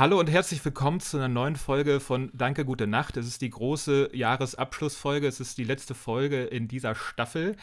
Hallo 0.00 0.18
und 0.18 0.30
herzlich 0.30 0.64
willkommen 0.64 0.98
zu 1.00 1.18
einer 1.18 1.28
neuen 1.28 1.56
Folge 1.56 2.00
von 2.00 2.30
Danke, 2.32 2.64
gute 2.64 2.86
Nacht. 2.86 3.18
Es 3.18 3.26
ist 3.26 3.42
die 3.42 3.50
große 3.50 4.16
Jahresabschlussfolge. 4.16 5.26
Es 5.26 5.40
ist 5.40 5.58
die 5.58 5.64
letzte 5.64 5.94
Folge 5.94 6.44
in 6.44 6.68
dieser 6.68 6.94
Staffel. 6.94 7.54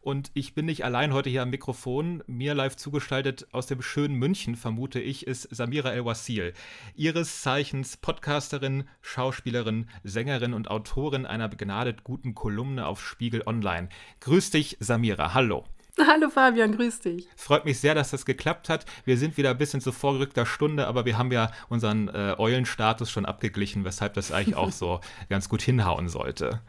Und 0.00 0.30
ich 0.34 0.54
bin 0.54 0.66
nicht 0.66 0.84
allein 0.84 1.12
heute 1.12 1.30
hier 1.30 1.42
am 1.42 1.50
Mikrofon. 1.50 2.22
Mir 2.28 2.54
live 2.54 2.76
zugestaltet 2.76 3.48
aus 3.50 3.66
dem 3.66 3.82
schönen 3.82 4.14
München, 4.14 4.54
vermute 4.54 5.00
ich, 5.00 5.26
ist 5.26 5.48
Samira 5.50 5.90
El-Wasil. 5.90 6.52
Ihres 6.94 7.42
Zeichens 7.42 7.96
Podcasterin, 7.96 8.84
Schauspielerin, 9.02 9.88
Sängerin 10.04 10.54
und 10.54 10.70
Autorin 10.70 11.26
einer 11.26 11.48
begnadet 11.48 12.04
guten 12.04 12.36
Kolumne 12.36 12.86
auf 12.86 13.04
Spiegel 13.04 13.42
Online. 13.46 13.88
Grüß 14.20 14.50
dich, 14.50 14.76
Samira. 14.78 15.34
Hallo. 15.34 15.64
Hallo 16.06 16.30
Fabian, 16.30 16.76
grüß 16.76 17.00
dich. 17.00 17.28
Freut 17.36 17.64
mich 17.64 17.78
sehr, 17.78 17.94
dass 17.94 18.10
das 18.10 18.24
geklappt 18.24 18.68
hat. 18.68 18.86
Wir 19.04 19.16
sind 19.16 19.36
wieder 19.36 19.50
ein 19.50 19.58
bisschen 19.58 19.80
zu 19.80 19.92
vorgerückter 19.92 20.46
Stunde, 20.46 20.86
aber 20.86 21.04
wir 21.04 21.18
haben 21.18 21.32
ja 21.32 21.50
unseren 21.68 22.08
äh, 22.08 22.34
Eulenstatus 22.38 23.10
schon 23.10 23.26
abgeglichen, 23.26 23.84
weshalb 23.84 24.14
das 24.14 24.32
eigentlich 24.32 24.56
auch 24.56 24.72
so 24.72 25.00
ganz 25.28 25.48
gut 25.48 25.62
hinhauen 25.62 26.08
sollte. 26.08 26.60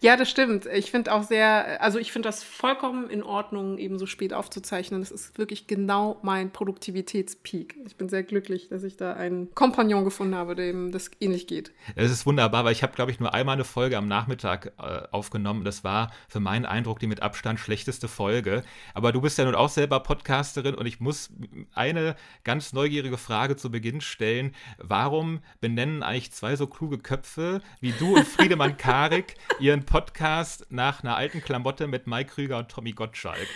Ja, 0.00 0.16
das 0.16 0.30
stimmt. 0.30 0.66
Ich 0.66 0.90
finde 0.90 1.12
auch 1.12 1.22
sehr, 1.22 1.82
also 1.82 1.98
ich 1.98 2.12
finde 2.12 2.28
das 2.28 2.42
vollkommen 2.42 3.10
in 3.10 3.22
Ordnung, 3.22 3.78
eben 3.78 3.98
so 3.98 4.06
spät 4.06 4.32
aufzuzeichnen. 4.32 5.00
Das 5.00 5.10
ist 5.10 5.38
wirklich 5.38 5.66
genau 5.66 6.18
mein 6.22 6.50
Produktivitätspeak. 6.50 7.76
Ich 7.86 7.96
bin 7.96 8.08
sehr 8.08 8.22
glücklich, 8.22 8.68
dass 8.68 8.82
ich 8.82 8.96
da 8.96 9.14
einen 9.14 9.54
Kompagnon 9.54 10.04
gefunden 10.04 10.34
habe, 10.34 10.54
dem 10.54 10.92
das 10.92 11.10
ähnlich 11.20 11.46
geht. 11.46 11.72
Es 11.96 12.10
ist 12.10 12.26
wunderbar, 12.26 12.64
weil 12.64 12.72
ich 12.72 12.82
habe, 12.82 12.94
glaube 12.94 13.10
ich, 13.10 13.20
nur 13.20 13.34
einmal 13.34 13.54
eine 13.54 13.64
Folge 13.64 13.96
am 13.96 14.08
Nachmittag 14.08 14.72
äh, 14.78 15.02
aufgenommen. 15.10 15.64
Das 15.64 15.84
war 15.84 16.12
für 16.28 16.40
meinen 16.40 16.66
Eindruck 16.66 16.98
die 16.98 17.06
mit 17.06 17.22
Abstand 17.22 17.60
schlechteste 17.60 18.08
Folge. 18.08 18.62
Aber 18.94 19.12
du 19.12 19.20
bist 19.20 19.38
ja 19.38 19.44
nun 19.44 19.54
auch 19.54 19.68
selber 19.68 20.00
Podcasterin 20.00 20.74
und 20.74 20.86
ich 20.86 21.00
muss 21.00 21.30
eine 21.74 22.16
ganz 22.44 22.72
neugierige 22.72 23.18
Frage 23.18 23.56
zu 23.56 23.70
Beginn 23.70 24.00
stellen. 24.00 24.54
Warum 24.78 25.40
benennen 25.60 26.02
eigentlich 26.02 26.32
zwei 26.32 26.56
so 26.56 26.66
kluge 26.66 26.98
Köpfe 26.98 27.62
wie 27.80 27.92
du 27.92 28.16
und 28.16 28.26
Friedemann 28.34 28.76
Karik 28.76 29.34
ihren 29.64 29.86
Podcast 29.86 30.66
nach 30.68 31.02
einer 31.02 31.16
alten 31.16 31.40
Klamotte 31.40 31.86
mit 31.86 32.06
Mike 32.06 32.34
Krüger 32.34 32.58
und 32.58 32.68
Tommy 32.68 32.92
Gottschalk. 32.92 33.48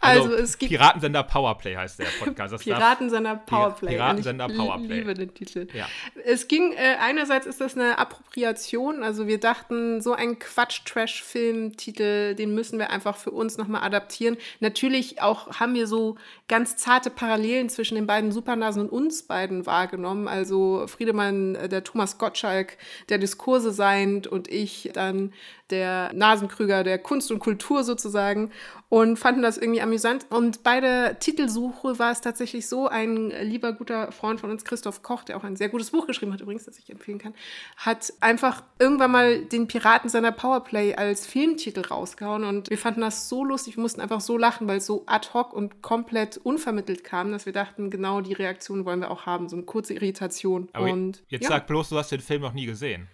Also, 0.00 0.30
also 0.30 0.36
es 0.36 0.56
gibt 0.56 0.70
Piratensender 0.70 1.22
Powerplay 1.22 1.76
heißt 1.76 1.98
der 1.98 2.06
Podcast. 2.18 2.54
Das 2.54 2.62
Piratensender 2.62 3.36
Powerplay. 3.36 3.90
Piratensender 3.90 4.48
Powerplay. 4.48 4.84
Ich 4.84 4.90
liebe 4.90 5.14
den 5.14 5.34
Titel. 5.34 5.68
Ja. 5.74 5.86
Es 6.24 6.48
ging, 6.48 6.72
äh, 6.72 6.96
einerseits 7.00 7.46
ist 7.46 7.60
das 7.60 7.76
eine 7.76 7.98
Appropriation, 7.98 9.02
also 9.02 9.26
wir 9.26 9.38
dachten, 9.38 10.00
so 10.00 10.14
ein 10.14 10.38
Quatsch-Trash-Film-Titel, 10.38 12.34
den 12.34 12.54
müssen 12.54 12.78
wir 12.78 12.90
einfach 12.90 13.16
für 13.16 13.30
uns 13.30 13.58
nochmal 13.58 13.82
adaptieren. 13.82 14.38
Natürlich 14.60 15.20
auch 15.20 15.60
haben 15.60 15.74
wir 15.74 15.86
so 15.86 16.16
ganz 16.48 16.76
zarte 16.76 17.10
Parallelen 17.10 17.68
zwischen 17.68 17.94
den 17.94 18.06
beiden 18.06 18.32
Supernasen 18.32 18.82
und 18.82 18.90
uns 18.90 19.22
beiden 19.22 19.66
wahrgenommen. 19.66 20.28
Also 20.28 20.86
Friedemann, 20.86 21.56
äh, 21.56 21.68
der 21.68 21.84
Thomas 21.84 22.16
Gottschalk, 22.16 22.78
der 23.10 23.18
Diskurse 23.18 23.70
seiend 23.70 24.26
und 24.26 24.48
ich 24.48 24.90
dann 24.94 25.32
der 25.70 26.12
Nasenkrüger 26.14 26.84
der 26.84 26.98
Kunst 26.98 27.30
und 27.30 27.38
Kultur 27.38 27.84
sozusagen 27.84 28.50
und 28.90 29.18
fanden 29.18 29.40
das 29.40 29.56
irgendwie 29.56 29.80
amüsant. 29.80 30.26
Und 30.30 30.64
bei 30.64 30.80
der 30.80 31.18
Titelsuche 31.20 31.98
war 31.98 32.10
es 32.10 32.20
tatsächlich 32.20 32.68
so, 32.68 32.88
ein 32.88 33.30
lieber 33.42 33.72
guter 33.72 34.10
Freund 34.10 34.40
von 34.40 34.50
uns, 34.50 34.64
Christoph 34.64 35.02
Koch, 35.02 35.22
der 35.22 35.36
auch 35.36 35.44
ein 35.44 35.56
sehr 35.56 35.68
gutes 35.68 35.92
Buch 35.92 36.06
geschrieben 36.08 36.32
hat, 36.32 36.40
übrigens, 36.40 36.64
das 36.64 36.76
ich 36.78 36.90
empfehlen 36.90 37.18
kann, 37.18 37.32
hat 37.76 38.12
einfach 38.20 38.64
irgendwann 38.80 39.12
mal 39.12 39.44
den 39.44 39.68
Piraten 39.68 40.10
seiner 40.10 40.32
Powerplay 40.32 40.96
als 40.96 41.24
Filmtitel 41.24 41.82
rausgehauen. 41.82 42.42
Und 42.42 42.68
wir 42.68 42.78
fanden 42.78 43.00
das 43.00 43.28
so 43.28 43.44
lustig, 43.44 43.76
wir 43.76 43.82
mussten 43.82 44.00
einfach 44.00 44.20
so 44.20 44.36
lachen, 44.36 44.66
weil 44.66 44.78
es 44.78 44.86
so 44.86 45.04
ad 45.06 45.28
hoc 45.34 45.52
und 45.52 45.82
komplett 45.82 46.36
unvermittelt 46.38 47.04
kam, 47.04 47.30
dass 47.30 47.46
wir 47.46 47.52
dachten, 47.52 47.90
genau 47.90 48.20
die 48.20 48.32
Reaktion 48.32 48.84
wollen 48.84 49.00
wir 49.00 49.10
auch 49.12 49.24
haben, 49.24 49.48
so 49.48 49.54
eine 49.54 49.64
kurze 49.64 49.94
Irritation. 49.94 50.68
Aber 50.72 50.90
und, 50.90 51.22
jetzt 51.28 51.44
ja. 51.44 51.50
sag 51.50 51.68
bloß, 51.68 51.90
du 51.90 51.96
hast 51.96 52.10
den 52.10 52.20
Film 52.20 52.42
noch 52.42 52.54
nie 52.54 52.66
gesehen. 52.66 53.06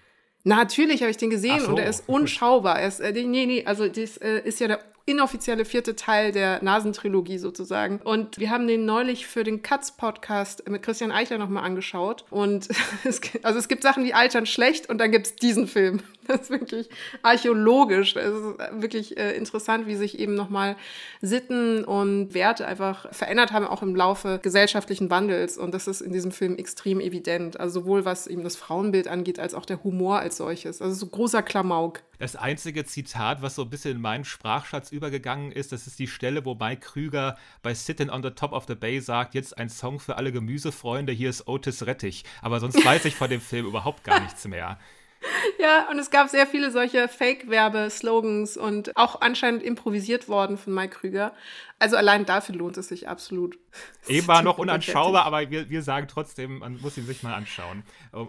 Natürlich 0.47 1.01
habe 1.01 1.11
ich 1.11 1.17
den 1.17 1.31
gesehen 1.31 1.59
so. 1.59 1.71
und 1.71 1.79
er 1.79 1.89
ist 1.89 2.05
unschaubar. 2.07 2.79
Er 2.79 2.87
ist, 2.87 3.01
äh, 3.01 3.11
nee, 3.13 3.47
nee, 3.47 3.65
also 3.67 3.89
das 3.89 4.17
äh, 4.19 4.43
ist 4.45 4.61
ja 4.61 4.69
der 4.69 4.81
inoffizielle 5.05 5.65
vierte 5.65 5.97
Teil 5.97 6.31
der 6.31 6.63
Nasentrilogie 6.63 7.39
sozusagen. 7.39 7.99
Und 8.05 8.39
wir 8.39 8.51
haben 8.51 8.69
den 8.69 8.85
neulich 8.85 9.27
für 9.27 9.43
den 9.43 9.63
Katz-Podcast 9.63 10.69
mit 10.69 10.85
Christian 10.85 11.11
Eichler 11.11 11.39
nochmal 11.39 11.65
angeschaut. 11.65 12.25
Und 12.31 12.69
es, 13.05 13.21
also 13.43 13.59
es 13.59 13.67
gibt 13.67 13.83
Sachen, 13.83 14.05
die 14.05 14.15
altern 14.15 14.47
schlecht 14.47 14.89
und 14.89 14.99
dann 14.99 15.11
gibt 15.11 15.27
es 15.27 15.35
diesen 15.35 15.67
Film. 15.67 16.01
Das 16.37 16.43
ist 16.43 16.51
wirklich 16.51 16.89
archäologisch. 17.23 18.15
Das 18.15 18.27
ist 18.27 18.59
wirklich 18.73 19.17
äh, 19.17 19.37
interessant, 19.37 19.87
wie 19.87 19.97
sich 19.97 20.19
eben 20.19 20.35
nochmal 20.35 20.77
Sitten 21.23 21.85
und 21.85 22.35
Werte 22.35 22.67
einfach 22.67 23.13
verändert 23.13 23.53
haben, 23.53 23.67
auch 23.67 23.83
im 23.83 23.95
Laufe 23.95 24.41
gesellschaftlichen 24.43 25.11
Wandels. 25.11 25.57
Und 25.57 25.73
das 25.73 25.87
ist 25.87 26.01
in 26.01 26.13
diesem 26.13 26.33
Film 26.33 26.57
extrem 26.57 27.01
evident. 27.01 27.59
Also 27.61 27.81
sowohl 27.81 28.05
was 28.05 28.27
eben 28.27 28.43
das 28.43 28.57
Frauenbild 28.57 29.09
angeht, 29.09 29.39
als 29.39 29.55
auch 29.55 29.65
der 29.65 29.83
Humor 29.85 30.19
als 30.19 30.39
solches. 30.39 30.83
Also 30.83 30.95
so 30.95 31.07
großer 31.07 31.43
Klamauk. 31.43 32.03
Das 32.19 32.35
einzige 32.35 32.85
Zitat, 32.85 33.43
was 33.43 33.57
so 33.57 33.63
ein 33.63 33.71
bisschen 33.71 33.97
in 33.97 34.01
meinen 34.01 34.25
Sprachschatz 34.25 34.91
übergegangen 34.91 35.53
ist, 35.53 35.73
das 35.73 35.87
ist 35.87 35.99
die 35.99 36.07
Stelle, 36.07 36.45
wo 36.45 36.55
Mike 36.55 36.81
Krüger 36.81 37.37
bei 37.63 37.75
Sitting 37.75 38.09
on 38.09 38.23
the 38.23 38.31
Top 38.31 38.53
of 38.53 38.65
the 38.67 38.75
Bay 38.75 39.01
sagt, 39.01 39.35
jetzt 39.35 39.59
ein 39.59 39.69
Song 39.69 40.01
für 40.01 40.17
alle 40.17 40.33
Gemüsefreunde, 40.33 41.13
hier 41.13 41.29
ist 41.29 41.47
Otis 41.47 41.87
Rettich. 41.87 42.25
Aber 42.41 42.59
sonst 42.61 42.83
weiß 42.83 43.05
ich 43.05 43.15
von 43.15 43.29
dem 43.29 43.41
Film 43.41 43.67
überhaupt 43.67 44.03
gar 44.05 44.21
nichts 44.21 44.47
mehr. 44.49 44.79
Ja, 45.59 45.89
und 45.91 45.99
es 45.99 46.11
gab 46.11 46.29
sehr 46.29 46.47
viele 46.47 46.71
solche 46.71 47.09
Fake-Werbe-Slogans 47.09 48.57
und 48.57 48.97
auch 48.97 49.21
anscheinend 49.21 49.63
improvisiert 49.63 50.29
worden 50.29 50.59
von 50.59 50.75
Mike 50.75 50.99
Krüger. 50.99 51.33
Also 51.79 51.97
allein 51.97 52.27
dafür 52.27 52.55
lohnt 52.55 52.77
es 52.77 52.89
sich 52.89 53.09
absolut. 53.09 53.59
Eben 54.07 54.27
war 54.29 54.43
noch 54.43 54.59
unanschaubar, 54.59 55.25
aber 55.25 55.51
wir, 55.51 55.71
wir 55.71 55.83
sagen 55.83 56.09
trotzdem, 56.09 56.59
man 56.59 56.81
muss 56.81 56.97
ihn 56.97 57.07
sich 57.07 57.23
mal 57.23 57.35
anschauen. 57.35 57.83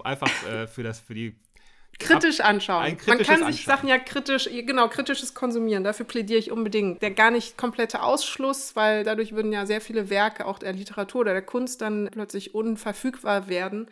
Einfach 0.03 0.29
äh, 0.47 0.67
für, 0.67 0.83
das, 0.83 0.99
für 0.99 1.13
die 1.13 1.35
kritisch 1.99 2.41
anschauen. 2.41 2.97
Man 3.07 3.17
kann 3.19 3.51
sich 3.51 3.65
Sachen 3.65 3.89
ja 3.89 3.97
kritisch, 3.97 4.49
genau, 4.51 4.87
kritisches 4.87 5.33
konsumieren. 5.33 5.83
Dafür 5.83 6.05
plädiere 6.05 6.39
ich 6.39 6.51
unbedingt. 6.51 7.01
Der 7.01 7.11
gar 7.11 7.31
nicht 7.31 7.57
komplette 7.57 8.03
Ausschluss, 8.03 8.75
weil 8.75 9.03
dadurch 9.03 9.33
würden 9.33 9.51
ja 9.51 9.65
sehr 9.65 9.81
viele 9.81 10.09
Werke 10.09 10.45
auch 10.45 10.59
der 10.59 10.73
Literatur 10.73 11.21
oder 11.21 11.33
der 11.33 11.41
Kunst 11.41 11.81
dann 11.81 12.09
plötzlich 12.11 12.53
unverfügbar 12.53 13.47
werden. 13.47 13.89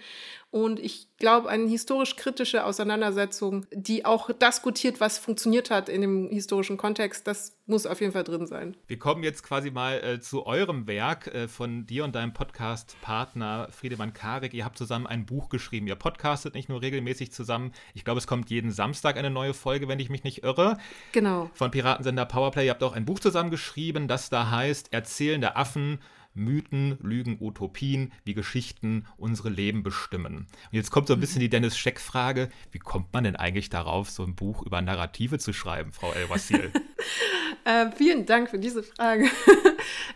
Und 0.56 0.80
ich 0.80 1.10
glaube, 1.18 1.50
eine 1.50 1.68
historisch-kritische 1.68 2.64
Auseinandersetzung, 2.64 3.66
die 3.74 4.06
auch 4.06 4.30
das 4.40 4.62
gutiert, 4.62 5.02
was 5.02 5.18
funktioniert 5.18 5.70
hat 5.70 5.90
in 5.90 6.00
dem 6.00 6.30
historischen 6.30 6.78
Kontext, 6.78 7.28
das 7.28 7.58
muss 7.66 7.86
auf 7.86 8.00
jeden 8.00 8.14
Fall 8.14 8.24
drin 8.24 8.48
sein. 8.48 8.78
Wir 8.88 8.98
kommen 8.98 9.22
jetzt 9.22 9.44
quasi 9.44 9.70
mal 9.70 10.02
äh, 10.02 10.22
zu 10.22 10.46
eurem 10.46 10.88
Werk 10.88 11.28
äh, 11.28 11.50
von 11.50 11.86
dir 11.86 12.06
und 12.06 12.16
deinem 12.16 12.32
Podcast-Partner 12.32 13.68
Friedemann 13.70 14.14
Karik. 14.14 14.54
Ihr 14.54 14.64
habt 14.64 14.78
zusammen 14.78 15.08
ein 15.08 15.26
Buch 15.26 15.50
geschrieben. 15.50 15.88
Ihr 15.88 15.96
podcastet 15.96 16.54
nicht 16.54 16.70
nur 16.70 16.82
regelmäßig 16.82 17.34
zusammen. 17.34 17.74
Ich 17.94 18.06
glaube, 18.06 18.20
es 18.20 18.26
kommt 18.28 18.50
jeden 18.50 18.72
Samstag 18.72 19.18
eine 19.18 19.32
neue 19.32 19.54
Folge, 19.54 19.90
wenn 19.90 20.00
ich 20.00 20.10
mich 20.10 20.24
nicht 20.24 20.44
irre. 20.44 20.78
Genau. 21.12 21.50
Von 21.54 21.70
Piratensender 21.70 22.26
Powerplay. 22.26 22.68
Ihr 22.68 22.72
habt 22.72 22.84
auch 22.84 22.94
ein 22.94 23.04
Buch 23.04 23.20
zusammen 23.20 23.52
geschrieben, 23.52 24.08
das 24.08 24.30
da 24.30 24.52
heißt 24.52 24.94
Erzählende 24.94 25.58
Affen 25.58 26.00
Mythen, 26.36 26.98
Lügen, 27.02 27.38
Utopien, 27.40 28.12
wie 28.24 28.34
Geschichten 28.34 29.08
unsere 29.18 29.50
Leben 29.50 29.84
bestimmen. 29.84 30.36
Und 30.36 30.48
jetzt 30.72 30.92
kommt 30.92 31.08
so 31.08 31.14
ein 31.14 31.20
bisschen 31.20 31.40
die 31.40 31.50
Dennis 31.50 31.78
Scheck-Frage, 31.78 32.50
wie 32.72 32.80
kommt 32.80 33.14
man 33.14 33.24
denn 33.24 33.36
eigentlich 33.36 33.70
darauf, 33.70 34.10
so 34.10 34.24
ein 34.24 34.36
Buch 34.36 34.62
über 34.64 34.82
Narrative 34.82 35.40
zu 35.40 35.54
schreiben, 35.54 35.92
Frau 35.92 36.12
El-Wasil? 36.12 36.72
äh, 37.66 37.92
vielen 37.92 38.26
Dank 38.26 38.50
für 38.50 38.60
diese 38.60 38.84
Frage. 38.84 39.30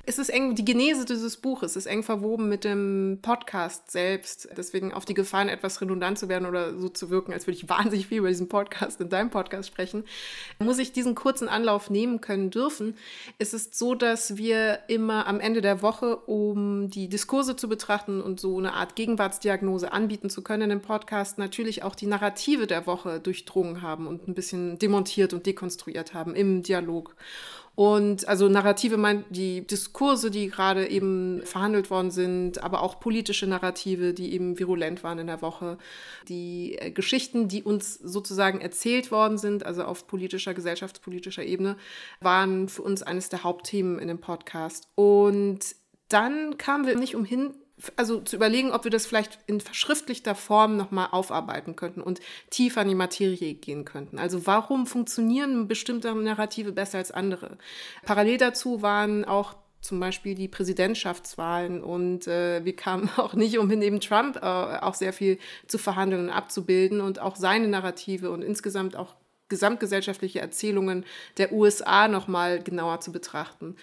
Es 0.05 0.19
ist 0.19 0.29
eng, 0.29 0.55
die 0.55 0.65
Genese 0.65 1.05
dieses 1.05 1.37
Buches 1.37 1.75
ist 1.75 1.85
eng 1.85 2.03
verwoben 2.03 2.49
mit 2.49 2.63
dem 2.63 3.19
Podcast 3.21 3.91
selbst. 3.91 4.49
Deswegen 4.55 4.93
auf 4.93 5.05
die 5.05 5.13
Gefahren, 5.13 5.49
etwas 5.49 5.81
redundant 5.81 6.17
zu 6.17 6.29
werden 6.29 6.47
oder 6.47 6.77
so 6.77 6.89
zu 6.89 7.09
wirken, 7.09 7.33
als 7.33 7.47
würde 7.47 7.57
ich 7.57 7.69
wahnsinnig 7.69 8.07
viel 8.07 8.19
über 8.19 8.29
diesen 8.29 8.47
Podcast 8.47 9.01
in 9.01 9.09
deinem 9.09 9.29
Podcast 9.29 9.69
sprechen, 9.69 10.03
muss 10.59 10.79
ich 10.79 10.91
diesen 10.91 11.15
kurzen 11.15 11.47
Anlauf 11.47 11.89
nehmen 11.89 12.21
können 12.21 12.49
dürfen. 12.49 12.95
Es 13.37 13.53
ist 13.53 13.77
so, 13.77 13.95
dass 13.95 14.37
wir 14.37 14.79
immer 14.87 15.27
am 15.27 15.39
Ende 15.39 15.61
der 15.61 15.81
Woche 15.81 16.17
um 16.17 16.89
die 16.89 17.07
Diskurse 17.09 17.55
zu 17.55 17.69
betrachten 17.69 18.21
und 18.21 18.39
so 18.39 18.57
eine 18.57 18.73
Art 18.73 18.95
Gegenwartsdiagnose 18.95 19.91
anbieten 19.91 20.29
zu 20.29 20.41
können, 20.41 20.71
im 20.71 20.81
Podcast 20.81 21.37
natürlich 21.37 21.83
auch 21.83 21.95
die 21.95 22.07
Narrative 22.07 22.67
der 22.67 22.87
Woche 22.87 23.19
durchdrungen 23.19 23.81
haben 23.81 24.07
und 24.07 24.27
ein 24.27 24.33
bisschen 24.33 24.79
demontiert 24.79 25.33
und 25.33 25.45
dekonstruiert 25.45 26.13
haben 26.13 26.35
im 26.35 26.63
Dialog. 26.63 27.15
Und 27.75 28.27
also 28.27 28.49
Narrative 28.49 28.97
meint 28.97 29.25
die 29.29 29.65
Diskurse, 29.65 30.31
die 30.31 30.49
gerade 30.49 30.87
eben 30.87 31.41
verhandelt 31.45 31.89
worden 31.89 32.11
sind, 32.11 32.61
aber 32.63 32.81
auch 32.81 32.99
politische 32.99 33.47
Narrative, 33.47 34.13
die 34.13 34.33
eben 34.33 34.59
virulent 34.59 35.03
waren 35.03 35.19
in 35.19 35.27
der 35.27 35.41
Woche. 35.41 35.77
Die 36.27 36.77
äh, 36.77 36.91
Geschichten, 36.91 37.47
die 37.47 37.63
uns 37.63 37.93
sozusagen 37.95 38.59
erzählt 38.59 39.11
worden 39.11 39.37
sind, 39.37 39.65
also 39.65 39.83
auf 39.83 40.07
politischer, 40.07 40.53
gesellschaftspolitischer 40.53 41.43
Ebene, 41.43 41.77
waren 42.19 42.67
für 42.67 42.81
uns 42.81 43.01
eines 43.01 43.29
der 43.29 43.43
Hauptthemen 43.43 43.99
in 43.99 44.07
dem 44.07 44.19
Podcast. 44.19 44.89
Und 44.95 45.75
dann 46.09 46.57
kamen 46.57 46.85
wir 46.85 46.97
nicht 46.97 47.15
umhin, 47.15 47.53
also 47.95 48.21
zu 48.21 48.35
überlegen, 48.35 48.71
ob 48.71 48.83
wir 48.83 48.91
das 48.91 49.05
vielleicht 49.05 49.39
in 49.47 49.61
verschriftlichter 49.61 50.35
Form 50.35 50.77
nochmal 50.77 51.09
aufarbeiten 51.11 51.75
könnten 51.75 52.01
und 52.01 52.19
tiefer 52.49 52.81
in 52.81 52.89
die 52.89 52.95
Materie 52.95 53.53
gehen 53.53 53.85
könnten. 53.85 54.19
Also 54.19 54.45
warum 54.45 54.85
funktionieren 54.85 55.67
bestimmte 55.67 56.13
Narrative 56.13 56.71
besser 56.71 56.97
als 56.97 57.11
andere? 57.11 57.57
Parallel 58.03 58.37
dazu 58.37 58.81
waren 58.81 59.25
auch 59.25 59.55
zum 59.81 59.99
Beispiel 59.99 60.35
die 60.35 60.49
Präsidentschaftswahlen 60.49 61.81
und 61.81 62.27
äh, 62.27 62.63
wir 62.65 62.75
kamen 62.75 63.09
auch 63.17 63.33
nicht 63.33 63.57
um 63.57 63.67
neben 63.67 64.01
Trump 64.01 64.37
äh, 64.37 64.39
auch 64.39 64.93
sehr 64.93 65.13
viel 65.13 65.39
zu 65.67 65.77
verhandeln 65.77 66.25
und 66.25 66.29
abzubilden 66.29 67.01
und 67.01 67.19
auch 67.19 67.35
seine 67.35 67.67
Narrative 67.67 68.29
und 68.31 68.41
insgesamt 68.41 68.95
auch 68.95 69.15
gesamtgesellschaftliche 69.47 70.39
Erzählungen 70.39 71.05
der 71.37 71.51
USA 71.51 72.07
nochmal 72.07 72.61
genauer 72.61 72.99
zu 72.99 73.11
betrachten. 73.11 73.75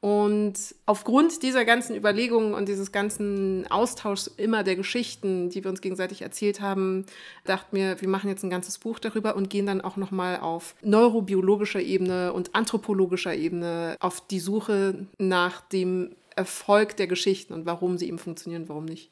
Und 0.00 0.54
aufgrund 0.86 1.42
dieser 1.42 1.66
ganzen 1.66 1.94
Überlegungen 1.94 2.54
und 2.54 2.68
dieses 2.68 2.90
ganzen 2.90 3.70
Austauschs 3.70 4.28
immer 4.28 4.64
der 4.64 4.76
Geschichten, 4.76 5.50
die 5.50 5.62
wir 5.62 5.70
uns 5.70 5.82
gegenseitig 5.82 6.22
erzählt 6.22 6.62
haben, 6.62 7.04
dachten 7.44 7.76
wir, 7.76 8.00
wir 8.00 8.08
machen 8.08 8.30
jetzt 8.30 8.42
ein 8.42 8.48
ganzes 8.48 8.78
Buch 8.78 8.98
darüber 8.98 9.36
und 9.36 9.50
gehen 9.50 9.66
dann 9.66 9.82
auch 9.82 9.96
nochmal 9.96 10.40
auf 10.40 10.74
neurobiologischer 10.82 11.80
Ebene 11.80 12.32
und 12.32 12.54
anthropologischer 12.54 13.34
Ebene 13.34 13.96
auf 14.00 14.26
die 14.26 14.40
Suche 14.40 15.06
nach 15.18 15.60
dem 15.60 16.16
Erfolg 16.34 16.96
der 16.96 17.06
Geschichten 17.06 17.52
und 17.52 17.66
warum 17.66 17.98
sie 17.98 18.08
eben 18.08 18.18
funktionieren, 18.18 18.68
warum 18.68 18.86
nicht. 18.86 19.10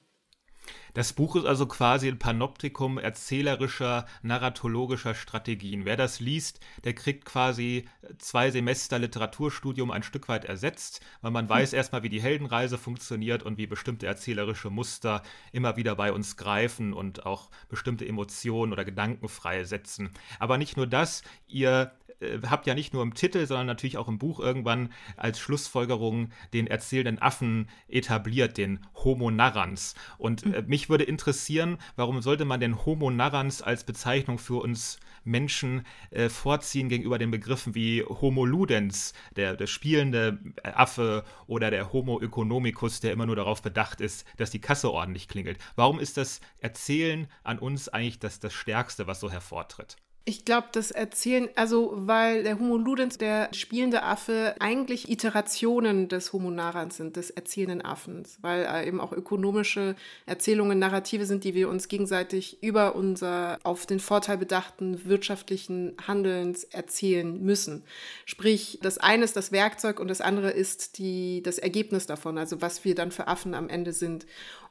Das 0.95 1.13
Buch 1.13 1.37
ist 1.37 1.45
also 1.45 1.67
quasi 1.67 2.09
ein 2.09 2.19
Panoptikum 2.19 2.99
erzählerischer, 2.99 4.07
narratologischer 4.23 5.15
Strategien. 5.15 5.85
Wer 5.85 5.97
das 5.97 6.21
liest, 6.21 6.61
der 6.85 6.95
kriegt 6.95 7.25
quasi 7.25 7.89
zwei 8.19 8.51
Semester 8.51 8.99
Literaturstudium 8.99 9.91
ein 9.91 10.03
Stück 10.03 10.29
weit 10.29 10.45
ersetzt, 10.45 11.01
weil 11.21 11.31
man 11.31 11.49
weiß 11.49 11.73
erstmal, 11.73 12.03
wie 12.03 12.09
die 12.09 12.23
Heldenreise 12.23 12.79
funktioniert 12.79 13.43
und 13.43 13.59
wie 13.59 13.67
bestimmte 13.67 14.07
erzählerische 14.07 14.71
Muster 14.71 15.23
immer 15.53 15.77
wieder 15.77 15.95
bei 15.95 16.13
uns 16.13 16.37
greifen 16.37 16.93
und 16.93 17.27
auch 17.27 17.51
bestimmte 17.69 18.07
Emotionen 18.07 18.73
oder 18.73 18.85
Gedanken 18.85 19.29
freisetzen. 19.29 20.11
Aber 20.39 20.59
nicht 20.59 20.77
nur 20.77 20.87
das, 20.87 21.23
ihr 21.47 21.93
äh, 22.21 22.39
habt 22.49 22.67
ja 22.67 22.75
nicht 22.75 22.93
nur 22.93 23.03
im 23.03 23.15
Titel, 23.15 23.47
sondern 23.47 23.67
natürlich 23.67 23.97
auch 23.97 24.09
im 24.09 24.19
Buch 24.19 24.41
irgendwann 24.41 24.91
als 25.17 25.39
Schlussfolgerung 25.39 26.31
den 26.53 26.67
erzählenden 26.67 27.21
Affen 27.21 27.69
etabliert, 27.89 28.59
den 28.59 28.81
Homo 28.95 29.31
narrans. 29.31 29.95
Und 30.19 30.45
äh, 30.45 30.65
mich 30.67 30.89
würde 30.89 31.05
interessieren, 31.05 31.79
warum 31.97 32.23
sollte 32.23 32.45
man 32.45 32.61
den 32.61 32.85
Homo 32.85 33.11
narrans 33.11 33.63
als 33.63 33.85
Bezeichnung 33.85 34.39
für 34.39 34.63
uns 34.63 34.99
Menschen 35.25 35.85
äh, 36.11 36.29
vorziehen 36.29 36.89
gegenüber 36.89 37.19
den 37.19 37.31
Begriffen 37.31 37.75
wie 37.75 38.03
Homo 38.03 38.45
ludens, 38.45 39.13
der, 39.37 39.57
der 39.57 39.67
spielende 39.67 40.39
Affe, 40.63 41.25
oder 41.47 41.71
der 41.71 41.93
Homo 41.93 42.21
economicus, 42.21 43.01
der 43.01 43.13
immer 43.13 43.27
nur 43.27 43.37
darauf 43.37 43.63
bedacht 43.63 44.01
ist, 44.01 44.25
dass 44.37 44.51
die 44.51 44.61
Kasse 44.61 44.91
ordentlich 44.91 45.29
klingelt. 45.29 45.59
Warum 45.77 45.99
ist 45.99 46.17
das 46.17 46.41
Erzählen 46.61 47.29
an 47.43 47.59
uns 47.59 47.89
eigentlich 47.89 48.19
das, 48.19 48.41
das 48.41 48.53
Stärkste, 48.53 49.07
was 49.07 49.21
so 49.21 49.31
hervortritt? 49.31 49.97
Ich 50.29 50.45
glaube, 50.45 50.69
das 50.73 50.91
Erzählen, 50.91 51.49
also 51.55 51.91
weil 51.95 52.43
der 52.43 52.59
Homo 52.59 52.77
ludens, 52.77 53.17
der 53.17 53.49
spielende 53.55 54.03
Affe, 54.03 54.55
eigentlich 54.59 55.09
Iterationen 55.09 56.09
des 56.09 56.35
Homo 56.35 56.51
narrans 56.51 56.99
sind, 56.99 57.17
des 57.17 57.31
erzählenden 57.31 57.83
Affens, 57.83 58.37
weil 58.43 58.67
äh, 58.67 58.87
eben 58.87 59.01
auch 59.01 59.13
ökonomische 59.13 59.97
Erzählungen 60.27 60.79
Narrative 60.79 61.25
sind, 61.25 61.45
die 61.45 61.55
wir 61.55 61.71
uns 61.71 61.89
gegenseitig 61.89 62.63
über 62.63 62.95
unser 62.95 63.59
auf 63.63 63.87
den 63.87 64.01
Vorteil 64.01 64.37
bedachten 64.37 65.07
wirtschaftlichen 65.07 65.97
Handelns 66.07 66.65
erzählen 66.65 67.43
müssen. 67.43 67.85
Sprich, 68.27 68.81
das 68.83 68.99
eine 68.99 69.25
ist 69.25 69.35
das 69.35 69.51
Werkzeug 69.51 69.99
und 69.99 70.09
das 70.09 70.21
andere 70.21 70.51
ist 70.51 70.99
die, 70.99 71.43
das 71.43 71.57
Ergebnis 71.57 72.05
davon, 72.05 72.37
also 72.37 72.61
was 72.61 72.85
wir 72.85 72.95
dann 72.95 73.13
für 73.13 73.29
Affen 73.29 73.55
am 73.55 73.71
Ende 73.71 73.95
sind. 73.95 74.27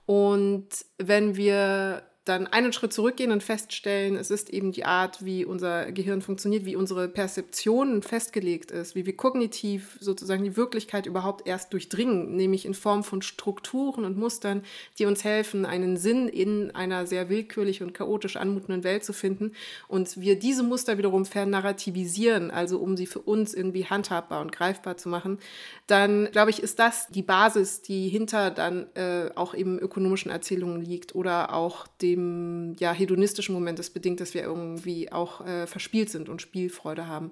Und 0.06 0.68
wenn 1.00 1.36
wir 1.36 2.04
dann 2.28 2.48
einen 2.48 2.74
Schritt 2.74 2.94
zurückgehen 2.94 3.32
und 3.32 3.44
feststellen, 3.44 4.16
es 4.16 4.32
ist 4.32 4.50
eben 4.50 4.72
die 4.72 4.86
Art, 4.86 5.24
wie 5.24 5.46
unser 5.46 5.92
Gehirn 5.92 6.22
funktioniert, 6.22 6.66
wie 6.66 6.76
unsere 6.76 7.08
Perzeption 7.08 8.02
festgelegt 8.02 8.72
ist, 8.72 8.96
wie 8.96 9.06
wir 9.06 9.16
kognitiv 9.16 9.98
sozusagen 10.00 10.44
die 10.44 10.58
Wirklichkeit 10.58 11.06
überhaupt 11.06 11.48
erst 11.48 11.74
durchdringen, 11.74 12.36
nämlich 12.36 12.66
in 12.66 12.74
Form 12.74 13.04
von 13.04 13.22
Strukturen 13.22 14.06
und 14.06 14.18
Mustern, 14.18 14.64
die 14.98 15.06
uns 15.06 15.24
helfen, 15.24 15.66
einen 15.66 15.98
Sinn 15.98 16.28
in 16.28 16.72
einer 16.72 17.08
sehr 17.08 17.30
willkürlich 17.30 17.82
und 17.82 17.94
chaotisch 17.94 18.36
anmutenden 18.36 18.84
Welt 18.84 19.04
zu 19.04 19.14
finden 19.14 19.54
und 19.88 20.20
wir 20.20 20.38
diese 20.38 20.64
Muster 20.64 20.98
wiederum 20.98 21.26
vernarrativisieren, 21.26 22.52
also 22.52 22.80
um 22.80 22.98
sie 22.98 23.06
für 23.06 23.20
uns 23.20 23.54
irgendwie 23.54 23.86
handhabbar 23.86 24.42
und 24.42 24.52
greifbar 24.52 24.98
zu 24.98 25.10
machen, 25.10 25.40
dann 25.88 26.30
glaube 26.32 26.50
ich, 26.50 26.62
ist 26.62 26.80
das 26.80 27.08
die 27.08 27.22
Basis, 27.22 27.82
die 27.82 28.10
hinter 28.10 28.52
dann 28.52 28.88
äh, 28.96 29.30
auch 29.36 29.54
eben 29.54 29.80
ökonomischen 29.80 30.32
Erzählungen 30.32 30.82
liegt 30.82 31.16
oder 31.16 31.54
auch 31.54 31.88
dem 32.02 32.17
dem 32.18 32.76
ja, 32.80 32.92
hedonistischen 32.92 33.54
Moment 33.54 33.80
ist 33.80 33.92
bedingt, 33.92 34.20
dass 34.20 34.34
wir 34.34 34.44
irgendwie 34.44 35.12
auch 35.12 35.46
äh, 35.46 35.68
verspielt 35.68 36.10
sind 36.10 36.28
und 36.28 36.42
Spielfreude 36.42 37.08
haben. 37.08 37.32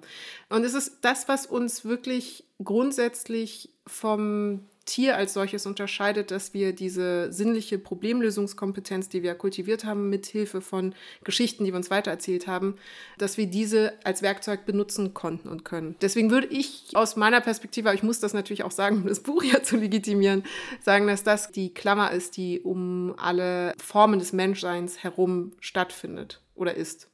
Und 0.50 0.64
es 0.64 0.74
ist 0.74 1.00
das, 1.02 1.28
was 1.28 1.46
uns 1.46 1.84
wirklich 1.84 2.46
grundsätzlich 2.64 3.70
vom 3.86 4.62
Tier 4.86 5.18
als 5.18 5.34
solches 5.34 5.66
unterscheidet, 5.66 6.30
dass 6.30 6.54
wir 6.54 6.74
diese 6.74 7.32
sinnliche 7.32 7.80
Problemlösungskompetenz, 7.80 9.10
die 9.10 9.24
wir 9.24 9.34
kultiviert 9.34 9.84
haben, 9.84 10.10
mit 10.10 10.28
Hilfe 10.28 10.62
von 10.62 10.94
Geschichten, 11.24 11.66
die 11.66 11.72
wir 11.72 11.78
uns 11.78 11.90
weitererzählt 11.90 12.48
haben, 12.48 12.76
dass 13.18 13.38
wir 13.38 13.48
diese 13.48 13.94
als 14.04 14.22
Werkzeug 14.22 14.66
benutzen 14.66 15.14
konnten 15.14 15.50
und 15.50 15.66
können. 15.66 15.96
Deswegen 16.02 16.30
würde 16.30 16.48
ich 16.48 16.92
aus 16.94 17.16
meiner 17.16 17.42
Perspektive, 17.42 17.90
aber 17.90 17.96
ich 17.96 18.04
muss 18.04 18.20
das 18.20 18.34
natürlich 18.34 18.64
auch 18.64 18.72
sagen, 18.72 18.98
um 18.98 19.08
das 19.08 19.22
Buch 19.22 19.44
ja 19.44 19.64
zu 19.64 19.76
legitimieren, 19.78 20.44
sagen, 20.82 21.08
dass 21.08 21.24
das 21.24 21.52
die 21.52 21.74
Klammer 21.74 22.12
ist, 22.12 22.38
die 22.38 22.62
um 22.62 23.16
alle 23.18 23.74
Formen 23.84 24.20
des 24.20 24.34
Menschseins 24.34 25.04
herum 25.04 25.54
stattfindet 25.60 26.42
oder 26.54 26.76
ist. 26.76 27.10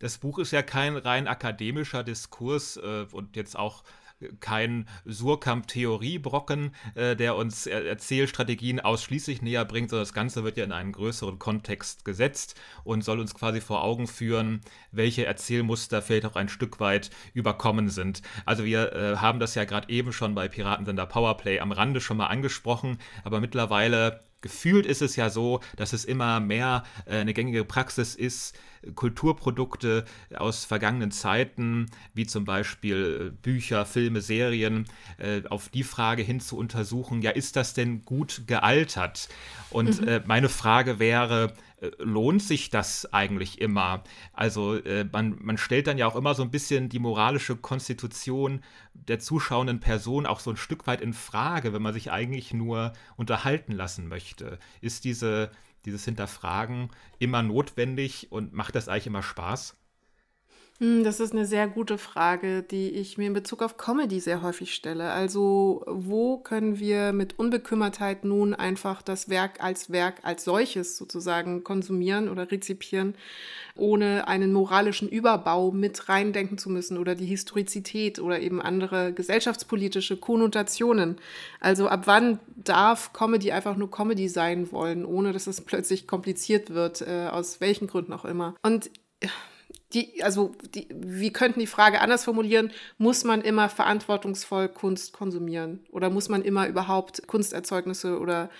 Das 0.00 0.16
Buch 0.16 0.38
ist 0.38 0.50
ja 0.50 0.62
kein 0.62 0.96
rein 0.96 1.28
akademischer 1.28 2.02
Diskurs 2.02 2.78
äh, 2.78 3.04
und 3.12 3.36
jetzt 3.36 3.56
auch 3.56 3.84
kein 4.40 4.86
Surkamp-Theoriebrocken, 5.04 6.74
äh, 6.94 7.16
der 7.16 7.36
uns 7.36 7.66
er 7.66 7.86
Erzählstrategien 7.86 8.80
ausschließlich 8.80 9.42
näher 9.42 9.64
bringt, 9.64 9.90
sondern 9.90 10.04
das 10.04 10.12
Ganze 10.12 10.44
wird 10.44 10.56
ja 10.56 10.64
in 10.64 10.72
einen 10.72 10.92
größeren 10.92 11.38
Kontext 11.38 12.04
gesetzt 12.04 12.60
und 12.84 13.02
soll 13.02 13.20
uns 13.20 13.34
quasi 13.34 13.60
vor 13.60 13.82
Augen 13.82 14.06
führen, 14.06 14.60
welche 14.92 15.26
Erzählmuster 15.26 16.02
vielleicht 16.02 16.26
auch 16.26 16.36
ein 16.36 16.48
Stück 16.48 16.80
weit 16.80 17.10
überkommen 17.34 17.88
sind. 17.88 18.22
Also 18.44 18.64
wir 18.64 18.92
äh, 18.92 19.16
haben 19.16 19.40
das 19.40 19.54
ja 19.54 19.64
gerade 19.64 19.88
eben 19.88 20.12
schon 20.12 20.34
bei 20.34 20.48
Piratensender 20.48 21.06
Powerplay 21.06 21.60
am 21.60 21.72
Rande 21.72 22.00
schon 22.00 22.16
mal 22.16 22.26
angesprochen, 22.26 22.98
aber 23.24 23.40
mittlerweile 23.40 24.20
gefühlt 24.40 24.86
ist 24.86 25.02
es 25.02 25.16
ja 25.16 25.30
so, 25.30 25.60
dass 25.76 25.92
es 25.92 26.04
immer 26.04 26.40
mehr 26.40 26.84
äh, 27.06 27.16
eine 27.16 27.34
gängige 27.34 27.64
Praxis 27.64 28.14
ist, 28.14 28.58
Kulturprodukte 28.94 30.06
aus 30.34 30.64
vergangenen 30.64 31.10
Zeiten, 31.10 31.90
wie 32.14 32.26
zum 32.26 32.44
Beispiel 32.44 33.28
äh, 33.28 33.36
Bücher, 33.42 33.84
Filme, 33.84 34.20
Serien, 34.20 34.86
äh, 35.18 35.42
auf 35.48 35.68
die 35.68 35.82
Frage 35.82 36.22
hin 36.22 36.40
zu 36.40 36.56
untersuchen, 36.56 37.20
ja, 37.20 37.30
ist 37.30 37.56
das 37.56 37.74
denn 37.74 38.04
gut 38.04 38.44
gealtert? 38.46 39.28
Und 39.70 40.00
mhm. 40.00 40.22
meine 40.26 40.48
Frage 40.48 40.98
wäre, 40.98 41.52
lohnt 41.98 42.42
sich 42.42 42.70
das 42.70 43.12
eigentlich 43.12 43.60
immer? 43.60 44.04
Also 44.32 44.74
äh, 44.76 45.04
man, 45.10 45.36
man 45.40 45.58
stellt 45.58 45.86
dann 45.86 45.98
ja 45.98 46.06
auch 46.06 46.16
immer 46.16 46.34
so 46.34 46.42
ein 46.42 46.50
bisschen 46.50 46.88
die 46.88 46.98
moralische 46.98 47.56
Konstitution 47.56 48.62
der 48.94 49.18
zuschauenden 49.18 49.80
Person 49.80 50.26
auch 50.26 50.40
so 50.40 50.50
ein 50.50 50.56
Stück 50.56 50.86
weit 50.86 51.00
in 51.00 51.14
Frage, 51.14 51.72
wenn 51.72 51.82
man 51.82 51.94
sich 51.94 52.10
eigentlich 52.10 52.52
nur 52.52 52.92
unterhalten 53.16 53.72
lassen 53.72 54.08
möchte. 54.08 54.58
Ist 54.80 55.04
diese, 55.04 55.50
dieses 55.84 56.04
Hinterfragen 56.04 56.90
immer 57.18 57.42
notwendig 57.42 58.30
und 58.30 58.52
macht 58.52 58.74
das 58.74 58.88
eigentlich 58.88 59.06
immer 59.06 59.22
Spaß? 59.22 59.79
Hm, 60.82 61.04
das 61.04 61.20
ist 61.20 61.32
eine 61.32 61.44
sehr 61.44 61.68
gute 61.68 61.98
Frage, 61.98 62.62
die 62.62 62.88
ich 62.88 63.18
mir 63.18 63.26
in 63.26 63.34
Bezug 63.34 63.62
auf 63.62 63.76
Comedy 63.76 64.18
sehr 64.18 64.40
häufig 64.40 64.74
stelle. 64.74 65.10
Also, 65.10 65.84
wo 65.86 66.38
können 66.38 66.78
wir 66.78 67.12
mit 67.12 67.38
Unbekümmertheit 67.38 68.24
nun 68.24 68.54
einfach 68.54 69.02
das 69.02 69.28
Werk 69.28 69.62
als 69.62 69.90
Werk 69.90 70.20
als 70.22 70.44
solches 70.44 70.96
sozusagen 70.96 71.64
konsumieren 71.64 72.30
oder 72.30 72.50
rezipieren, 72.50 73.14
ohne 73.76 74.26
einen 74.26 74.54
moralischen 74.54 75.06
Überbau 75.10 75.70
mit 75.70 76.08
reindenken 76.08 76.56
zu 76.56 76.70
müssen 76.70 76.96
oder 76.96 77.14
die 77.14 77.26
Historizität 77.26 78.18
oder 78.18 78.40
eben 78.40 78.62
andere 78.62 79.12
gesellschaftspolitische 79.12 80.16
Konnotationen? 80.16 81.18
Also, 81.60 81.88
ab 81.88 82.06
wann 82.06 82.40
darf 82.56 83.12
Comedy 83.12 83.52
einfach 83.52 83.76
nur 83.76 83.90
Comedy 83.90 84.30
sein 84.30 84.72
wollen, 84.72 85.04
ohne 85.04 85.34
dass 85.34 85.46
es 85.46 85.60
plötzlich 85.60 86.06
kompliziert 86.06 86.70
wird, 86.70 87.02
äh, 87.02 87.28
aus 87.30 87.60
welchen 87.60 87.86
Gründen 87.86 88.14
auch 88.14 88.24
immer? 88.24 88.54
Und 88.62 88.90
die, 89.92 90.22
also 90.22 90.54
die, 90.74 90.86
wir 90.90 91.32
könnten 91.32 91.60
die 91.60 91.66
Frage 91.66 92.00
anders 92.00 92.24
formulieren, 92.24 92.70
muss 92.98 93.24
man 93.24 93.42
immer 93.42 93.68
verantwortungsvoll 93.68 94.68
Kunst 94.68 95.12
konsumieren? 95.12 95.80
Oder 95.90 96.10
muss 96.10 96.28
man 96.28 96.42
immer 96.42 96.68
überhaupt 96.68 97.26
Kunsterzeugnisse 97.26 98.18
oder 98.18 98.50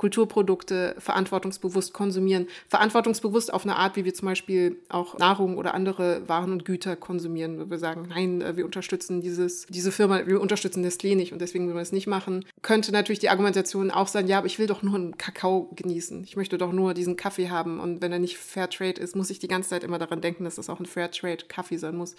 Kulturprodukte 0.00 0.94
verantwortungsbewusst 0.96 1.92
konsumieren. 1.92 2.46
Verantwortungsbewusst 2.68 3.52
auf 3.52 3.64
eine 3.64 3.76
Art, 3.76 3.96
wie 3.96 4.06
wir 4.06 4.14
zum 4.14 4.28
Beispiel 4.28 4.76
auch 4.88 5.18
Nahrung 5.18 5.58
oder 5.58 5.74
andere 5.74 6.26
Waren 6.26 6.52
und 6.52 6.64
Güter 6.64 6.96
konsumieren, 6.96 7.60
wo 7.60 7.68
wir 7.68 7.78
sagen, 7.78 8.06
nein, 8.08 8.40
äh, 8.40 8.56
wir 8.56 8.64
unterstützen 8.64 9.20
dieses, 9.20 9.66
diese 9.66 9.92
Firma, 9.92 10.26
wir 10.26 10.40
unterstützen 10.40 10.82
Nestlé 10.82 11.16
nicht 11.16 11.34
und 11.34 11.42
deswegen 11.42 11.68
will 11.68 11.74
wir 11.74 11.82
es 11.82 11.92
nicht 11.92 12.06
machen. 12.06 12.46
Könnte 12.62 12.92
natürlich 12.92 13.18
die 13.18 13.28
Argumentation 13.28 13.90
auch 13.90 14.08
sein, 14.08 14.26
ja, 14.26 14.38
aber 14.38 14.46
ich 14.46 14.58
will 14.58 14.66
doch 14.66 14.82
nur 14.82 14.94
einen 14.94 15.18
Kakao 15.18 15.68
genießen. 15.76 16.24
Ich 16.24 16.34
möchte 16.34 16.56
doch 16.56 16.72
nur 16.72 16.94
diesen 16.94 17.16
Kaffee 17.16 17.50
haben 17.50 17.78
und 17.78 18.00
wenn 18.00 18.10
er 18.10 18.18
nicht 18.18 18.38
Fairtrade 18.38 18.98
ist, 18.98 19.14
muss 19.14 19.28
ich 19.28 19.38
die 19.38 19.48
ganze 19.48 19.68
Zeit 19.68 19.84
immer 19.84 19.98
daran 19.98 20.22
denken, 20.22 20.44
dass 20.44 20.54
das 20.54 20.70
auch 20.70 20.80
ein 20.80 20.86
Fairtrade 20.86 21.44
Kaffee 21.46 21.76
sein 21.76 21.96
muss. 21.96 22.14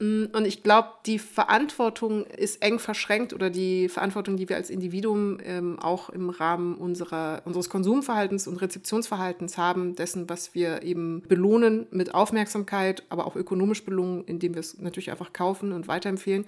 Mm, 0.00 0.26
und 0.32 0.46
ich 0.46 0.62
glaube, 0.62 0.90
die 1.06 1.18
Verantwortung 1.18 2.24
ist 2.24 2.62
eng 2.62 2.78
verschränkt 2.78 3.32
oder 3.32 3.50
die 3.50 3.88
Verantwortung, 3.88 4.36
die 4.36 4.48
wir 4.48 4.54
als 4.54 4.70
Individuum 4.70 5.38
ähm, 5.44 5.78
auch 5.80 6.08
im 6.10 6.30
Rahmen 6.30 6.76
unserer, 6.76 7.42
unseres 7.44 7.68
Konsumverhaltens 7.68 8.46
und 8.46 8.58
Rezeptionsverhaltens 8.58 9.58
haben, 9.58 9.96
dessen, 9.96 10.28
was 10.28 10.54
wir 10.54 10.84
eben 10.84 11.22
belohnen 11.26 11.86
mit 11.90 12.14
Aufmerksamkeit, 12.14 13.02
aber 13.08 13.26
auch 13.26 13.34
ökonomisch 13.34 13.84
belohnen, 13.84 14.22
indem 14.24 14.54
wir 14.54 14.60
es 14.60 14.78
natürlich 14.78 15.10
einfach 15.10 15.32
kaufen 15.32 15.72
und 15.72 15.88
weiterempfehlen. 15.88 16.44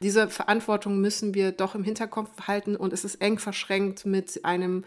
Diese 0.00 0.28
Verantwortung 0.28 0.98
müssen 1.00 1.34
wir 1.34 1.52
doch 1.52 1.74
im 1.74 1.84
Hinterkopf 1.84 2.30
halten 2.46 2.74
und 2.74 2.94
es 2.94 3.04
ist 3.04 3.16
eng 3.16 3.38
verschränkt 3.38 4.06
mit 4.06 4.46
einem 4.46 4.84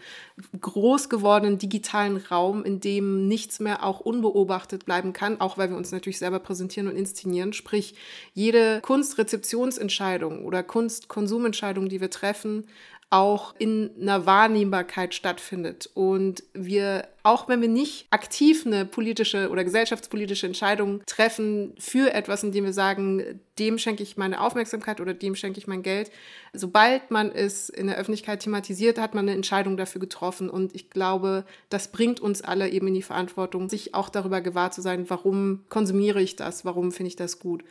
groß 0.60 1.08
gewordenen 1.08 1.58
digitalen 1.58 2.16
Raum, 2.16 2.64
in 2.64 2.80
dem 2.80 3.28
nichts 3.28 3.60
mehr 3.60 3.84
auch 3.84 4.00
unbeobachtet 4.00 4.86
bleiben 4.86 5.12
kann, 5.12 5.40
auch 5.40 5.56
weil 5.56 5.70
wir 5.70 5.76
uns 5.76 5.92
natürlich 5.92 6.18
selber 6.18 6.40
präsentieren 6.40 6.88
und 6.88 6.96
inszenieren. 6.96 7.52
Sprich, 7.52 7.94
jede 8.34 8.80
Kunstrezeptionsentscheidung 8.82 10.44
oder 10.44 10.62
Kunstkonsumentscheidung, 10.62 11.88
die 11.88 12.00
wir 12.00 12.10
treffen, 12.10 12.66
auch 13.10 13.54
in 13.58 13.90
einer 14.00 14.26
Wahrnehmbarkeit 14.26 15.14
stattfindet. 15.14 15.88
Und 15.94 16.42
wir, 16.52 17.08
auch 17.22 17.48
wenn 17.48 17.62
wir 17.62 17.68
nicht 17.68 18.06
aktiv 18.10 18.66
eine 18.66 18.84
politische 18.84 19.48
oder 19.48 19.64
gesellschaftspolitische 19.64 20.46
Entscheidung 20.46 21.02
treffen 21.06 21.74
für 21.78 22.12
etwas, 22.12 22.42
indem 22.42 22.64
wir 22.64 22.74
sagen, 22.74 23.40
dem 23.58 23.78
schenke 23.78 24.02
ich 24.02 24.18
meine 24.18 24.40
Aufmerksamkeit 24.42 25.00
oder 25.00 25.14
dem 25.14 25.34
schenke 25.34 25.58
ich 25.58 25.66
mein 25.66 25.82
Geld, 25.82 26.10
sobald 26.52 27.10
man 27.10 27.32
es 27.32 27.70
in 27.70 27.86
der 27.86 27.96
Öffentlichkeit 27.96 28.40
thematisiert, 28.40 28.98
hat 28.98 29.14
man 29.14 29.24
eine 29.24 29.36
Entscheidung 29.36 29.78
dafür 29.78 30.00
getroffen. 30.00 30.50
Und 30.50 30.74
ich 30.74 30.90
glaube, 30.90 31.44
das 31.70 31.90
bringt 31.90 32.20
uns 32.20 32.42
alle 32.42 32.68
eben 32.68 32.88
in 32.88 32.94
die 32.94 33.02
Verantwortung, 33.02 33.70
sich 33.70 33.94
auch 33.94 34.10
darüber 34.10 34.42
gewahr 34.42 34.70
zu 34.70 34.82
sein, 34.82 35.08
warum 35.08 35.64
konsumiere 35.70 36.20
ich 36.20 36.36
das, 36.36 36.66
warum 36.66 36.92
finde 36.92 37.08
ich 37.08 37.16
das 37.16 37.38
gut. 37.38 37.64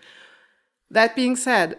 That 0.94 1.16
being 1.16 1.36
said. 1.36 1.78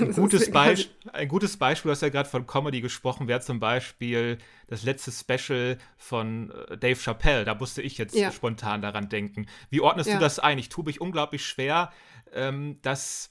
Ein 0.00 0.12
gutes, 0.14 0.50
Beisp 0.50 0.90
ein 1.12 1.28
gutes 1.28 1.56
Beispiel, 1.56 1.90
du 1.90 1.92
hast 1.92 2.02
ja 2.02 2.08
gerade 2.08 2.28
von 2.28 2.44
Comedy 2.44 2.80
gesprochen, 2.80 3.28
wäre 3.28 3.40
zum 3.40 3.60
Beispiel 3.60 4.38
das 4.66 4.82
letzte 4.82 5.12
Special 5.12 5.78
von 5.96 6.50
äh, 6.50 6.76
Dave 6.76 6.98
Chappelle. 6.98 7.44
Da 7.44 7.54
musste 7.54 7.82
ich 7.82 7.98
jetzt 7.98 8.16
ja. 8.16 8.32
spontan 8.32 8.82
daran 8.82 9.08
denken. 9.08 9.46
Wie 9.70 9.80
ordnest 9.80 10.08
ja. 10.08 10.16
du 10.16 10.20
das 10.20 10.40
ein? 10.40 10.58
Ich 10.58 10.70
tue 10.70 10.84
mich 10.84 11.00
unglaublich 11.00 11.46
schwer, 11.46 11.92
ähm, 12.32 12.78
das 12.82 13.28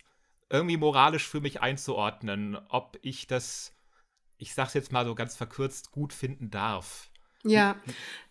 irgendwie 0.49 0.77
moralisch 0.77 1.27
für 1.27 1.41
mich 1.41 1.61
einzuordnen, 1.61 2.57
ob 2.69 2.97
ich 3.01 3.27
das, 3.27 3.75
ich 4.37 4.53
sag's 4.53 4.73
jetzt 4.73 4.93
mal 4.93 5.05
so 5.05 5.13
ganz 5.13 5.35
verkürzt, 5.35 5.91
gut 5.91 6.13
finden 6.13 6.51
darf. 6.51 7.09
Ja, 7.43 7.75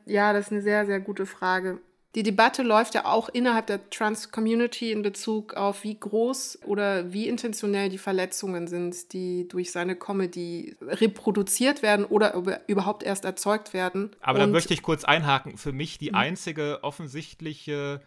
ja, 0.07 0.33
das 0.33 0.47
ist 0.47 0.52
eine 0.52 0.62
sehr, 0.62 0.87
sehr 0.87 1.00
gute 1.00 1.26
Frage. 1.26 1.81
Die 2.15 2.23
Debatte 2.23 2.62
läuft 2.62 2.95
ja 2.95 3.05
auch 3.05 3.29
innerhalb 3.29 3.67
der 3.67 3.91
Trans-Community 3.91 4.93
in 4.93 5.03
Bezug 5.03 5.55
auf, 5.55 5.85
wie 5.85 5.99
groß 5.99 6.61
oder 6.65 7.12
wie 7.12 7.29
intentionell 7.29 7.91
die 7.91 7.99
Verletzungen 7.99 8.67
sind, 8.67 9.12
die 9.12 9.47
durch 9.47 9.73
seine 9.73 9.95
Comedy 9.95 10.75
reproduziert 10.81 11.83
werden 11.83 12.07
oder 12.07 12.62
überhaupt 12.67 13.03
erst 13.03 13.27
erzeugt 13.27 13.75
werden. 13.75 14.17
Aber 14.21 14.38
da 14.38 14.47
möchte 14.47 14.73
ich 14.73 14.83
kurz 14.83 15.05
einhaken. 15.05 15.59
Für 15.59 15.73
mich 15.73 15.99
die 15.99 16.11
mhm. 16.11 16.17
einzige 16.17 16.83
offensichtliche 16.83 18.00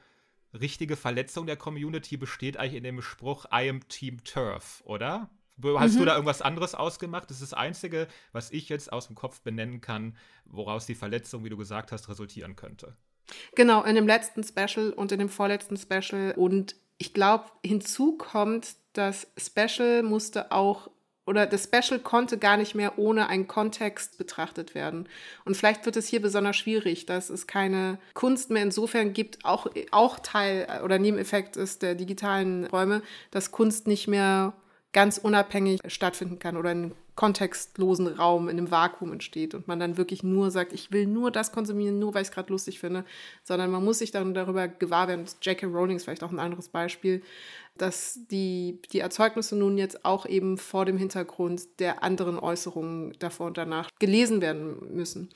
richtige 0.60 0.96
Verletzung 0.98 1.46
der 1.46 1.56
Community 1.56 2.18
besteht 2.18 2.58
eigentlich 2.58 2.76
in 2.76 2.84
dem 2.84 3.02
Spruch 3.04 3.46
I 3.54 3.70
am 3.70 3.88
Team 3.88 4.24
Turf, 4.24 4.82
oder? 4.84 5.30
Hast 5.76 5.94
mhm. 5.94 6.00
du 6.00 6.06
da 6.06 6.14
irgendwas 6.14 6.42
anderes 6.42 6.74
ausgemacht? 6.74 7.30
Das 7.30 7.40
ist 7.40 7.52
das 7.52 7.58
Einzige, 7.58 8.08
was 8.32 8.52
ich 8.52 8.68
jetzt 8.68 8.92
aus 8.92 9.08
dem 9.08 9.16
Kopf 9.16 9.42
benennen 9.42 9.80
kann, 9.80 10.18
woraus 10.46 10.88
die 10.88 10.96
Verletzung, 10.96 11.44
wie 11.44 11.50
du 11.50 11.58
gesagt 11.58 11.92
hast, 11.92 12.10
resultieren 12.10 12.56
könnte. 12.56 12.96
Genau, 13.56 13.84
in 13.84 13.96
dem 13.96 14.08
letzten 14.08 14.44
Special 14.44 14.92
und 14.92 15.12
in 15.12 15.20
dem 15.20 15.30
vorletzten 15.30 15.78
Special. 15.78 16.34
Und 16.36 16.76
ich 16.98 17.14
glaube, 17.14 17.46
hinzu 17.66 18.18
kommt, 18.18 18.76
das 18.94 19.28
Special 19.38 20.04
musste 20.04 20.52
auch 20.52 20.90
oder 21.26 21.46
das 21.46 21.64
Special 21.64 22.00
konnte 22.00 22.38
gar 22.38 22.58
nicht 22.58 22.76
mehr 22.76 22.98
ohne 22.98 23.30
einen 23.30 23.48
Kontext 23.48 24.18
betrachtet 24.18 24.74
werden. 24.76 25.08
Und 25.46 25.56
vielleicht 25.56 25.86
wird 25.86 25.96
es 25.96 26.08
hier 26.08 26.22
besonders 26.22 26.58
schwierig, 26.58 27.06
dass 27.06 27.30
es 27.30 27.48
keine 27.48 28.00
Kunst 28.14 28.50
mehr 28.50 28.64
insofern 28.64 29.14
gibt, 29.14 29.46
auch, 29.46 29.68
auch 29.92 30.20
Teil 30.20 30.82
oder 30.84 31.00
Nebeneffekt 31.00 31.58
ist 31.58 31.84
der 31.84 31.96
digitalen 31.96 32.66
Räume, 32.66 33.02
dass 33.30 33.52
Kunst 33.52 33.88
nicht 33.88 34.08
mehr 34.08 34.54
ganz 34.94 35.18
unabhängig 35.18 35.80
stattfinden 35.88 36.40
kann 36.40 36.58
oder 36.58 36.72
in 36.72 36.92
kontextlosen 37.22 38.08
Raum, 38.08 38.50
in 38.50 38.58
einem 38.58 38.72
Vakuum 38.72 39.12
entsteht 39.12 39.54
und 39.54 39.68
man 39.68 39.80
dann 39.80 39.96
wirklich 39.96 40.24
nur 40.24 40.50
sagt, 40.50 40.74
ich 40.74 40.92
will 40.92 41.06
nur 41.06 41.30
das 41.30 41.52
konsumieren, 41.52 42.00
nur 42.00 42.16
weil 42.16 42.24
ich 42.24 42.30
es 42.30 42.34
gerade 42.34 42.52
lustig 42.52 42.80
finde, 42.80 43.06
sondern 43.44 43.70
man 43.70 43.86
muss 43.86 44.00
sich 44.00 44.10
dann 44.10 44.34
darüber 44.34 44.68
gewahr 44.68 45.08
werden. 45.08 45.26
J.K. 45.40 45.68
Rowling 45.68 45.98
ist 45.98 46.06
vielleicht 46.06 46.24
auch 46.24 46.32
ein 46.32 46.40
anderes 46.40 46.70
Beispiel, 46.70 47.22
dass 47.82 48.20
die, 48.30 48.80
die 48.92 49.00
Erzeugnisse 49.00 49.56
nun 49.56 49.78
jetzt 49.78 50.06
auch 50.06 50.28
eben 50.28 50.60
vor 50.60 50.86
dem 50.86 50.98
Hintergrund 50.98 51.80
der 51.80 52.04
anderen 52.04 52.38
Äußerungen 52.38 53.16
davor 53.18 53.48
und 53.48 53.58
danach 53.58 53.90
gelesen 53.98 54.40
werden 54.40 54.96
müssen. 54.96 55.30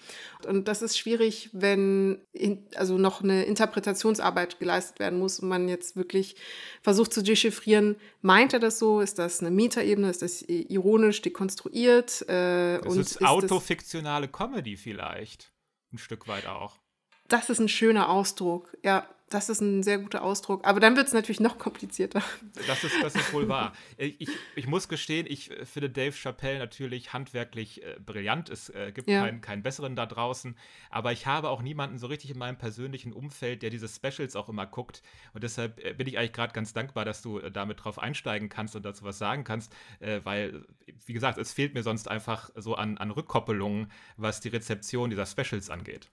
Und 0.47 0.67
das 0.67 0.83
ist 0.83 0.95
schwierig, 0.95 1.49
wenn 1.53 2.19
in, 2.33 2.63
also 2.75 2.99
noch 2.99 3.23
eine 3.23 3.45
Interpretationsarbeit 3.45 4.59
geleistet 4.59 4.99
werden 4.99 5.17
muss 5.17 5.39
und 5.39 5.49
man 5.49 5.67
jetzt 5.67 5.95
wirklich 5.95 6.35
versucht 6.83 7.13
zu 7.13 7.23
dechiffrieren, 7.23 7.95
meint 8.21 8.53
er 8.53 8.59
das 8.59 8.77
so? 8.77 8.99
Ist 8.99 9.17
das 9.17 9.41
eine 9.41 9.49
Metaebene? 9.49 10.11
Ist 10.11 10.21
das 10.21 10.43
ironisch 10.43 11.23
dekonstruiert? 11.23 12.21
Äh, 12.29 12.79
das 12.81 12.95
ist 12.95 13.25
autofiktionale 13.25 14.27
Comedy 14.27 14.77
vielleicht. 14.77 15.51
Ein 15.91 15.97
Stück 15.97 16.27
weit 16.27 16.45
auch. 16.45 16.77
Das 17.27 17.49
ist 17.49 17.59
ein 17.59 17.69
schöner 17.69 18.09
Ausdruck, 18.09 18.75
ja 18.83 19.07
das 19.29 19.49
ist 19.49 19.59
ein 19.59 19.81
sehr 19.81 19.97
guter 19.97 20.23
Ausdruck. 20.23 20.65
Aber 20.65 20.79
dann 20.79 20.95
wird 20.95 21.07
es 21.07 21.13
natürlich 21.13 21.39
noch 21.39 21.57
komplizierter. 21.57 22.21
Das 22.67 22.83
ist, 22.83 22.95
das 23.01 23.15
ist 23.15 23.33
wohl 23.33 23.47
wahr. 23.49 23.73
Ich, 23.97 24.29
ich 24.55 24.67
muss 24.67 24.87
gestehen, 24.87 25.25
ich 25.27 25.49
finde 25.63 25.89
Dave 25.89 26.15
Chappelle 26.15 26.59
natürlich 26.59 27.11
handwerklich 27.11 27.83
äh, 27.83 27.97
brillant. 28.05 28.49
Es 28.49 28.69
äh, 28.69 28.91
gibt 28.93 29.09
ja. 29.09 29.21
keinen, 29.25 29.41
keinen 29.41 29.63
besseren 29.63 29.95
da 29.95 30.05
draußen. 30.05 30.55
Aber 30.89 31.11
ich 31.11 31.25
habe 31.25 31.49
auch 31.49 31.61
niemanden 31.61 31.97
so 31.97 32.07
richtig 32.07 32.31
in 32.31 32.37
meinem 32.37 32.57
persönlichen 32.57 33.13
Umfeld, 33.13 33.63
der 33.63 33.71
diese 33.71 33.87
Specials 33.87 34.35
auch 34.35 34.47
immer 34.47 34.67
guckt. 34.67 35.01
Und 35.33 35.43
deshalb 35.43 35.83
äh, 35.83 35.93
bin 35.93 36.07
ich 36.07 36.17
eigentlich 36.17 36.33
gerade 36.33 36.53
ganz 36.53 36.73
dankbar, 36.73 37.03
dass 37.03 37.21
du 37.21 37.39
äh, 37.39 37.51
damit 37.51 37.83
drauf 37.83 37.97
einsteigen 37.97 38.47
kannst 38.47 38.75
und 38.75 38.85
dazu 38.85 39.03
was 39.03 39.17
sagen 39.17 39.43
kannst. 39.43 39.73
Äh, 39.99 40.21
weil, 40.23 40.65
wie 41.05 41.13
gesagt, 41.13 41.39
es 41.39 41.51
fehlt 41.51 41.73
mir 41.73 41.83
sonst 41.83 42.07
einfach 42.09 42.51
so 42.55 42.75
an, 42.75 42.97
an 42.97 43.09
Rückkoppelungen, 43.09 43.91
was 44.17 44.39
die 44.39 44.49
Rezeption 44.49 45.09
dieser 45.09 45.25
Specials 45.25 45.69
angeht. 45.71 46.09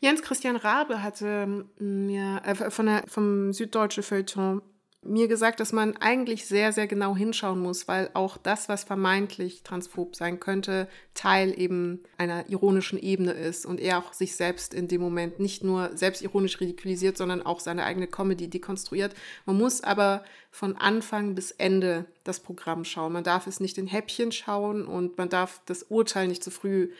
Jens 0.00 0.22
Christian 0.22 0.56
Rabe 0.56 1.02
hatte 1.02 1.66
mir 1.78 2.42
äh, 2.44 2.70
von 2.70 2.86
der, 2.86 3.04
vom 3.06 3.52
Süddeutsche 3.52 4.02
Feuilleton 4.02 4.62
mir 5.04 5.26
gesagt, 5.26 5.58
dass 5.58 5.72
man 5.72 5.96
eigentlich 5.96 6.46
sehr, 6.46 6.72
sehr 6.72 6.86
genau 6.86 7.16
hinschauen 7.16 7.58
muss, 7.58 7.88
weil 7.88 8.10
auch 8.14 8.36
das, 8.36 8.68
was 8.68 8.84
vermeintlich 8.84 9.64
transphob 9.64 10.14
sein 10.14 10.38
könnte, 10.38 10.88
Teil 11.14 11.58
eben 11.58 12.04
einer 12.18 12.48
ironischen 12.48 13.00
Ebene 13.00 13.32
ist 13.32 13.66
und 13.66 13.80
er 13.80 13.98
auch 13.98 14.12
sich 14.12 14.36
selbst 14.36 14.72
in 14.74 14.86
dem 14.86 15.00
Moment 15.00 15.40
nicht 15.40 15.64
nur 15.64 15.90
selbstironisch 15.96 16.60
ridikulisiert, 16.60 17.16
sondern 17.16 17.42
auch 17.42 17.58
seine 17.58 17.84
eigene 17.84 18.06
Comedy 18.06 18.48
dekonstruiert. 18.48 19.14
Man 19.44 19.58
muss 19.58 19.82
aber 19.82 20.24
von 20.52 20.76
Anfang 20.76 21.34
bis 21.34 21.50
Ende 21.50 22.06
das 22.22 22.38
Programm 22.38 22.84
schauen. 22.84 23.12
Man 23.12 23.24
darf 23.24 23.48
es 23.48 23.58
nicht 23.58 23.78
in 23.78 23.88
Häppchen 23.88 24.30
schauen 24.30 24.86
und 24.86 25.18
man 25.18 25.28
darf 25.28 25.62
das 25.66 25.82
Urteil 25.82 26.28
nicht 26.28 26.44
zu 26.44 26.52
früh 26.52 26.90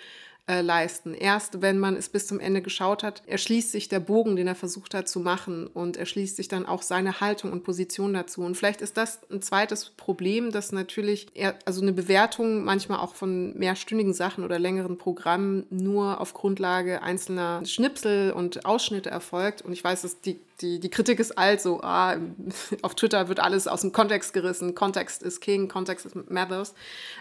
äh, 0.49 0.61
leisten. 0.61 1.15
Erst 1.15 1.63
wenn 1.63 1.79
man 1.79 1.95
es 1.97 2.09
bis 2.09 2.27
zum 2.27 2.41
Ende 2.41 2.63
geschaut 2.63 3.05
hat, 3.05 3.23
erschließt 3.27 3.71
sich 3.71 3.89
der 3.89 4.01
Bogen, 4.01 4.35
den 4.35 4.49
er 4.49 4.57
versucht 4.57 4.93
hat 4.93 5.09
zu 5.09 5.21
machen 5.21 5.69
und 5.69 5.97
erschließt 5.97 6.35
sich 6.35 6.49
dann 6.49 6.67
auch 6.67 6.83
seine 6.83 7.21
Haltung 7.21 7.53
und 7.53 7.63
Position 7.63 8.13
dazu. 8.13 8.43
Und 8.43 8.57
vielleicht 8.57 8.81
ist 8.81 8.97
das 8.97 9.21
ein 9.31 9.41
zweites 9.41 9.91
Problem, 9.91 10.51
dass 10.51 10.73
natürlich 10.73 11.29
er, 11.35 11.55
also 11.65 11.81
eine 11.81 11.93
Bewertung 11.93 12.65
manchmal 12.65 12.99
auch 12.99 13.15
von 13.15 13.57
mehrstündigen 13.57 14.15
Sachen 14.15 14.43
oder 14.43 14.59
längeren 14.59 14.99
Programmen 14.99 15.65
nur 15.71 16.21
auf 16.21 16.35
Grundlage 16.35 17.03
einzelner 17.03 17.65
Schnipsel 17.65 18.33
und 18.33 18.67
Ausschnitte 18.67 19.11
erfolgt. 19.11 19.63
Und 19.63 19.73
ich 19.73 19.85
weiß, 19.85 20.03
dass 20.03 20.21
die 20.21 20.41
die, 20.61 20.79
die 20.79 20.91
Kritik 20.91 21.19
ist 21.19 21.37
alt, 21.37 21.61
so, 21.61 21.81
ah, 21.83 22.17
auf 22.83 22.95
Twitter 22.95 23.29
wird 23.29 23.41
alles 23.41 23.67
aus 23.67 23.81
dem 23.81 23.91
Kontext 23.91 24.33
gerissen, 24.33 24.77
Kontext 24.77 25.23
ist 25.23 25.41
King, 25.41 25.69
Kontext 25.69 26.07
ist 26.07 26.31
Mathers. 26.31 26.75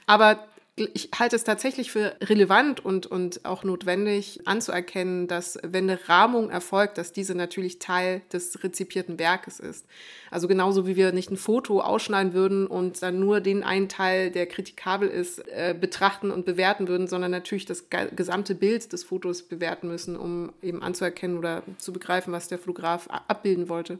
Aber 0.05 0.45
ich 0.77 1.09
halte 1.19 1.35
es 1.35 1.43
tatsächlich 1.43 1.91
für 1.91 2.15
relevant 2.21 2.83
und, 2.83 3.05
und 3.05 3.43
auch 3.43 3.65
notwendig 3.65 4.39
anzuerkennen, 4.45 5.27
dass 5.27 5.59
wenn 5.63 5.89
eine 5.89 5.99
Rahmung 6.07 6.49
erfolgt, 6.49 6.97
dass 6.97 7.11
diese 7.11 7.35
natürlich 7.35 7.79
Teil 7.79 8.21
des 8.31 8.63
rezipierten 8.63 9.19
Werkes 9.19 9.59
ist. 9.59 9.85
Also 10.29 10.47
genauso 10.47 10.87
wie 10.87 10.95
wir 10.95 11.11
nicht 11.11 11.29
ein 11.29 11.35
Foto 11.37 11.81
ausschneiden 11.81 12.33
würden 12.33 12.67
und 12.67 13.03
dann 13.03 13.19
nur 13.19 13.41
den 13.41 13.63
einen 13.63 13.89
Teil, 13.89 14.31
der 14.31 14.45
kritikabel 14.45 15.09
ist, 15.09 15.39
äh, 15.49 15.75
betrachten 15.77 16.31
und 16.31 16.45
bewerten 16.45 16.87
würden, 16.87 17.07
sondern 17.07 17.31
natürlich 17.31 17.65
das 17.65 17.87
gesamte 18.15 18.55
Bild 18.55 18.93
des 18.93 19.03
Fotos 19.03 19.43
bewerten 19.43 19.89
müssen, 19.89 20.15
um 20.15 20.53
eben 20.61 20.81
anzuerkennen 20.81 21.37
oder 21.37 21.63
zu 21.79 21.91
begreifen, 21.91 22.31
was 22.31 22.47
der 22.47 22.57
Fotograf 22.57 23.09
abbilden 23.09 23.67
wollte, 23.67 23.99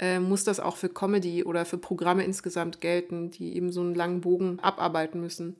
äh, 0.00 0.18
muss 0.18 0.42
das 0.42 0.58
auch 0.58 0.76
für 0.76 0.88
Comedy 0.88 1.44
oder 1.44 1.64
für 1.64 1.78
Programme 1.78 2.24
insgesamt 2.24 2.80
gelten, 2.80 3.30
die 3.30 3.54
eben 3.54 3.70
so 3.70 3.82
einen 3.82 3.94
langen 3.94 4.20
Bogen 4.20 4.58
abarbeiten 4.60 5.20
müssen. 5.20 5.54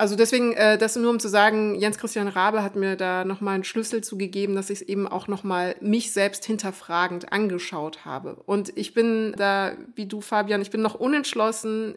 Also 0.00 0.14
deswegen, 0.14 0.52
äh, 0.52 0.78
das 0.78 0.94
nur 0.94 1.10
um 1.10 1.18
zu 1.18 1.28
sagen, 1.28 1.74
Jens 1.74 1.98
Christian 1.98 2.28
Rabe 2.28 2.62
hat 2.62 2.76
mir 2.76 2.94
da 2.94 3.24
nochmal 3.24 3.56
einen 3.56 3.64
Schlüssel 3.64 4.02
zugegeben, 4.02 4.54
dass 4.54 4.70
ich 4.70 4.82
es 4.82 4.88
eben 4.88 5.08
auch 5.08 5.26
nochmal 5.26 5.74
mich 5.80 6.12
selbst 6.12 6.44
hinterfragend 6.44 7.32
angeschaut 7.32 8.04
habe. 8.04 8.36
Und 8.46 8.72
ich 8.76 8.94
bin 8.94 9.34
da, 9.36 9.72
wie 9.96 10.06
du, 10.06 10.20
Fabian, 10.20 10.62
ich 10.62 10.70
bin 10.70 10.82
noch 10.82 10.94
unentschlossen 10.94 11.96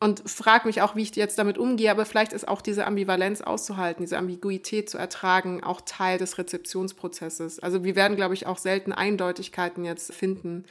und 0.00 0.28
frage 0.28 0.66
mich 0.66 0.82
auch, 0.82 0.96
wie 0.96 1.02
ich 1.02 1.14
jetzt 1.14 1.38
damit 1.38 1.56
umgehe. 1.56 1.92
Aber 1.92 2.04
vielleicht 2.04 2.32
ist 2.32 2.48
auch 2.48 2.60
diese 2.60 2.84
Ambivalenz 2.84 3.42
auszuhalten, 3.42 4.02
diese 4.02 4.18
Ambiguität 4.18 4.90
zu 4.90 4.98
ertragen, 4.98 5.62
auch 5.62 5.80
Teil 5.82 6.18
des 6.18 6.38
Rezeptionsprozesses. 6.38 7.60
Also 7.60 7.84
wir 7.84 7.94
werden, 7.94 8.16
glaube 8.16 8.34
ich, 8.34 8.48
auch 8.48 8.58
selten 8.58 8.92
Eindeutigkeiten 8.92 9.84
jetzt 9.84 10.12
finden 10.12 10.64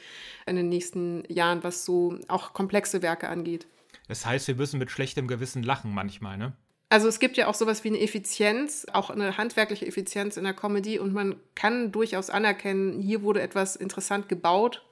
in 0.44 0.56
den 0.56 0.68
nächsten 0.68 1.24
Jahren, 1.32 1.64
was 1.64 1.86
so 1.86 2.18
auch 2.28 2.52
komplexe 2.52 3.00
Werke 3.00 3.28
angeht. 3.30 3.66
Das 4.08 4.26
heißt, 4.26 4.46
wir 4.46 4.56
müssen 4.56 4.78
mit 4.78 4.90
schlechtem 4.90 5.26
Gewissen 5.26 5.62
lachen 5.62 5.94
manchmal, 5.94 6.36
ne? 6.36 6.52
Also 6.88 7.08
es 7.08 7.18
gibt 7.18 7.36
ja 7.36 7.48
auch 7.48 7.54
sowas 7.54 7.82
wie 7.82 7.88
eine 7.88 8.00
Effizienz, 8.00 8.86
auch 8.92 9.10
eine 9.10 9.36
handwerkliche 9.36 9.86
Effizienz 9.86 10.36
in 10.36 10.44
der 10.44 10.54
Comedy 10.54 10.98
und 11.00 11.12
man 11.12 11.36
kann 11.56 11.90
durchaus 11.90 12.30
anerkennen, 12.30 13.00
hier 13.00 13.22
wurde 13.22 13.42
etwas 13.42 13.74
interessant 13.74 14.28
gebaut. 14.28 14.84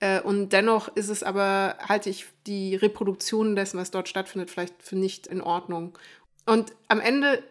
Äh, 0.00 0.20
und 0.20 0.50
dennoch 0.52 0.88
ist 0.96 1.10
es 1.10 1.22
aber, 1.22 1.76
halte 1.80 2.08
ich 2.08 2.26
die 2.46 2.74
Reproduktion 2.74 3.54
dessen, 3.54 3.78
was 3.78 3.90
dort 3.90 4.08
stattfindet, 4.08 4.50
vielleicht 4.50 4.82
für 4.82 4.96
nicht 4.96 5.26
in 5.26 5.42
Ordnung. 5.42 5.98
Und 6.46 6.72
am 6.88 7.00
Ende, 7.00 7.42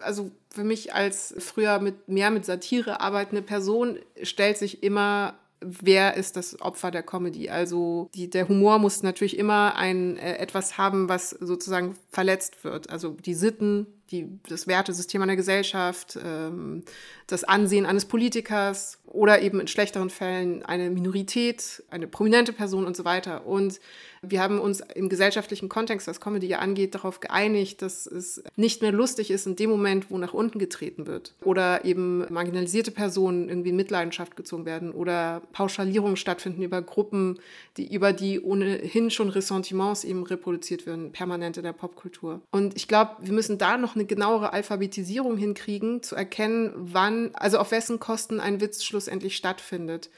also 0.00 0.30
für 0.50 0.64
mich 0.64 0.94
als 0.94 1.34
früher 1.38 1.78
mit 1.80 2.08
mehr 2.08 2.30
mit 2.30 2.44
Satire 2.44 3.00
arbeitende 3.00 3.42
Person, 3.42 3.98
stellt 4.22 4.56
sich 4.56 4.82
immer 4.82 5.34
wer 5.60 6.14
ist 6.14 6.36
das 6.36 6.60
Opfer 6.60 6.90
der 6.90 7.02
Comedy. 7.02 7.48
Also 7.48 8.10
die, 8.14 8.28
der 8.28 8.48
Humor 8.48 8.78
muss 8.78 9.02
natürlich 9.02 9.38
immer 9.38 9.76
ein 9.76 10.16
äh, 10.16 10.36
etwas 10.36 10.78
haben, 10.78 11.08
was 11.08 11.30
sozusagen 11.30 11.96
verletzt 12.10 12.64
wird. 12.64 12.90
Also 12.90 13.10
die 13.10 13.34
Sitten, 13.34 13.86
die, 14.10 14.28
das 14.48 14.66
Wertesystem 14.66 15.22
einer 15.22 15.36
Gesellschaft, 15.36 16.18
ähm, 16.22 16.84
das 17.26 17.44
Ansehen 17.44 17.86
eines 17.86 18.04
Politikers 18.04 18.98
oder 19.06 19.42
eben 19.42 19.60
in 19.60 19.66
schlechteren 19.66 20.10
Fällen 20.10 20.64
eine 20.64 20.90
Minorität, 20.90 21.82
eine 21.90 22.06
prominente 22.06 22.52
Person 22.52 22.86
und 22.86 22.96
so 22.96 23.04
weiter. 23.04 23.46
Und 23.46 23.80
wir 24.22 24.40
haben 24.40 24.60
uns 24.60 24.80
im 24.80 25.08
gesellschaftlichen 25.08 25.68
Kontext, 25.68 26.06
was 26.06 26.20
Comedy 26.20 26.46
ja 26.46 26.58
angeht, 26.58 26.94
darauf 26.94 27.20
geeinigt, 27.20 27.82
dass 27.82 28.06
es 28.06 28.42
nicht 28.56 28.82
mehr 28.82 28.92
lustig 28.92 29.30
ist 29.30 29.46
in 29.46 29.56
dem 29.56 29.70
Moment, 29.70 30.10
wo 30.10 30.18
nach 30.18 30.34
unten 30.34 30.58
getreten 30.58 31.06
wird. 31.06 31.34
Oder 31.42 31.84
eben 31.84 32.26
marginalisierte 32.32 32.90
Personen 32.90 33.48
irgendwie 33.48 33.70
in 33.70 33.76
Mitleidenschaft 33.76 34.36
gezogen 34.36 34.64
werden 34.64 34.92
oder 34.92 35.42
Pauschalierungen 35.52 36.16
stattfinden 36.16 36.62
über 36.62 36.82
Gruppen, 36.82 37.38
die 37.76 37.92
über 37.92 38.12
die 38.12 38.40
ohnehin 38.40 39.10
schon 39.10 39.28
Ressentiments 39.28 40.04
eben 40.04 40.24
reproduziert 40.24 40.86
werden, 40.86 41.12
permanent 41.12 41.56
in 41.56 41.62
der 41.62 41.72
Popkultur. 41.72 42.40
Und 42.50 42.76
ich 42.76 42.88
glaube, 42.88 43.16
wir 43.20 43.32
müssen 43.32 43.58
da 43.58 43.76
noch 43.76 43.95
eine 43.96 44.06
genauere 44.06 44.52
Alphabetisierung 44.52 45.36
hinkriegen, 45.36 46.02
zu 46.02 46.14
erkennen, 46.14 46.72
wann, 46.76 47.34
also 47.34 47.58
auf 47.58 47.72
wessen 47.72 47.98
Kosten 47.98 48.38
ein 48.38 48.60
Witz 48.60 48.84
schlussendlich 48.84 49.36
stattfindet. 49.36 50.10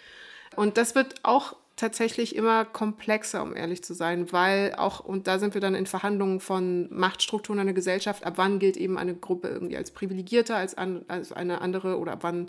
Und 0.55 0.77
das 0.77 0.95
wird 0.95 1.15
auch 1.23 1.57
tatsächlich 1.79 2.35
immer 2.35 2.65
komplexer, 2.65 3.43
um 3.43 3.57
ehrlich 3.57 3.83
zu 3.83 3.95
sein, 3.95 4.33
weil 4.33 4.75
auch, 4.77 5.01
und 5.01 5.27
da 5.29 5.39
sind 5.39 5.55
wir 5.55 5.61
dann 5.61 5.75
in 5.75 5.87
Verhandlungen 5.87 6.41
von 6.41 6.93
Machtstrukturen 6.93 7.61
einer 7.61 7.73
Gesellschaft, 7.73 8.27
ab 8.27 8.35
wann 8.37 8.59
gilt 8.59 8.77
eben 8.77 8.99
eine 8.99 9.15
Gruppe 9.15 9.49
irgendwie 9.49 9.77
als 9.77 9.93
privilegierter 9.93 10.57
als, 10.57 10.77
an, 10.77 11.05
als 11.09 11.33
eine 11.33 11.61
andere 11.61 11.99
oder 11.99 12.13
ab 12.13 12.19
wann 12.23 12.49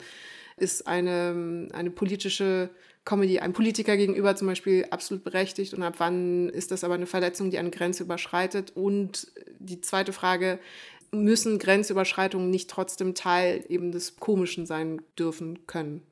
ist 0.57 0.87
eine, 0.87 1.69
eine 1.71 1.91
politische 1.91 2.69
Comedy 3.05 3.39
einem 3.39 3.53
Politiker 3.53 3.97
gegenüber 3.97 4.35
zum 4.35 4.47
Beispiel 4.47 4.85
absolut 4.89 5.23
berechtigt 5.23 5.73
und 5.73 5.83
ab 5.83 5.95
wann 5.99 6.49
ist 6.49 6.71
das 6.71 6.83
aber 6.83 6.95
eine 6.95 7.07
Verletzung, 7.07 7.49
die 7.49 7.57
eine 7.57 7.71
Grenze 7.71 8.03
überschreitet? 8.03 8.75
Und 8.75 9.31
die 9.59 9.81
zweite 9.81 10.11
Frage, 10.11 10.59
müssen 11.11 11.59
Grenzüberschreitungen 11.59 12.49
nicht 12.49 12.69
trotzdem 12.69 13.15
Teil 13.15 13.65
eben 13.69 13.91
des 13.91 14.17
Komischen 14.17 14.65
sein 14.65 15.01
dürfen 15.17 15.65
können? 15.67 16.09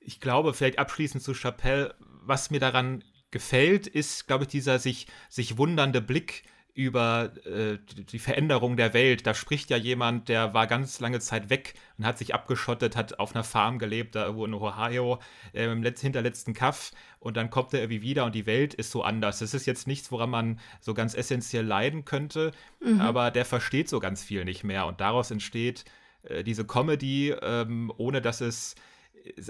ich 0.00 0.20
glaube, 0.20 0.54
vielleicht 0.54 0.78
abschließend 0.78 1.22
zu 1.22 1.34
Chappelle, 1.34 1.94
was 2.00 2.50
mir 2.50 2.60
daran 2.60 3.04
gefällt, 3.30 3.86
ist, 3.86 4.26
glaube 4.26 4.44
ich, 4.44 4.48
dieser 4.48 4.78
sich, 4.78 5.06
sich 5.28 5.58
wundernde 5.58 6.00
Blick 6.00 6.42
über 6.80 7.32
äh, 7.44 7.76
die 7.86 8.18
Veränderung 8.18 8.76
der 8.78 8.94
Welt. 8.94 9.26
Da 9.26 9.34
spricht 9.34 9.68
ja 9.68 9.76
jemand, 9.76 10.30
der 10.30 10.54
war 10.54 10.66
ganz 10.66 10.98
lange 10.98 11.20
Zeit 11.20 11.50
weg 11.50 11.74
und 11.98 12.06
hat 12.06 12.16
sich 12.16 12.34
abgeschottet, 12.34 12.96
hat 12.96 13.18
auf 13.18 13.34
einer 13.34 13.44
Farm 13.44 13.78
gelebt, 13.78 14.14
da 14.14 14.24
irgendwo 14.24 14.46
in 14.46 14.54
Ohio, 14.54 15.18
äh, 15.52 15.64
im 15.66 15.82
letz 15.82 16.00
hinterletzten 16.00 16.54
Kaff. 16.54 16.92
Und 17.18 17.36
dann 17.36 17.50
kommt 17.50 17.74
er 17.74 17.80
irgendwie 17.80 18.00
wieder 18.00 18.24
und 18.24 18.34
die 18.34 18.46
Welt 18.46 18.72
ist 18.72 18.90
so 18.90 19.02
anders. 19.02 19.40
Das 19.40 19.52
ist 19.52 19.66
jetzt 19.66 19.86
nichts, 19.86 20.10
woran 20.10 20.30
man 20.30 20.60
so 20.80 20.94
ganz 20.94 21.14
essentiell 21.14 21.66
leiden 21.66 22.06
könnte, 22.06 22.52
mhm. 22.82 23.00
aber 23.00 23.30
der 23.30 23.44
versteht 23.44 23.90
so 23.90 24.00
ganz 24.00 24.24
viel 24.24 24.46
nicht 24.46 24.64
mehr. 24.64 24.86
Und 24.86 25.02
daraus 25.02 25.30
entsteht 25.30 25.84
äh, 26.22 26.42
diese 26.42 26.64
Comedy, 26.64 27.34
ähm, 27.42 27.92
ohne 27.98 28.22
dass 28.22 28.40
es 28.40 28.74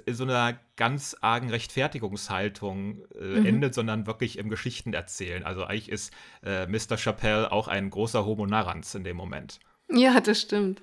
so 0.06 0.24
einer 0.24 0.59
ganz 0.76 1.16
argen 1.20 1.50
Rechtfertigungshaltung 1.50 3.04
äh, 3.14 3.24
mhm. 3.24 3.46
endet, 3.46 3.74
sondern 3.74 4.06
wirklich 4.06 4.38
im 4.38 4.48
Geschichten 4.48 4.92
erzählen. 4.92 5.44
Also 5.44 5.64
eigentlich 5.64 5.90
ist 5.90 6.12
äh, 6.44 6.66
Mr. 6.66 6.96
Chappelle 6.96 7.52
auch 7.52 7.68
ein 7.68 7.90
großer 7.90 8.24
Homo 8.24 8.46
narrans 8.46 8.94
in 8.94 9.04
dem 9.04 9.16
Moment. 9.16 9.61
Ja, 9.88 10.20
das 10.20 10.40
stimmt. 10.40 10.83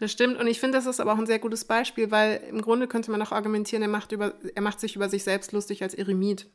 Das 0.00 0.10
stimmt. 0.10 0.40
Und 0.40 0.46
ich 0.46 0.58
finde, 0.60 0.78
das 0.78 0.86
ist 0.86 0.98
aber 0.98 1.12
auch 1.12 1.18
ein 1.18 1.26
sehr 1.26 1.38
gutes 1.38 1.66
Beispiel, 1.66 2.10
weil 2.10 2.40
im 2.48 2.62
Grunde 2.62 2.88
könnte 2.88 3.10
man 3.10 3.20
auch 3.20 3.32
argumentieren, 3.32 3.82
er 3.82 3.88
macht, 3.88 4.12
über, 4.12 4.32
er 4.54 4.62
macht 4.62 4.80
sich 4.80 4.96
über 4.96 5.10
sich 5.10 5.24
selbst 5.24 5.52
lustig 5.52 5.82
als 5.82 5.92
Eremit. 5.92 6.46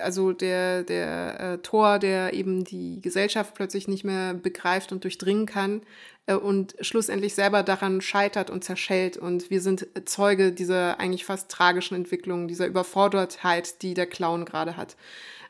Also 0.00 0.32
der, 0.32 0.84
der 0.84 1.40
äh, 1.40 1.58
Tor, 1.58 1.98
der 1.98 2.32
eben 2.32 2.64
die 2.64 3.02
Gesellschaft 3.02 3.54
plötzlich 3.54 3.88
nicht 3.88 4.04
mehr 4.04 4.32
begreift 4.32 4.90
und 4.90 5.04
durchdringen 5.04 5.44
kann 5.44 5.82
äh, 6.24 6.34
und 6.34 6.76
schlussendlich 6.80 7.34
selber 7.34 7.62
daran 7.62 8.00
scheitert 8.00 8.48
und 8.48 8.64
zerschellt. 8.64 9.18
Und 9.18 9.50
wir 9.50 9.60
sind 9.60 9.86
Zeuge 10.06 10.52
dieser 10.52 10.98
eigentlich 10.98 11.26
fast 11.26 11.50
tragischen 11.50 11.96
Entwicklung, 11.96 12.48
dieser 12.48 12.66
Überfordertheit, 12.66 13.82
die 13.82 13.92
der 13.92 14.06
Clown 14.06 14.46
gerade 14.46 14.78
hat. 14.78 14.96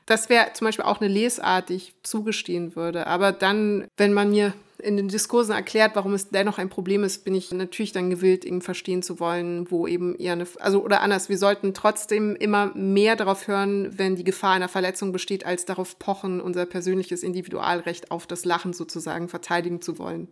Das 0.06 0.28
wäre 0.28 0.52
zum 0.52 0.66
Beispiel 0.66 0.84
auch 0.84 1.00
eine 1.00 1.12
Lesart, 1.12 1.70
die 1.70 1.74
ich 1.74 1.94
zugestehen 2.02 2.76
würde. 2.76 3.06
Aber 3.06 3.32
dann, 3.32 3.86
wenn 3.96 4.12
man 4.12 4.30
mir 4.30 4.52
in 4.78 4.96
den 4.96 5.08
Diskursen 5.08 5.54
erklärt, 5.54 5.92
warum 5.94 6.14
es 6.14 6.30
dennoch 6.30 6.58
ein 6.58 6.68
Problem 6.68 7.04
ist, 7.04 7.24
bin 7.24 7.34
ich 7.34 7.52
natürlich 7.52 7.92
dann 7.92 8.10
gewillt, 8.10 8.44
eben 8.44 8.60
verstehen 8.60 9.02
zu 9.02 9.18
wollen, 9.18 9.70
wo 9.70 9.86
eben 9.86 10.14
eher 10.16 10.32
eine, 10.32 10.46
also 10.60 10.82
oder 10.82 11.00
anders, 11.00 11.28
wir 11.28 11.38
sollten 11.38 11.74
trotzdem 11.74 12.36
immer 12.36 12.72
mehr 12.74 13.16
darauf 13.16 13.48
hören, 13.48 13.96
wenn 13.98 14.16
die 14.16 14.24
Gefahr 14.24 14.52
einer 14.52 14.68
Verletzung 14.68 15.12
besteht, 15.12 15.46
als 15.46 15.64
darauf 15.64 15.98
pochen, 15.98 16.40
unser 16.40 16.66
persönliches 16.66 17.22
Individualrecht 17.22 18.10
auf 18.10 18.26
das 18.26 18.44
Lachen 18.44 18.72
sozusagen 18.72 19.28
verteidigen 19.28 19.80
zu 19.80 19.98
wollen. 19.98 20.28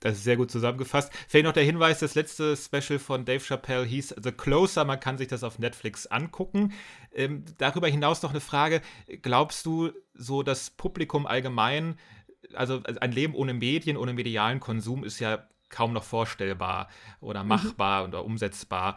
Das 0.00 0.16
ist 0.18 0.24
sehr 0.24 0.36
gut 0.36 0.50
zusammengefasst. 0.50 1.12
Vielleicht 1.28 1.44
noch 1.44 1.52
der 1.52 1.64
Hinweis, 1.64 1.98
das 1.98 2.14
letzte 2.14 2.56
Special 2.56 2.98
von 2.98 3.24
Dave 3.24 3.44
Chappelle 3.44 3.84
hieß 3.84 4.14
The 4.22 4.32
Closer. 4.32 4.84
Man 4.84 5.00
kann 5.00 5.18
sich 5.18 5.28
das 5.28 5.42
auf 5.42 5.58
Netflix 5.58 6.06
angucken. 6.06 6.72
Ähm, 7.12 7.44
darüber 7.58 7.88
hinaus 7.88 8.22
noch 8.22 8.30
eine 8.30 8.40
Frage. 8.40 8.80
Glaubst 9.22 9.66
du, 9.66 9.90
so 10.14 10.42
das 10.42 10.70
Publikum 10.70 11.26
allgemein, 11.26 11.98
also 12.54 12.82
ein 13.00 13.12
Leben 13.12 13.34
ohne 13.34 13.54
Medien, 13.54 13.96
ohne 13.96 14.12
medialen 14.12 14.60
Konsum 14.60 15.04
ist 15.04 15.18
ja 15.18 15.48
kaum 15.68 15.92
noch 15.92 16.04
vorstellbar 16.04 16.88
oder 17.20 17.42
mhm. 17.42 17.48
machbar 17.48 18.02
mhm. 18.02 18.08
oder 18.08 18.24
umsetzbar. 18.24 18.96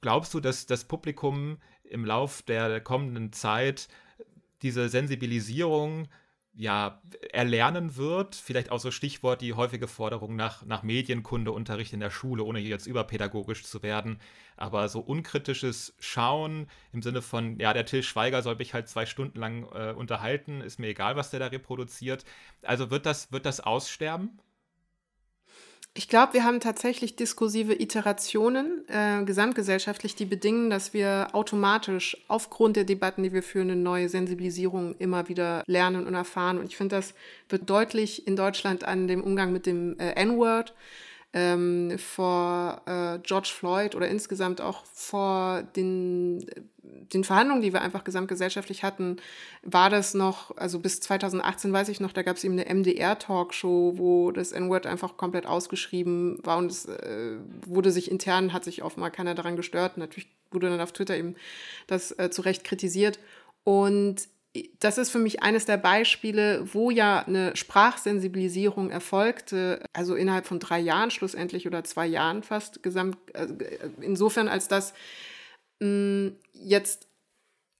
Glaubst 0.00 0.34
du, 0.34 0.40
dass 0.40 0.66
das 0.66 0.84
Publikum 0.84 1.58
im 1.84 2.04
Lauf 2.04 2.42
der 2.42 2.80
kommenden 2.80 3.32
Zeit 3.32 3.88
diese 4.62 4.88
Sensibilisierung 4.88 6.08
ja, 6.58 7.00
erlernen 7.32 7.96
wird. 7.96 8.34
Vielleicht 8.34 8.72
auch 8.72 8.80
so 8.80 8.90
Stichwort 8.90 9.40
die 9.42 9.54
häufige 9.54 9.86
Forderung 9.86 10.34
nach, 10.34 10.66
nach 10.66 10.82
Medienkundeunterricht 10.82 11.92
in 11.92 12.00
der 12.00 12.10
Schule, 12.10 12.42
ohne 12.42 12.58
jetzt 12.58 12.88
überpädagogisch 12.88 13.62
zu 13.62 13.84
werden. 13.84 14.20
Aber 14.56 14.88
so 14.88 14.98
unkritisches 14.98 15.94
Schauen 16.00 16.66
im 16.92 17.00
Sinne 17.00 17.22
von, 17.22 17.60
ja, 17.60 17.72
der 17.72 17.86
Till 17.86 18.02
Schweiger 18.02 18.42
soll 18.42 18.56
mich 18.56 18.74
halt 18.74 18.88
zwei 18.88 19.06
Stunden 19.06 19.38
lang 19.38 19.68
äh, 19.72 19.92
unterhalten, 19.92 20.60
ist 20.60 20.80
mir 20.80 20.88
egal, 20.88 21.14
was 21.14 21.30
der 21.30 21.38
da 21.38 21.46
reproduziert. 21.46 22.24
Also 22.62 22.90
wird 22.90 23.06
das, 23.06 23.30
wird 23.30 23.46
das 23.46 23.60
aussterben? 23.60 24.40
Ich 25.98 26.06
glaube, 26.06 26.34
wir 26.34 26.44
haben 26.44 26.60
tatsächlich 26.60 27.16
diskursive 27.16 27.72
Iterationen 27.74 28.84
äh, 28.86 29.24
gesamtgesellschaftlich, 29.24 30.14
die 30.14 30.26
bedingen, 30.26 30.70
dass 30.70 30.94
wir 30.94 31.26
automatisch 31.32 32.16
aufgrund 32.28 32.76
der 32.76 32.84
Debatten, 32.84 33.24
die 33.24 33.32
wir 33.32 33.42
führen, 33.42 33.68
eine 33.68 33.80
neue 33.80 34.08
Sensibilisierung 34.08 34.94
immer 35.00 35.28
wieder 35.28 35.64
lernen 35.66 36.06
und 36.06 36.14
erfahren. 36.14 36.58
Und 36.58 36.66
ich 36.66 36.76
finde, 36.76 36.94
das 36.94 37.14
wird 37.48 37.68
deutlich 37.68 38.28
in 38.28 38.36
Deutschland 38.36 38.84
an 38.84 39.08
dem 39.08 39.24
Umgang 39.24 39.50
mit 39.50 39.66
dem 39.66 39.98
äh, 39.98 40.12
N-Word 40.12 40.72
ähm, 41.34 41.98
vor 41.98 42.82
äh, 42.86 43.18
George 43.22 43.50
Floyd 43.54 43.94
oder 43.94 44.08
insgesamt 44.08 44.60
auch 44.60 44.84
vor 44.86 45.62
den, 45.76 46.46
den 46.82 47.22
Verhandlungen, 47.22 47.60
die 47.60 47.72
wir 47.72 47.82
einfach 47.82 48.04
gesamtgesellschaftlich 48.04 48.82
hatten, 48.82 49.16
war 49.62 49.90
das 49.90 50.14
noch, 50.14 50.56
also 50.56 50.78
bis 50.78 51.00
2018 51.00 51.72
weiß 51.72 51.90
ich 51.90 52.00
noch, 52.00 52.12
da 52.12 52.22
gab 52.22 52.36
es 52.36 52.44
eben 52.44 52.58
eine 52.58 52.74
MDR-Talkshow, 52.74 53.94
wo 53.96 54.30
das 54.30 54.52
N-Word 54.52 54.86
einfach 54.86 55.18
komplett 55.18 55.46
ausgeschrieben 55.46 56.38
war 56.44 56.56
und 56.56 56.70
es 56.70 56.86
äh, 56.86 57.36
wurde 57.66 57.90
sich 57.90 58.10
intern, 58.10 58.54
hat 58.54 58.64
sich 58.64 58.82
offenbar 58.82 59.10
keiner 59.10 59.34
daran 59.34 59.56
gestört. 59.56 59.98
Natürlich 59.98 60.28
wurde 60.50 60.70
dann 60.70 60.80
auf 60.80 60.92
Twitter 60.92 61.16
eben 61.16 61.34
das 61.86 62.10
äh, 62.18 62.30
zu 62.30 62.40
Recht 62.42 62.64
kritisiert. 62.64 63.18
Und 63.64 64.28
das 64.80 64.98
ist 64.98 65.10
für 65.10 65.18
mich 65.18 65.42
eines 65.42 65.64
der 65.64 65.76
Beispiele, 65.76 66.66
wo 66.72 66.90
ja 66.90 67.24
eine 67.26 67.56
Sprachsensibilisierung 67.56 68.90
erfolgte, 68.90 69.82
also 69.92 70.14
innerhalb 70.14 70.46
von 70.46 70.60
drei 70.60 70.78
Jahren 70.78 71.10
schlussendlich 71.10 71.66
oder 71.66 71.84
zwei 71.84 72.06
Jahren 72.06 72.42
fast 72.42 72.82
gesamt, 72.82 73.16
also 73.34 73.54
insofern 74.00 74.48
als 74.48 74.68
das 74.68 74.94
mh, 75.80 76.32
jetzt 76.52 77.06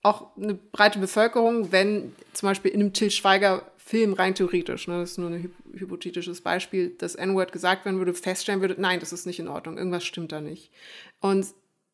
auch 0.02 0.36
eine 0.36 0.54
breite 0.54 0.98
Bevölkerung, 0.98 1.72
wenn 1.72 2.14
zum 2.32 2.48
Beispiel 2.48 2.70
in 2.70 2.80
einem 2.80 2.92
Till 2.92 3.10
Schweiger 3.10 3.70
Film 3.76 4.12
rein 4.12 4.34
theoretisch, 4.34 4.86
ne, 4.86 5.00
das 5.00 5.12
ist 5.12 5.18
nur 5.18 5.30
ein 5.30 5.50
hypothetisches 5.72 6.42
Beispiel, 6.42 6.94
das 6.98 7.14
N-Word 7.14 7.52
gesagt 7.52 7.84
werden 7.84 7.98
würde, 7.98 8.12
feststellen 8.14 8.60
würde, 8.60 8.76
nein, 8.78 9.00
das 9.00 9.12
ist 9.12 9.26
nicht 9.26 9.38
in 9.38 9.48
Ordnung, 9.48 9.78
irgendwas 9.78 10.04
stimmt 10.04 10.32
da 10.32 10.40
nicht. 10.40 10.70
Und 11.20 11.46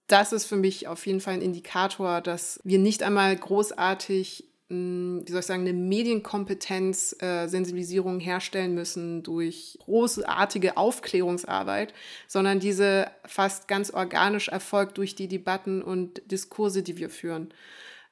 das 0.09 0.33
ist 0.33 0.47
für 0.47 0.57
mich 0.57 0.89
auf 0.89 1.07
jeden 1.07 1.21
Fall 1.21 1.35
ein 1.35 1.43
Indikator, 1.43 2.21
dass 2.21 2.61
wir 2.65 2.79
nicht 2.79 3.03
einmal 3.03 3.35
großartig 3.37 4.45
wie 4.69 5.31
soll 5.31 5.41
ich 5.41 5.47
sagen, 5.47 5.63
eine 5.63 5.75
Medienkompetenz, 5.75 7.15
äh, 7.21 7.49
Sensibilisierung 7.49 8.19
herstellen 8.19 8.75
müssen 8.75 9.23
durch 9.23 9.79
großartige 9.85 10.77
Aufklärungsarbeit, 10.79 11.93
sondern 12.27 12.61
diese 12.61 13.11
fast 13.27 13.69
ganz 13.69 13.91
organisch 13.91 14.49
erfolgt 14.49 14.97
durch 14.97 15.15
die 15.15 15.29
Debatten 15.29 15.83
und 15.83 16.23
Diskurse, 16.31 16.83
die 16.83 16.97
wir 16.97 17.11
führen. 17.11 17.53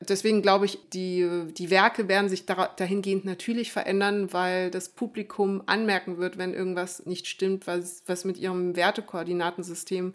Deswegen 0.08 0.42
glaube 0.42 0.66
ich, 0.66 0.78
die, 0.92 1.46
die 1.56 1.70
Werke 1.70 2.08
werden 2.08 2.28
sich 2.28 2.44
dahingehend 2.44 3.24
natürlich 3.24 3.70
verändern, 3.70 4.32
weil 4.32 4.70
das 4.70 4.88
Publikum 4.88 5.62
anmerken 5.66 6.18
wird, 6.18 6.38
wenn 6.38 6.54
irgendwas 6.54 7.06
nicht 7.06 7.28
stimmt, 7.28 7.66
was, 7.66 8.02
was 8.06 8.24
mit 8.24 8.36
ihrem 8.36 8.74
Wertekoordinatensystem 8.74 10.12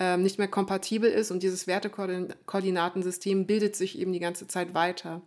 äh, 0.00 0.16
nicht 0.16 0.38
mehr 0.38 0.48
kompatibel 0.48 1.10
ist. 1.10 1.30
Und 1.30 1.42
dieses 1.42 1.66
Wertekoordinatensystem 1.66 3.46
bildet 3.46 3.76
sich 3.76 3.98
eben 3.98 4.12
die 4.12 4.18
ganze 4.18 4.48
Zeit 4.48 4.72
weiter. 4.72 5.20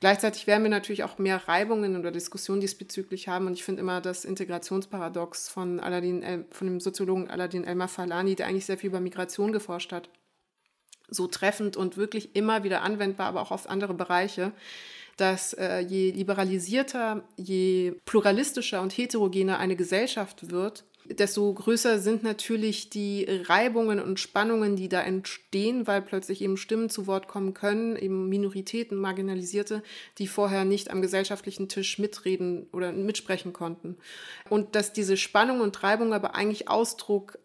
Gleichzeitig 0.00 0.46
werden 0.46 0.62
wir 0.62 0.70
natürlich 0.70 1.04
auch 1.04 1.18
mehr 1.18 1.46
Reibungen 1.46 1.96
oder 1.96 2.10
Diskussionen 2.10 2.62
diesbezüglich 2.62 3.28
haben. 3.28 3.46
Und 3.46 3.52
ich 3.52 3.64
finde 3.64 3.82
immer 3.82 4.00
das 4.00 4.24
Integrationsparadox 4.24 5.50
von, 5.50 5.78
Aladin, 5.78 6.46
von 6.50 6.66
dem 6.66 6.80
Soziologen 6.80 7.28
Aladin 7.28 7.64
Elmar 7.64 7.88
Falani, 7.88 8.34
der 8.34 8.46
eigentlich 8.46 8.64
sehr 8.64 8.78
viel 8.78 8.88
über 8.88 9.00
Migration 9.00 9.52
geforscht 9.52 9.92
hat, 9.92 10.08
so 11.08 11.26
treffend 11.26 11.76
und 11.76 11.98
wirklich 11.98 12.34
immer 12.34 12.64
wieder 12.64 12.80
anwendbar, 12.80 13.26
aber 13.26 13.42
auch 13.42 13.50
auf 13.50 13.68
andere 13.68 13.92
Bereiche, 13.92 14.52
dass 15.18 15.52
äh, 15.52 15.80
je 15.80 16.10
liberalisierter, 16.10 17.22
je 17.36 17.92
pluralistischer 18.06 18.80
und 18.80 18.96
heterogener 18.96 19.58
eine 19.58 19.76
Gesellschaft 19.76 20.50
wird, 20.50 20.84
desto 21.06 21.52
größer 21.52 21.98
sind 21.98 22.22
natürlich 22.22 22.88
die 22.88 23.26
Reibungen 23.28 24.00
und 24.00 24.18
Spannungen, 24.18 24.76
die 24.76 24.88
da 24.88 25.02
entstehen, 25.02 25.86
weil 25.86 26.00
plötzlich 26.00 26.40
eben 26.40 26.56
Stimmen 26.56 26.88
zu 26.88 27.06
Wort 27.06 27.28
kommen 27.28 27.52
können, 27.52 27.96
eben 27.96 28.28
Minoritäten, 28.28 28.98
Marginalisierte, 28.98 29.82
die 30.18 30.26
vorher 30.26 30.64
nicht 30.64 30.90
am 30.90 31.02
gesellschaftlichen 31.02 31.68
Tisch 31.68 31.98
mitreden 31.98 32.66
oder 32.72 32.92
mitsprechen 32.92 33.52
konnten. 33.52 33.96
Und 34.48 34.74
dass 34.74 34.92
diese 34.92 35.16
Spannungen 35.16 35.62
und 35.62 35.82
Reibungen 35.82 36.14
aber 36.14 36.34
eigentlich 36.34 36.68
Ausdruck 36.68 37.38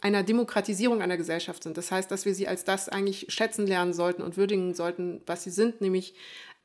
einer 0.00 0.22
Demokratisierung 0.22 1.00
einer 1.00 1.16
Gesellschaft 1.16 1.62
sind. 1.62 1.76
Das 1.76 1.92
heißt, 1.92 2.10
dass 2.10 2.24
wir 2.24 2.34
sie 2.34 2.48
als 2.48 2.64
das 2.64 2.88
eigentlich 2.88 3.26
schätzen 3.28 3.66
lernen 3.66 3.92
sollten 3.92 4.22
und 4.22 4.36
würdigen 4.36 4.74
sollten, 4.74 5.20
was 5.26 5.44
sie 5.44 5.50
sind, 5.50 5.80
nämlich 5.80 6.14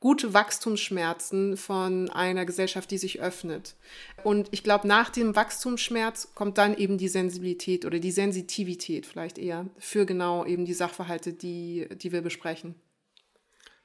gute 0.01 0.33
Wachstumsschmerzen 0.33 1.55
von 1.55 2.09
einer 2.09 2.45
Gesellschaft, 2.45 2.91
die 2.91 2.97
sich 2.97 3.21
öffnet. 3.21 3.75
Und 4.23 4.49
ich 4.51 4.63
glaube, 4.63 4.87
nach 4.87 5.09
dem 5.09 5.35
Wachstumsschmerz 5.35 6.33
kommt 6.35 6.57
dann 6.57 6.75
eben 6.75 6.97
die 6.97 7.07
Sensibilität 7.07 7.85
oder 7.85 7.99
die 7.99 8.11
Sensitivität 8.11 9.05
vielleicht 9.05 9.37
eher 9.37 9.67
für 9.77 10.05
genau 10.05 10.43
eben 10.45 10.65
die 10.65 10.73
Sachverhalte, 10.73 11.33
die, 11.33 11.87
die 11.93 12.11
wir 12.11 12.21
besprechen. 12.21 12.75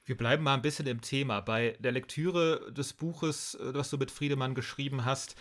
Wir 0.07 0.17
bleiben 0.17 0.43
mal 0.43 0.55
ein 0.55 0.63
bisschen 0.63 0.87
im 0.87 1.03
Thema. 1.03 1.41
Bei 1.41 1.77
der 1.81 1.93
Lektüre 1.93 2.73
des 2.73 2.93
Buches, 2.93 3.59
das 3.75 3.91
du 3.91 3.99
mit 3.99 4.11
Friedemann 4.11 4.55
geschrieben 4.55 5.05
hast, 5.05 5.37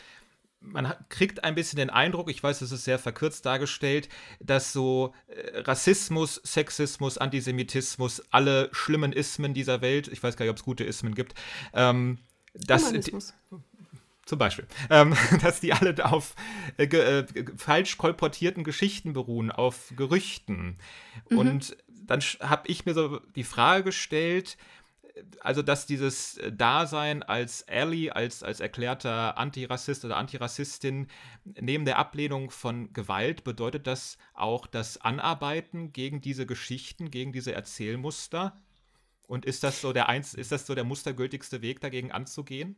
man 0.65 0.93
kriegt 1.09 1.43
ein 1.43 1.55
bisschen 1.55 1.77
den 1.77 1.89
Eindruck, 1.89 2.29
ich 2.29 2.41
weiß, 2.41 2.61
es 2.61 2.71
ist 2.71 2.83
sehr 2.83 2.99
verkürzt 2.99 3.45
dargestellt, 3.45 4.09
dass 4.39 4.73
so 4.73 5.13
äh, 5.27 5.59
Rassismus, 5.59 6.41
Sexismus, 6.43 7.17
Antisemitismus, 7.17 8.23
alle 8.31 8.69
schlimmen 8.71 9.13
Ismen 9.13 9.53
dieser 9.53 9.81
Welt, 9.81 10.07
ich 10.07 10.21
weiß 10.21 10.37
gar 10.37 10.45
nicht, 10.45 10.51
ob 10.51 10.57
es 10.57 10.63
gute 10.63 10.83
Ismen 10.83 11.15
gibt, 11.15 11.35
ähm, 11.73 12.19
dass, 12.53 12.93
zum 14.25 14.39
Beispiel, 14.39 14.65
ähm, 14.89 15.15
dass 15.41 15.59
die 15.59 15.73
alle 15.73 15.93
auf 16.05 16.35
äh, 16.77 16.85
äh, 16.85 17.25
falsch 17.57 17.97
kolportierten 17.97 18.63
Geschichten 18.63 19.13
beruhen, 19.13 19.51
auf 19.51 19.93
Gerüchten. 19.95 20.77
Mhm. 21.29 21.37
Und 21.37 21.77
dann 21.87 22.21
habe 22.41 22.67
ich 22.67 22.85
mir 22.85 22.93
so 22.93 23.19
die 23.35 23.43
Frage 23.43 23.85
gestellt, 23.85 24.57
also 25.39 25.61
dass 25.61 25.85
dieses 25.85 26.39
Dasein 26.51 27.23
als 27.23 27.67
Ally, 27.67 28.09
als, 28.09 28.43
als 28.43 28.59
erklärter 28.59 29.37
Antirassist 29.37 30.03
oder 30.05 30.17
Antirassistin, 30.17 31.07
neben 31.43 31.85
der 31.85 31.97
Ablehnung 31.97 32.51
von 32.51 32.91
Gewalt, 32.93 33.43
bedeutet 33.43 33.87
das 33.87 34.17
auch 34.33 34.67
das 34.67 34.99
Anarbeiten 34.99 35.93
gegen 35.93 36.21
diese 36.21 36.45
Geschichten, 36.45 37.11
gegen 37.11 37.31
diese 37.31 37.53
Erzählmuster? 37.53 38.57
Und 39.27 39.45
ist 39.45 39.63
das 39.63 39.81
so 39.81 39.93
der 39.93 40.09
eins, 40.09 40.33
ist 40.33 40.51
das 40.51 40.67
so 40.67 40.75
der 40.75 40.83
mustergültigste 40.83 41.61
Weg, 41.61 41.79
dagegen 41.81 42.11
anzugehen? 42.11 42.75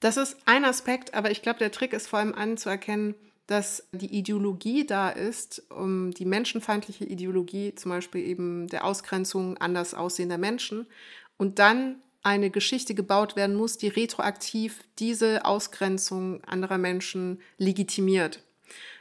Das 0.00 0.16
ist 0.16 0.36
ein 0.46 0.64
Aspekt, 0.64 1.14
aber 1.14 1.30
ich 1.30 1.42
glaube, 1.42 1.58
der 1.58 1.72
Trick 1.72 1.92
ist 1.92 2.08
vor 2.08 2.18
allem 2.18 2.34
anzuerkennen, 2.34 3.14
dass 3.46 3.86
die 3.92 4.14
Ideologie 4.14 4.86
da 4.86 5.10
ist, 5.10 5.70
um 5.70 6.12
die 6.12 6.24
menschenfeindliche 6.24 7.04
Ideologie, 7.04 7.74
zum 7.74 7.90
Beispiel 7.90 8.26
eben 8.26 8.68
der 8.68 8.84
Ausgrenzung 8.84 9.58
anders 9.58 9.92
aussehender 9.92 10.38
Menschen, 10.38 10.86
und 11.36 11.58
dann 11.58 11.96
eine 12.22 12.50
Geschichte 12.50 12.94
gebaut 12.94 13.36
werden 13.36 13.54
muss, 13.54 13.76
die 13.76 13.88
retroaktiv 13.88 14.80
diese 14.98 15.44
Ausgrenzung 15.44 16.42
anderer 16.44 16.78
Menschen 16.78 17.40
legitimiert. 17.58 18.42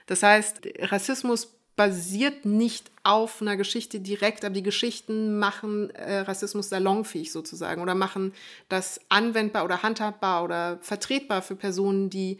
Das 0.07 0.23
heißt, 0.23 0.61
Rassismus 0.79 1.55
basiert 1.75 2.45
nicht 2.45 2.91
auf 3.03 3.41
einer 3.41 3.57
Geschichte 3.57 3.99
direkt, 3.99 4.45
aber 4.45 4.55
die 4.55 4.63
Geschichten 4.63 5.37
machen 5.37 5.89
äh, 5.91 6.19
Rassismus 6.19 6.69
salonfähig 6.69 7.31
sozusagen 7.31 7.81
oder 7.81 7.95
machen 7.95 8.33
das 8.69 9.01
anwendbar 9.09 9.65
oder 9.65 9.83
handhabbar 9.83 10.43
oder 10.43 10.79
vertretbar 10.81 11.41
für 11.41 11.55
Personen, 11.55 12.09
die 12.09 12.39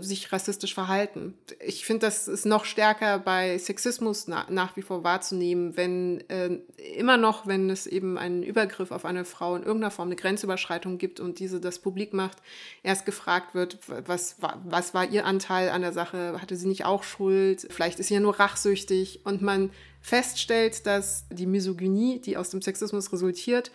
sich 0.00 0.32
rassistisch 0.32 0.72
verhalten. 0.72 1.34
Ich 1.60 1.84
finde, 1.84 2.06
das 2.06 2.26
ist 2.26 2.46
noch 2.46 2.64
stärker 2.64 3.18
bei 3.18 3.58
Sexismus 3.58 4.26
na, 4.26 4.46
nach 4.48 4.76
wie 4.76 4.82
vor 4.82 5.04
wahrzunehmen, 5.04 5.76
wenn 5.76 6.24
äh, 6.30 6.58
immer 6.96 7.18
noch, 7.18 7.46
wenn 7.46 7.68
es 7.68 7.86
eben 7.86 8.16
einen 8.16 8.42
Übergriff 8.42 8.90
auf 8.90 9.04
eine 9.04 9.26
Frau 9.26 9.56
in 9.56 9.64
irgendeiner 9.64 9.90
Form 9.90 10.08
eine 10.08 10.16
Grenzüberschreitung 10.16 10.96
gibt 10.96 11.20
und 11.20 11.38
diese 11.38 11.60
das 11.60 11.80
publik 11.80 12.14
macht, 12.14 12.38
erst 12.82 13.04
gefragt 13.04 13.54
wird, 13.54 13.78
was, 14.06 14.36
was 14.64 14.94
war 14.94 15.06
ihr 15.06 15.26
Anteil 15.26 15.68
an 15.68 15.82
der 15.82 15.92
Sache, 15.92 16.40
hatte 16.40 16.56
sie 16.56 16.66
nicht 16.66 16.86
auch 16.86 17.02
Schuld, 17.02 17.66
vielleicht 17.68 18.00
ist 18.00 18.08
sie 18.08 18.14
ja 18.14 18.20
nur 18.20 18.40
rachsüchtig 18.40 19.20
und 19.24 19.42
man 19.42 19.70
feststellt, 20.00 20.86
dass 20.86 21.26
die 21.30 21.46
Misogynie, 21.46 22.20
die 22.20 22.36
aus 22.36 22.50
dem 22.50 22.62
Sexismus 22.62 23.12
resultiert, 23.12 23.70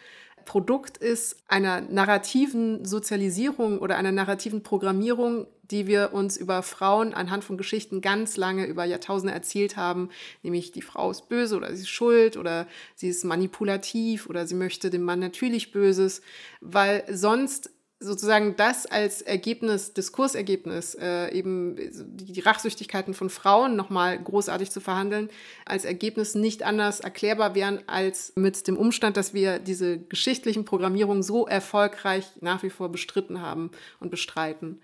Produkt 0.46 0.98
ist 0.98 1.38
einer 1.48 1.82
narrativen 1.82 2.86
Sozialisierung 2.86 3.80
oder 3.80 3.98
einer 3.98 4.12
narrativen 4.12 4.62
Programmierung, 4.62 5.48
die 5.64 5.88
wir 5.88 6.14
uns 6.14 6.38
über 6.38 6.62
Frauen 6.64 7.14
anhand 7.14 7.44
von 7.44 7.58
Geschichten 7.58 8.02
ganz 8.02 8.38
lange 8.38 8.66
über 8.66 8.84
Jahrtausende 8.84 9.34
erzählt 9.34 9.78
haben, 9.78 10.10
nämlich 10.42 10.72
die 10.72 10.82
Frau 10.82 11.10
ist 11.12 11.30
böse 11.30 11.56
oder 11.56 11.74
sie 11.74 11.84
ist 11.84 11.90
schuld 11.90 12.38
oder 12.38 12.68
sie 12.96 13.08
ist 13.08 13.24
manipulativ 13.24 14.28
oder 14.28 14.46
sie 14.46 14.56
möchte 14.56 14.90
dem 14.90 15.04
Mann 15.04 15.20
natürlich 15.20 15.72
Böses, 15.72 16.22
weil 16.60 17.04
sonst 17.10 17.72
sozusagen 18.04 18.56
das 18.56 18.86
als 18.86 19.22
Ergebnis, 19.22 19.94
Diskursergebnis, 19.94 20.96
äh, 20.96 21.32
eben 21.32 21.76
die, 21.76 22.34
die 22.34 22.40
Rachsüchtigkeiten 22.42 23.14
von 23.14 23.30
Frauen 23.30 23.76
nochmal 23.76 24.22
großartig 24.22 24.70
zu 24.72 24.82
verhandeln, 24.82 25.30
als 25.66 25.86
Ergebnis 25.86 26.36
nicht 26.36 26.64
anders 26.64 27.00
erklärbar 27.00 27.56
wären 27.56 27.80
als 27.88 28.34
mit 28.36 28.68
dem 28.68 28.78
Umstand, 28.78 29.18
dass 29.18 29.34
wir 29.34 29.60
diese 29.60 30.00
geschichtlichen 30.00 30.66
Programmierungen 30.66 31.24
so 31.24 31.48
erfolgreich 31.48 32.26
nach 32.42 32.64
wie 32.64 32.70
vor 32.70 32.90
bestritten 32.90 33.42
haben 33.42 33.72
und 34.00 34.12
bestreiten. 34.12 34.80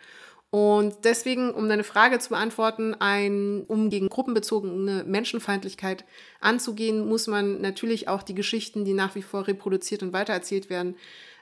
Und 0.51 0.95
deswegen, 1.03 1.51
um 1.51 1.69
deine 1.69 1.83
Frage 1.83 2.17
zu 2.17 2.29
beantworten, 2.29 2.95
ein, 2.95 3.65
um 3.67 3.91
gegen 3.91 4.09
gruppenbezogene 4.09 5.03
Menschenfeindlichkeit 5.03 6.05
anzugehen, 6.39 7.07
muss 7.07 7.27
man 7.27 7.61
natürlich 7.61 8.07
auch 8.07 8.23
die 8.23 8.33
Geschichten, 8.33 8.83
die 8.83 8.93
nach 8.93 9.13
wie 9.13 9.21
vor 9.21 9.47
reproduziert 9.47 10.01
und 10.01 10.11
weitererzählt 10.11 10.71
werden, 10.71 10.95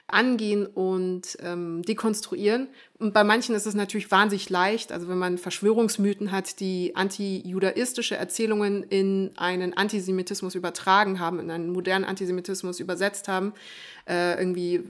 angehen 0.08 0.66
und 0.66 1.36
ähm, 1.40 1.82
dekonstruieren. 1.82 2.68
Und 2.98 3.14
bei 3.14 3.24
manchen 3.24 3.54
ist 3.54 3.66
es 3.66 3.74
natürlich 3.74 4.10
wahnsinnig 4.10 4.48
leicht. 4.50 4.90
Also 4.90 5.08
wenn 5.08 5.18
man 5.18 5.38
Verschwörungsmythen 5.38 6.32
hat, 6.32 6.60
die 6.60 6.96
antijudaistische 6.96 8.16
Erzählungen 8.16 8.82
in 8.82 9.30
einen 9.36 9.76
Antisemitismus 9.76 10.54
übertragen 10.54 11.20
haben, 11.20 11.38
in 11.38 11.50
einen 11.50 11.70
modernen 11.70 12.04
Antisemitismus 12.04 12.80
übersetzt 12.80 13.28
haben. 13.28 13.52
Äh, 14.08 14.38
irgendwie 14.38 14.82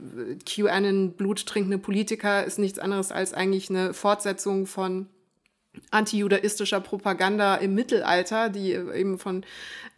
QAnon, 0.45 1.11
bluttrinkende 1.11 1.77
Politiker 1.77 2.45
ist 2.45 2.57
nichts 2.57 2.79
anderes 2.79 3.11
als 3.11 3.33
eigentlich 3.33 3.69
eine 3.69 3.93
Fortsetzung 3.93 4.65
von 4.65 5.07
antijudaistischer 5.91 6.79
Propaganda 6.79 7.55
im 7.55 7.75
Mittelalter, 7.75 8.49
die 8.49 8.73
eben 8.73 9.19
von 9.19 9.43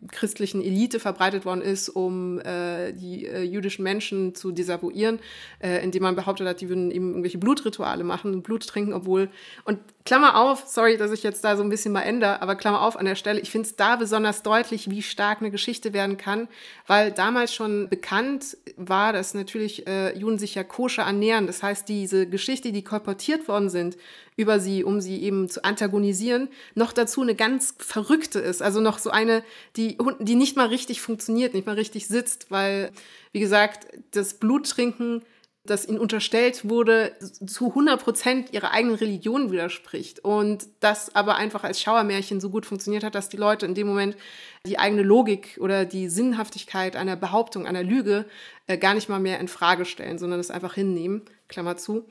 christlichen 0.09 0.61
Elite 0.61 0.99
verbreitet 0.99 1.45
worden 1.45 1.61
ist, 1.61 1.89
um 1.89 2.39
äh, 2.39 2.91
die 2.93 3.27
äh, 3.27 3.43
jüdischen 3.43 3.83
Menschen 3.83 4.33
zu 4.33 4.51
desavouieren, 4.51 5.19
äh, 5.59 5.83
indem 5.83 6.03
man 6.03 6.15
behauptet 6.15 6.47
hat, 6.47 6.61
die 6.61 6.69
würden 6.69 6.89
eben 6.89 7.09
irgendwelche 7.09 7.37
Blutrituale 7.37 8.03
machen 8.03 8.33
und 8.33 8.41
Blut 8.41 8.65
trinken, 8.65 8.93
obwohl, 8.93 9.29
und 9.63 9.79
Klammer 10.03 10.35
auf, 10.35 10.63
sorry, 10.67 10.97
dass 10.97 11.11
ich 11.11 11.21
jetzt 11.21 11.43
da 11.43 11.55
so 11.55 11.63
ein 11.63 11.69
bisschen 11.69 11.91
mal 11.91 12.01
ändere, 12.01 12.41
aber 12.41 12.55
Klammer 12.55 12.81
auf 12.81 12.97
an 12.97 13.05
der 13.05 13.15
Stelle, 13.15 13.39
ich 13.39 13.51
finde 13.51 13.67
es 13.67 13.75
da 13.75 13.95
besonders 13.95 14.41
deutlich, 14.41 14.89
wie 14.89 15.01
stark 15.01 15.39
eine 15.39 15.51
Geschichte 15.51 15.93
werden 15.93 16.17
kann, 16.17 16.47
weil 16.87 17.11
damals 17.11 17.53
schon 17.53 17.87
bekannt 17.89 18.57
war, 18.77 19.13
dass 19.13 19.33
natürlich 19.33 19.87
äh, 19.87 20.17
Juden 20.17 20.39
sich 20.39 20.55
ja 20.55 20.63
koscher 20.63 21.03
ernähren. 21.03 21.45
Das 21.45 21.61
heißt, 21.61 21.87
diese 21.87 22.27
Geschichte, 22.27 22.71
die 22.71 22.83
kolportiert 22.83 23.47
worden 23.47 23.69
sind 23.69 23.97
über 24.37 24.59
sie, 24.59 24.83
um 24.83 25.01
sie 25.01 25.21
eben 25.21 25.49
zu 25.49 25.63
antagonisieren, 25.63 26.49
noch 26.73 26.93
dazu 26.93 27.21
eine 27.21 27.35
ganz 27.35 27.75
verrückte 27.77 28.39
ist. 28.39 28.61
Also 28.61 28.81
noch 28.81 28.97
so 28.97 29.11
eine, 29.11 29.43
die, 29.75 29.97
die 30.19 30.35
nicht 30.35 30.57
mal 30.57 30.67
richtig 30.67 31.01
funktioniert, 31.01 31.53
nicht 31.53 31.67
mal 31.67 31.75
richtig 31.75 32.07
sitzt, 32.07 32.49
weil, 32.49 32.91
wie 33.33 33.39
gesagt, 33.39 33.87
das 34.11 34.35
Bluttrinken 34.35 35.21
das 35.63 35.88
ihnen 35.88 36.00
unterstellt 36.00 36.67
wurde, 36.67 37.15
zu 37.19 37.67
100 37.67 38.04
Prozent 38.04 38.54
ihrer 38.54 38.71
eigenen 38.71 38.95
Religion 38.95 39.52
widerspricht. 39.52 40.19
Und 40.19 40.67
das 40.80 41.15
aber 41.15 41.36
einfach 41.36 41.63
als 41.63 41.80
Schauermärchen 41.80 42.41
so 42.41 42.50
gut 42.50 42.65
funktioniert 42.65 43.04
hat, 43.04 43.13
dass 43.13 43.30
die 43.30 43.38
Leute 43.38 43.67
in 43.67 43.76
dem 43.76 43.88
Moment 43.88 44.17
die 44.65 44.80
eigene 44.80 45.04
Logik 45.04 45.60
oder 45.62 45.86
die 45.86 46.10
Sinnhaftigkeit 46.10 46.95
einer 46.95 47.15
Behauptung, 47.15 47.67
einer 47.67 47.84
Lüge 47.84 48.26
äh, 48.65 48.78
gar 48.78 48.95
nicht 48.95 49.08
mal 49.08 49.19
mehr 49.19 49.39
in 49.39 49.47
Frage 49.47 49.86
stellen, 49.86 50.17
sondern 50.17 50.39
es 50.39 50.50
einfach 50.50 50.74
hinnehmen, 50.74 51.24
Klammer 51.47 51.78
zu. 51.78 52.08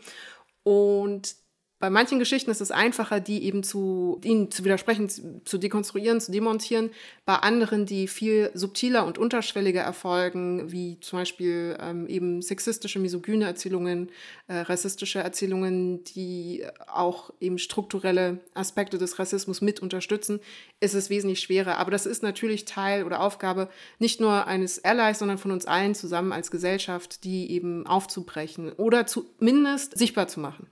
Und 0.63 1.35
bei 1.81 1.89
manchen 1.89 2.19
Geschichten 2.19 2.51
ist 2.51 2.61
es 2.61 2.71
einfacher, 2.71 3.21
die 3.21 3.43
eben 3.45 3.63
zu, 3.63 4.21
ihnen 4.23 4.51
zu 4.51 4.65
widersprechen, 4.67 5.09
zu 5.47 5.57
dekonstruieren, 5.57 6.21
zu 6.21 6.31
demontieren. 6.31 6.91
Bei 7.25 7.37
anderen, 7.37 7.87
die 7.87 8.07
viel 8.07 8.51
subtiler 8.53 9.07
und 9.07 9.17
unterschwelliger 9.17 9.81
erfolgen, 9.81 10.71
wie 10.71 11.01
zum 11.01 11.21
Beispiel 11.21 11.79
ähm, 11.81 12.07
eben 12.07 12.43
sexistische, 12.43 12.99
misogyne 12.99 13.47
Erzählungen, 13.47 14.11
äh, 14.47 14.59
rassistische 14.59 15.21
Erzählungen, 15.21 16.05
die 16.05 16.67
auch 16.87 17.33
eben 17.41 17.59
strukturelle 17.59 18.41
Aspekte 18.53 18.99
des 18.99 19.19
Rassismus 19.19 19.63
mit 19.63 19.81
unterstützen, 19.81 20.41
ist 20.81 20.95
es 20.95 21.09
wesentlich 21.09 21.41
schwerer. 21.41 21.79
Aber 21.79 21.91
das 21.91 22.05
ist 22.05 22.23
natürlich 22.23 22.67
Teil 22.67 23.05
oder 23.05 23.23
Aufgabe 23.23 23.71
nicht 23.99 24.21
nur 24.21 24.47
eines 24.47 24.85
Allies, 24.85 25.19
sondern 25.19 25.39
von 25.39 25.51
uns 25.51 25.65
allen 25.65 25.95
zusammen 25.95 26.33
als 26.33 26.51
Gesellschaft, 26.51 27.25
die 27.25 27.51
eben 27.53 27.87
aufzubrechen 27.87 28.71
oder 28.73 29.07
zumindest 29.07 29.97
sichtbar 29.97 30.29
zu 30.29 30.41
machen. 30.41 30.67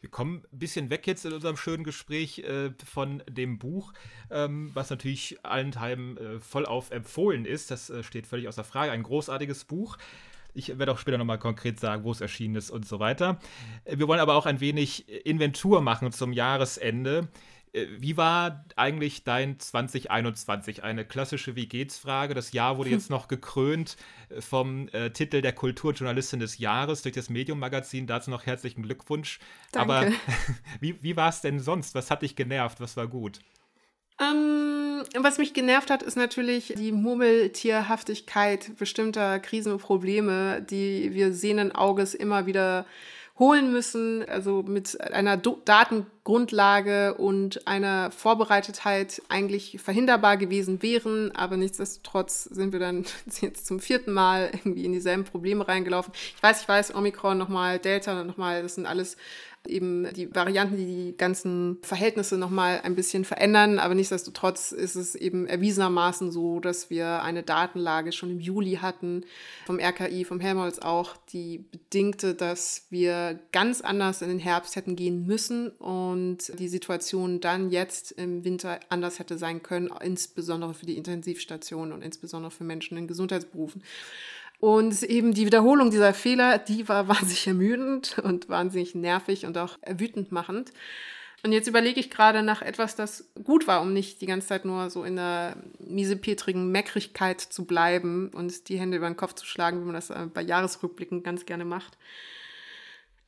Wir 0.00 0.10
kommen 0.10 0.44
ein 0.52 0.58
bisschen 0.58 0.90
weg 0.90 1.06
jetzt 1.08 1.24
in 1.24 1.32
unserem 1.32 1.56
schönen 1.56 1.82
Gespräch 1.82 2.38
äh, 2.40 2.70
von 2.84 3.22
dem 3.28 3.58
Buch, 3.58 3.92
ähm, 4.30 4.70
was 4.72 4.90
natürlich 4.90 5.38
allenthalben 5.42 6.16
äh, 6.16 6.40
vollauf 6.40 6.92
empfohlen 6.92 7.44
ist. 7.44 7.72
Das 7.72 7.90
äh, 7.90 8.04
steht 8.04 8.28
völlig 8.28 8.46
außer 8.46 8.62
Frage. 8.62 8.92
Ein 8.92 9.02
großartiges 9.02 9.64
Buch. 9.64 9.98
Ich 10.54 10.78
werde 10.78 10.92
auch 10.92 10.98
später 10.98 11.18
nochmal 11.18 11.38
konkret 11.38 11.80
sagen, 11.80 12.04
wo 12.04 12.12
es 12.12 12.20
erschienen 12.20 12.54
ist 12.54 12.70
und 12.70 12.86
so 12.86 13.00
weiter. 13.00 13.40
Äh, 13.84 13.98
wir 13.98 14.06
wollen 14.06 14.20
aber 14.20 14.36
auch 14.36 14.46
ein 14.46 14.60
wenig 14.60 15.08
Inventur 15.26 15.80
machen 15.80 16.12
zum 16.12 16.32
Jahresende. 16.32 17.26
Äh, 17.72 17.86
wie 17.98 18.16
war 18.16 18.64
eigentlich 18.76 19.24
dein 19.24 19.58
2021? 19.58 20.82
Eine 20.82 21.04
klassische 21.04 21.56
Wie 21.56 21.66
geht's 21.66 21.98
Frage. 21.98 22.34
Das 22.34 22.52
Jahr 22.52 22.78
wurde 22.78 22.90
jetzt 22.90 23.10
noch 23.10 23.28
gekrönt 23.28 23.96
äh, 24.28 24.40
vom 24.40 24.88
äh, 24.88 25.10
Titel 25.10 25.40
der 25.40 25.52
Kulturjournalistin 25.52 26.40
des 26.40 26.58
Jahres 26.58 27.02
durch 27.02 27.14
das 27.14 27.30
Medium 27.30 27.58
Magazin. 27.58 28.06
Dazu 28.06 28.30
noch 28.30 28.46
herzlichen 28.46 28.82
Glückwunsch. 28.82 29.38
Danke. 29.72 29.92
Aber 29.92 30.12
wie, 30.80 31.02
wie 31.02 31.16
war 31.16 31.28
es 31.28 31.40
denn 31.40 31.60
sonst? 31.60 31.94
Was 31.94 32.10
hat 32.10 32.22
dich 32.22 32.36
genervt? 32.36 32.80
Was 32.80 32.96
war 32.96 33.06
gut? 33.06 33.40
Ähm, 34.20 35.04
was 35.16 35.38
mich 35.38 35.54
genervt 35.54 35.90
hat, 35.90 36.02
ist 36.02 36.16
natürlich 36.16 36.74
die 36.76 36.92
Murmeltierhaftigkeit 36.92 38.76
bestimmter 38.76 39.38
Krisen 39.38 39.72
und 39.72 39.80
Probleme, 39.80 40.60
die 40.62 41.14
wir 41.14 41.32
sehenden 41.32 41.72
Auges 41.72 42.14
immer 42.14 42.46
wieder 42.46 42.84
holen 43.38 43.72
müssen, 43.72 44.28
also 44.28 44.62
mit 44.62 45.00
einer 45.12 45.36
Do 45.36 45.60
Datengrundlage 45.64 47.14
und 47.14 47.66
einer 47.66 48.10
Vorbereitetheit 48.10 49.22
eigentlich 49.28 49.78
verhinderbar 49.80 50.36
gewesen 50.36 50.82
wären, 50.82 51.34
aber 51.34 51.56
nichtsdestotrotz 51.56 52.44
sind 52.44 52.72
wir 52.72 52.80
dann 52.80 53.04
jetzt 53.40 53.66
zum 53.66 53.80
vierten 53.80 54.12
Mal 54.12 54.50
irgendwie 54.52 54.84
in 54.84 54.92
dieselben 54.92 55.24
Probleme 55.24 55.66
reingelaufen. 55.66 56.12
Ich 56.36 56.42
weiß, 56.42 56.62
ich 56.62 56.68
weiß, 56.68 56.94
Omikron 56.94 57.38
nochmal, 57.38 57.78
Delta 57.78 58.24
nochmal, 58.24 58.62
das 58.62 58.74
sind 58.74 58.86
alles 58.86 59.16
eben 59.68 60.12
die 60.14 60.34
Varianten, 60.34 60.76
die 60.76 60.86
die 60.86 61.16
ganzen 61.16 61.78
Verhältnisse 61.82 62.38
nochmal 62.38 62.80
ein 62.82 62.94
bisschen 62.94 63.24
verändern. 63.24 63.78
Aber 63.78 63.94
nichtsdestotrotz 63.94 64.72
ist 64.72 64.96
es 64.96 65.14
eben 65.14 65.46
erwiesenermaßen 65.46 66.30
so, 66.30 66.60
dass 66.60 66.90
wir 66.90 67.22
eine 67.22 67.42
Datenlage 67.42 68.12
schon 68.12 68.30
im 68.30 68.40
Juli 68.40 68.76
hatten, 68.76 69.24
vom 69.66 69.78
RKI, 69.78 70.24
vom 70.24 70.40
Helmholtz 70.40 70.78
auch, 70.78 71.16
die 71.32 71.58
bedingte, 71.58 72.34
dass 72.34 72.86
wir 72.90 73.38
ganz 73.52 73.80
anders 73.80 74.22
in 74.22 74.28
den 74.28 74.38
Herbst 74.38 74.76
hätten 74.76 74.96
gehen 74.96 75.26
müssen 75.26 75.68
und 75.68 76.52
die 76.58 76.68
Situation 76.68 77.40
dann 77.40 77.70
jetzt 77.70 78.12
im 78.12 78.44
Winter 78.44 78.80
anders 78.88 79.18
hätte 79.18 79.38
sein 79.38 79.62
können, 79.62 79.90
insbesondere 80.02 80.74
für 80.74 80.86
die 80.86 80.96
Intensivstationen 80.96 81.92
und 81.92 82.02
insbesondere 82.02 82.50
für 82.50 82.64
Menschen 82.64 82.98
in 82.98 83.06
Gesundheitsberufen. 83.06 83.82
Und 84.60 85.02
eben 85.04 85.34
die 85.34 85.46
Wiederholung 85.46 85.90
dieser 85.90 86.14
Fehler, 86.14 86.58
die 86.58 86.88
war 86.88 87.08
wahnsinnig 87.08 87.46
ermüdend 87.46 88.18
und 88.18 88.48
wahnsinnig 88.48 88.94
nervig 88.94 89.46
und 89.46 89.56
auch 89.58 89.78
wütend 89.86 90.32
machend. 90.32 90.72
Und 91.44 91.52
jetzt 91.52 91.68
überlege 91.68 92.00
ich 92.00 92.10
gerade 92.10 92.42
nach 92.42 92.62
etwas, 92.62 92.96
das 92.96 93.30
gut 93.44 93.68
war, 93.68 93.80
um 93.80 93.92
nicht 93.92 94.20
die 94.20 94.26
ganze 94.26 94.48
Zeit 94.48 94.64
nur 94.64 94.90
so 94.90 95.04
in 95.04 95.14
der 95.14 95.56
miesepetrigen 95.78 96.72
Meckrigkeit 96.72 97.40
zu 97.40 97.64
bleiben 97.64 98.30
und 98.34 98.68
die 98.68 98.78
Hände 98.78 98.96
über 98.96 99.06
den 99.06 99.16
Kopf 99.16 99.34
zu 99.34 99.46
schlagen, 99.46 99.80
wie 99.80 99.84
man 99.84 99.94
das 99.94 100.10
äh, 100.10 100.26
bei 100.32 100.42
Jahresrückblicken 100.42 101.22
ganz 101.22 101.46
gerne 101.46 101.64
macht. 101.64 101.96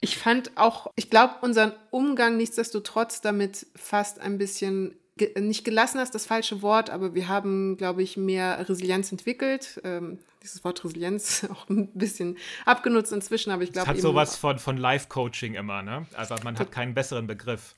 Ich 0.00 0.18
fand 0.18 0.56
auch, 0.56 0.90
ich 0.96 1.08
glaube, 1.08 1.34
unseren 1.42 1.72
Umgang 1.90 2.36
nichtsdestotrotz 2.36 3.20
damit 3.20 3.66
fast 3.76 4.18
ein 4.18 4.38
bisschen 4.38 4.96
nicht 5.38 5.64
gelassen 5.64 6.00
ist 6.00 6.14
das 6.14 6.26
falsche 6.26 6.62
Wort, 6.62 6.90
aber 6.90 7.14
wir 7.14 7.28
haben, 7.28 7.76
glaube 7.76 8.02
ich, 8.02 8.16
mehr 8.16 8.68
Resilienz 8.68 9.12
entwickelt. 9.12 9.80
Ähm, 9.84 10.18
dieses 10.42 10.64
Wort 10.64 10.84
Resilienz 10.84 11.46
auch 11.52 11.68
ein 11.68 11.88
bisschen 11.92 12.36
abgenutzt 12.64 13.12
inzwischen, 13.12 13.50
aber 13.50 13.62
ich 13.62 13.72
glaube. 13.72 13.90
Es 13.90 13.96
hat 13.96 14.02
sowas 14.02 14.36
von, 14.36 14.58
von 14.58 14.76
Life-Coaching 14.76 15.54
immer, 15.54 15.82
ne? 15.82 16.06
Also 16.14 16.34
man 16.42 16.58
hat 16.58 16.72
keinen 16.72 16.94
besseren 16.94 17.26
Begriff. 17.26 17.74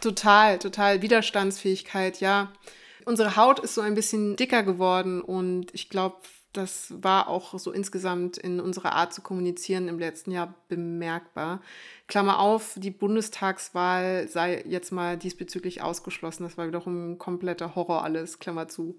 Total, 0.00 0.58
total. 0.58 1.02
Widerstandsfähigkeit, 1.02 2.20
ja. 2.20 2.52
Unsere 3.04 3.36
Haut 3.36 3.60
ist 3.60 3.74
so 3.74 3.80
ein 3.80 3.94
bisschen 3.94 4.36
dicker 4.36 4.62
geworden 4.62 5.20
und 5.20 5.74
ich 5.74 5.90
glaube, 5.90 6.16
das 6.56 6.94
war 6.96 7.28
auch 7.28 7.58
so 7.58 7.72
insgesamt 7.72 8.38
in 8.38 8.60
unserer 8.60 8.92
Art 8.92 9.12
zu 9.12 9.22
kommunizieren 9.22 9.88
im 9.88 9.98
letzten 9.98 10.30
Jahr 10.30 10.54
bemerkbar. 10.68 11.60
Klammer 12.06 12.38
auf, 12.38 12.74
die 12.76 12.90
Bundestagswahl 12.90 14.28
sei 14.28 14.62
jetzt 14.66 14.92
mal 14.92 15.18
diesbezüglich 15.18 15.82
ausgeschlossen. 15.82 16.44
Das 16.44 16.56
war 16.56 16.66
wiederum 16.66 17.12
ein 17.12 17.18
kompletter 17.18 17.74
Horror 17.74 18.02
alles, 18.04 18.38
Klammer 18.38 18.68
zu. 18.68 18.98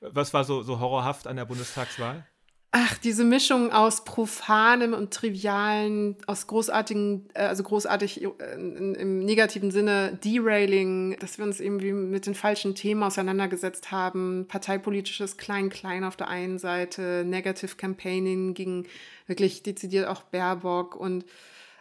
Was 0.00 0.32
war 0.34 0.44
so, 0.44 0.62
so 0.62 0.80
horrorhaft 0.80 1.26
an 1.26 1.36
der 1.36 1.44
Bundestagswahl? 1.44 2.26
Ach, 2.74 2.96
diese 2.96 3.24
Mischung 3.24 3.70
aus 3.70 4.02
profanem 4.02 4.94
und 4.94 5.12
trivialen, 5.12 6.16
aus 6.26 6.46
großartigen, 6.46 7.28
äh, 7.34 7.42
also 7.42 7.62
großartig 7.62 8.22
äh, 8.22 8.54
im 8.54 9.18
negativen 9.18 9.70
Sinne 9.70 10.18
Derailing, 10.24 11.18
dass 11.18 11.36
wir 11.36 11.44
uns 11.44 11.60
irgendwie 11.60 11.92
mit 11.92 12.24
den 12.24 12.34
falschen 12.34 12.74
Themen 12.74 13.02
auseinandergesetzt 13.02 13.92
haben, 13.92 14.46
parteipolitisches 14.48 15.36
Klein-Klein 15.36 16.02
auf 16.02 16.16
der 16.16 16.28
einen 16.28 16.58
Seite, 16.58 17.24
Negative 17.26 17.76
Campaigning 17.76 18.54
gegen 18.54 18.86
wirklich 19.26 19.62
dezidiert 19.62 20.08
auch 20.08 20.22
Baerbock 20.22 20.96
und 20.96 21.26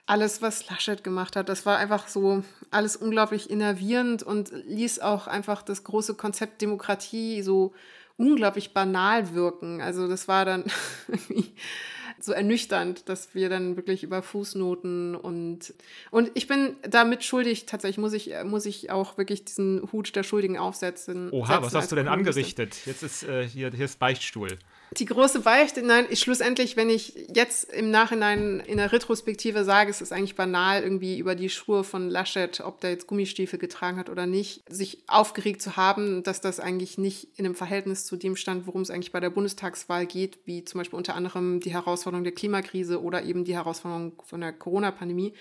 alles, 0.08 0.42
was 0.42 0.70
Laschet 0.70 1.06
gemacht 1.06 1.38
hat, 1.38 1.48
das 1.48 1.66
war 1.66 1.78
einfach 1.78 2.10
so 2.10 2.44
alles 2.70 2.98
unglaublich 2.98 3.50
innervierend 3.50 4.24
und 4.24 4.52
ließ 4.66 5.00
auch 5.00 5.28
einfach 5.28 5.62
das 5.62 5.86
große 5.86 6.16
Konzept 6.16 6.62
Demokratie 6.62 7.42
so 7.44 7.72
unglaublich 8.18 8.74
banal 8.74 9.34
wirken. 9.34 9.82
Also 9.82 10.08
das 10.08 10.28
war 10.28 10.46
dann 10.46 10.66
so 12.20 12.34
ernüchternd, 12.34 13.10
dass 13.10 13.34
wir 13.34 13.50
dann 13.50 13.76
wirklich 13.76 14.04
über 14.04 14.22
Fußnoten 14.22 15.16
und 15.16 15.74
und 16.12 16.32
ich 16.34 16.48
bin 16.48 16.76
damit 16.84 17.24
schuldig. 17.24 17.66
Tatsächlich 17.66 17.98
muss 17.98 18.14
ich 18.14 18.34
muss 18.46 18.66
ich 18.66 18.92
auch 18.92 19.18
wirklich 19.18 19.46
diesen 19.46 19.92
Hut 19.92 20.16
der 20.16 20.24
Schuldigen 20.24 20.58
aufsetzen. 20.58 21.30
Oha, 21.32 21.62
was 21.62 21.74
hast 21.74 21.92
du 21.92 21.96
denn 21.96 22.08
angerichtet? 22.08 22.86
Jetzt 22.86 23.04
ist 23.04 23.24
äh, 23.24 23.48
hier 23.48 23.72
hier 23.72 23.86
ist 23.86 24.00
Beichtstuhl 24.00 24.58
die 24.98 25.06
große 25.06 25.40
Beichte, 25.40 25.82
nein, 25.82 26.06
ich 26.10 26.20
schlussendlich, 26.20 26.76
wenn 26.76 26.90
ich 26.90 27.14
jetzt 27.34 27.72
im 27.72 27.92
Nachhinein 27.92 28.60
in 28.60 28.78
der 28.78 28.92
Retrospektive 28.92 29.64
sage, 29.64 29.90
es 29.90 30.02
ist 30.02 30.12
eigentlich 30.12 30.36
banal, 30.36 30.84
irgendwie 30.84 31.18
über 31.18 31.36
die 31.36 31.50
Schuhe 31.50 31.84
von 31.84 32.10
Laschet, 32.10 32.60
ob 32.60 32.82
der 32.82 32.92
jetzt 32.92 33.08
Gummistiefel 33.08 33.58
getragen 33.58 33.98
hat 33.98 34.10
oder 34.10 34.26
nicht, 34.26 34.64
sich 34.70 35.04
aufgeregt 35.08 35.62
zu 35.62 35.78
haben, 35.78 36.24
dass 36.24 36.42
das 36.42 36.60
eigentlich 36.60 36.98
nicht 36.98 37.30
in 37.38 37.46
einem 37.46 37.56
Verhältnis 37.56 38.06
zu 38.06 38.18
dem 38.18 38.36
stand, 38.36 38.68
worum 38.68 38.82
es 38.82 38.90
eigentlich 38.90 39.12
bei 39.12 39.20
der 39.20 39.30
Bundestagswahl 39.30 40.06
geht, 40.06 40.40
wie 40.46 40.66
zum 40.66 40.80
Beispiel 40.80 40.98
unter 40.98 41.16
anderem 41.16 41.62
die 41.62 41.72
Herausforderung 41.72 42.12
Herausforderung 42.12 42.24
der 42.24 42.34
Klimakrise 42.34 43.02
oder 43.02 43.24
eben 43.24 43.44
die 43.44 43.56
Herausforderung 43.56 44.14
von 44.24 44.42
der 44.42 44.54
Corona-Pandemie. 44.54 45.34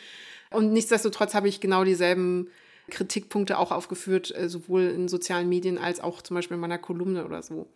Und 0.51 0.73
nichtsdestotrotz 0.73 1.35
habe 1.35 1.49
ich 1.49 1.61
genau 1.61 1.85
dieselben 1.85 2.51
Kritikpunkte 2.91 3.59
auch 3.59 3.73
aufgeführt, 3.73 4.35
äh, 4.37 4.49
sowohl 4.49 4.83
in 4.83 5.09
sozialen 5.09 5.49
Medien 5.49 5.79
als 5.79 6.01
auch 6.01 6.23
zum 6.23 6.35
Beispiel 6.35 6.57
in 6.57 6.61
meiner 6.61 6.79
Kolumne 6.79 7.25
oder 7.25 7.43
so. 7.43 7.69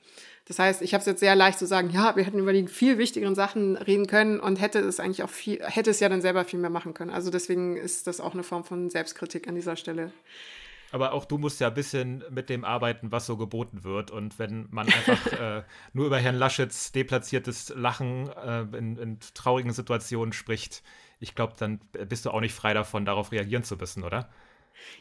Das 0.46 0.58
heißt, 0.58 0.82
ich 0.82 0.92
habe 0.92 1.00
es 1.00 1.06
jetzt 1.06 1.20
sehr 1.20 1.34
leicht 1.34 1.58
zu 1.58 1.66
sagen, 1.66 1.90
ja, 1.90 2.16
wir 2.16 2.24
hätten 2.24 2.38
über 2.38 2.52
die 2.52 2.66
viel 2.68 2.98
wichtigeren 2.98 3.34
Sachen 3.34 3.76
reden 3.76 4.06
können 4.06 4.40
und 4.40 4.60
hätte 4.60 4.80
es 4.80 5.00
eigentlich 5.00 5.22
auch 5.22 5.30
viel, 5.30 5.60
hätte 5.62 5.90
es 5.90 6.00
ja 6.00 6.08
dann 6.08 6.20
selber 6.20 6.44
viel 6.44 6.58
mehr 6.58 6.70
machen 6.70 6.92
können. 6.92 7.10
Also 7.10 7.30
deswegen 7.30 7.76
ist 7.76 8.06
das 8.06 8.20
auch 8.20 8.34
eine 8.34 8.42
Form 8.42 8.64
von 8.64 8.90
Selbstkritik 8.90 9.48
an 9.48 9.54
dieser 9.54 9.76
Stelle. 9.76 10.12
Aber 10.94 11.12
auch 11.12 11.24
du 11.24 11.38
musst 11.38 11.60
ja 11.60 11.68
ein 11.68 11.74
bisschen 11.74 12.22
mit 12.30 12.48
dem 12.48 12.64
arbeiten, 12.64 13.10
was 13.10 13.26
so 13.26 13.36
geboten 13.36 13.82
wird. 13.82 14.12
Und 14.12 14.38
wenn 14.38 14.68
man 14.70 14.86
einfach 14.86 15.32
äh, 15.40 15.62
nur 15.92 16.06
über 16.06 16.18
Herrn 16.18 16.36
Laschets 16.36 16.92
deplatziertes 16.92 17.72
Lachen 17.74 18.28
äh, 18.28 18.60
in, 18.76 18.96
in 18.96 19.18
traurigen 19.34 19.72
Situationen 19.72 20.32
spricht, 20.32 20.84
ich 21.18 21.34
glaube, 21.34 21.54
dann 21.58 21.80
bist 22.08 22.26
du 22.26 22.30
auch 22.30 22.40
nicht 22.40 22.54
frei 22.54 22.74
davon, 22.74 23.04
darauf 23.04 23.32
reagieren 23.32 23.64
zu 23.64 23.76
müssen, 23.76 24.04
oder? 24.04 24.28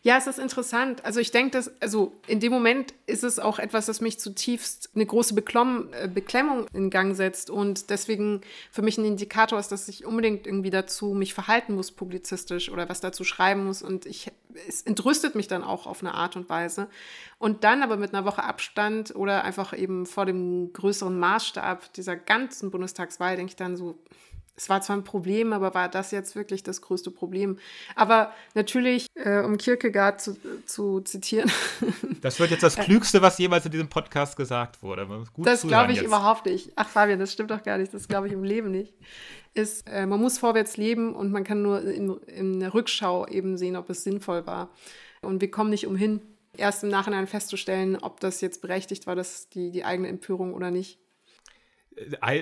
Ja, 0.02 0.18
es 0.18 0.28
ist 0.28 0.40
interessant. 0.40 1.04
Also 1.06 1.20
ich 1.20 1.32
denke, 1.32 1.52
dass, 1.52 1.72
also 1.82 2.14
in 2.28 2.40
dem 2.40 2.52
Moment 2.52 2.94
ist 3.06 3.24
es 3.24 3.40
auch 3.40 3.60
etwas, 3.60 3.86
das 3.86 4.02
mich 4.02 4.20
zutiefst 4.20 4.90
eine 4.96 5.06
große 5.06 5.34
Beklomm, 5.34 5.90
äh, 5.94 6.08
Beklemmung 6.08 6.68
in 6.74 6.90
Gang 6.90 7.16
setzt 7.16 7.50
und 7.50 7.90
deswegen 7.90 8.42
für 8.72 8.82
mich 8.82 8.98
ein 8.98 9.06
Indikator 9.06 9.60
ist, 9.60 9.72
dass 9.72 9.88
ich 9.88 10.06
unbedingt 10.06 10.46
irgendwie 10.46 10.70
dazu 10.70 11.14
mich 11.14 11.34
verhalten 11.34 11.76
muss, 11.76 11.92
publizistisch 11.92 12.70
oder 12.70 12.90
was 12.90 13.02
dazu 13.02 13.24
schreiben 13.24 13.66
muss 13.66 13.82
und 13.82 14.06
ich, 14.06 14.32
es 14.68 14.82
entrüstet 14.82 15.36
mich 15.36 15.48
dann 15.48 15.64
auch 15.64 15.88
auf 15.88 16.02
eine 16.02 16.14
Art 16.14 16.36
und 16.36 16.50
Weise. 16.50 16.88
Und 17.40 17.64
dann 17.64 17.84
aber 17.84 17.98
mit 17.98 18.14
einer 18.14 18.26
Woche 18.26 18.44
Abstand 18.44 19.16
oder 19.16 19.44
einfach 19.44 19.78
eben 19.78 20.06
vor 20.06 20.26
dem 20.26 20.72
größeren 20.74 21.18
Maßstab 21.18 21.94
dieser 21.94 22.16
ganzen 22.16 22.72
Bundestagswahl 22.72 23.36
denke 23.36 23.52
ich 23.52 23.56
dann 23.56 23.76
so, 23.76 23.98
es 24.56 24.70
war 24.70 24.82
zwar 24.82 24.98
ein 24.98 25.04
Problem, 25.04 25.52
aber 25.52 25.74
war 25.74 25.90
das 25.90 26.12
jetzt 26.12 26.36
wirklich 26.36 26.62
das 26.62 26.82
größte 26.82 27.10
Problem? 27.10 27.58
Aber 27.96 28.32
natürlich, 28.54 29.08
äh, 29.16 29.40
um 29.40 29.58
Kierkegaard 29.58 30.22
zu, 30.22 30.38
zu, 30.66 31.02
zitieren. 31.02 31.52
Das 32.22 32.40
wird 32.40 32.52
jetzt 32.52 32.64
das 32.64 32.78
Klügste, 32.78 33.22
was 33.22 33.38
jemals 33.38 33.66
in 33.66 33.72
diesem 33.72 33.90
Podcast 33.90 34.38
gesagt 34.38 34.82
wurde. 34.82 35.06
Gut 35.34 35.46
das 35.46 35.64
glaube 35.64 35.92
ich 35.92 35.98
jetzt. 35.98 36.08
überhaupt 36.08 36.46
nicht. 36.46 36.72
Ach, 36.78 36.88
Fabian, 36.88 37.20
das 37.20 37.34
stimmt 37.34 37.52
doch 37.52 37.64
gar 37.64 37.78
nicht. 37.78 37.94
Das 37.94 38.08
glaube 38.08 38.28
ich 38.28 38.34
im 38.34 38.46
Leben 38.46 38.72
nicht. 38.72 38.94
Ist, 39.54 39.90
äh, 39.90 40.06
man 40.06 40.22
muss 40.22 40.38
vorwärts 40.38 40.78
leben 40.78 41.14
und 41.16 41.32
man 41.32 41.44
kann 41.44 41.62
nur 41.62 41.82
in, 41.82 42.10
in 42.28 42.62
der 42.62 42.74
Rückschau 42.74 43.28
eben 43.28 43.58
sehen, 43.58 43.76
ob 43.76 43.90
es 43.90 44.04
sinnvoll 44.04 44.48
war. 44.48 44.70
Und 45.22 45.42
wir 45.42 45.52
kommen 45.52 45.70
nicht 45.70 45.86
umhin, 45.86 46.22
erst 46.56 46.84
im 46.84 46.90
Nachhinein 46.90 47.28
festzustellen, 47.28 47.98
ob 47.98 48.22
das 48.22 48.40
jetzt 48.40 48.62
berechtigt 48.62 49.06
war, 49.06 49.16
dass 49.16 49.50
die, 49.50 49.72
die 49.72 49.84
eigene 49.84 50.08
Empörung 50.08 50.54
oder 50.54 50.72
nicht 50.72 51.00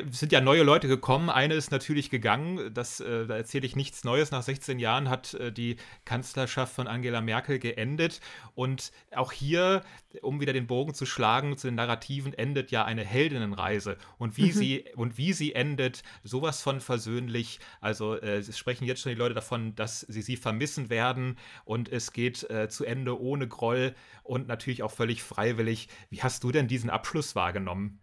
sind 0.10 0.32
ja 0.32 0.42
neue 0.42 0.64
Leute 0.64 0.88
gekommen. 0.88 1.30
Eine 1.30 1.56
ist 1.56 1.72
natürlich 1.72 2.10
gegangen. 2.10 2.74
Das, 2.74 3.00
äh, 3.00 3.26
da 3.28 3.36
erzähle 3.36 3.66
ich 3.66 3.76
nichts 3.76 4.04
Neues. 4.04 4.32
Nach 4.32 4.44
16 4.44 4.80
Jahren 4.80 5.10
hat 5.10 5.34
äh, 5.34 5.52
die 5.52 5.78
Kanzlerschaft 6.06 6.74
von 6.74 6.88
Angela 6.88 7.22
Merkel 7.22 7.60
geendet. 7.60 8.22
Und 8.56 8.92
auch 9.16 9.32
hier, 9.32 9.82
um 10.22 10.40
wieder 10.40 10.54
den 10.54 10.68
Bogen 10.68 10.94
zu 10.94 11.06
schlagen 11.06 11.58
zu 11.58 11.68
den 11.68 11.76
Narrativen, 11.76 12.34
endet 12.34 12.72
ja 12.72 12.86
eine 12.86 13.04
Heldinnenreise. 13.04 13.98
Und 14.18 14.38
wie, 14.38 14.48
mhm. 14.48 14.52
sie, 14.52 14.86
und 14.96 15.18
wie 15.18 15.34
sie 15.34 15.54
endet, 15.54 16.04
sowas 16.24 16.62
von 16.62 16.80
versöhnlich. 16.80 17.60
Also 17.80 18.16
äh, 18.16 18.38
es 18.38 18.58
sprechen 18.58 18.86
jetzt 18.86 19.02
schon 19.02 19.12
die 19.12 19.18
Leute 19.18 19.36
davon, 19.36 19.76
dass 19.76 20.02
sie 20.02 20.22
sie 20.22 20.38
vermissen 20.38 20.90
werden. 20.90 21.38
Und 21.66 21.90
es 21.90 22.14
geht 22.14 22.50
äh, 22.50 22.70
zu 22.70 22.86
Ende 22.86 23.20
ohne 23.20 23.48
Groll 23.48 23.96
und 24.24 24.48
natürlich 24.48 24.84
auch 24.84 24.92
völlig 24.92 25.24
freiwillig. 25.24 25.90
Wie 26.10 26.22
hast 26.22 26.44
du 26.44 26.52
denn 26.52 26.68
diesen 26.68 26.90
Abschluss 26.90 27.36
wahrgenommen? 27.36 28.00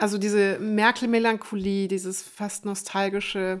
Also 0.00 0.16
diese 0.16 0.58
Merkel-Melancholie, 0.58 1.86
dieses 1.86 2.22
fast 2.22 2.64
nostalgische, 2.64 3.60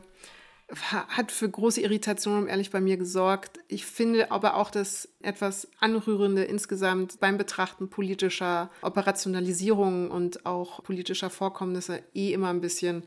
hat 0.90 1.32
für 1.32 1.50
große 1.50 1.82
Irritation, 1.82 2.38
um 2.38 2.48
ehrlich 2.48 2.70
bei 2.70 2.80
mir 2.80 2.96
gesorgt. 2.96 3.58
Ich 3.68 3.84
finde 3.84 4.30
aber 4.30 4.56
auch 4.56 4.70
das 4.70 5.10
etwas 5.20 5.68
Anrührende 5.80 6.44
insgesamt 6.44 7.20
beim 7.20 7.36
Betrachten 7.36 7.90
politischer 7.90 8.70
Operationalisierungen 8.80 10.10
und 10.10 10.46
auch 10.46 10.82
politischer 10.82 11.28
Vorkommnisse 11.28 12.02
eh 12.14 12.32
immer 12.32 12.48
ein 12.48 12.62
bisschen 12.62 13.02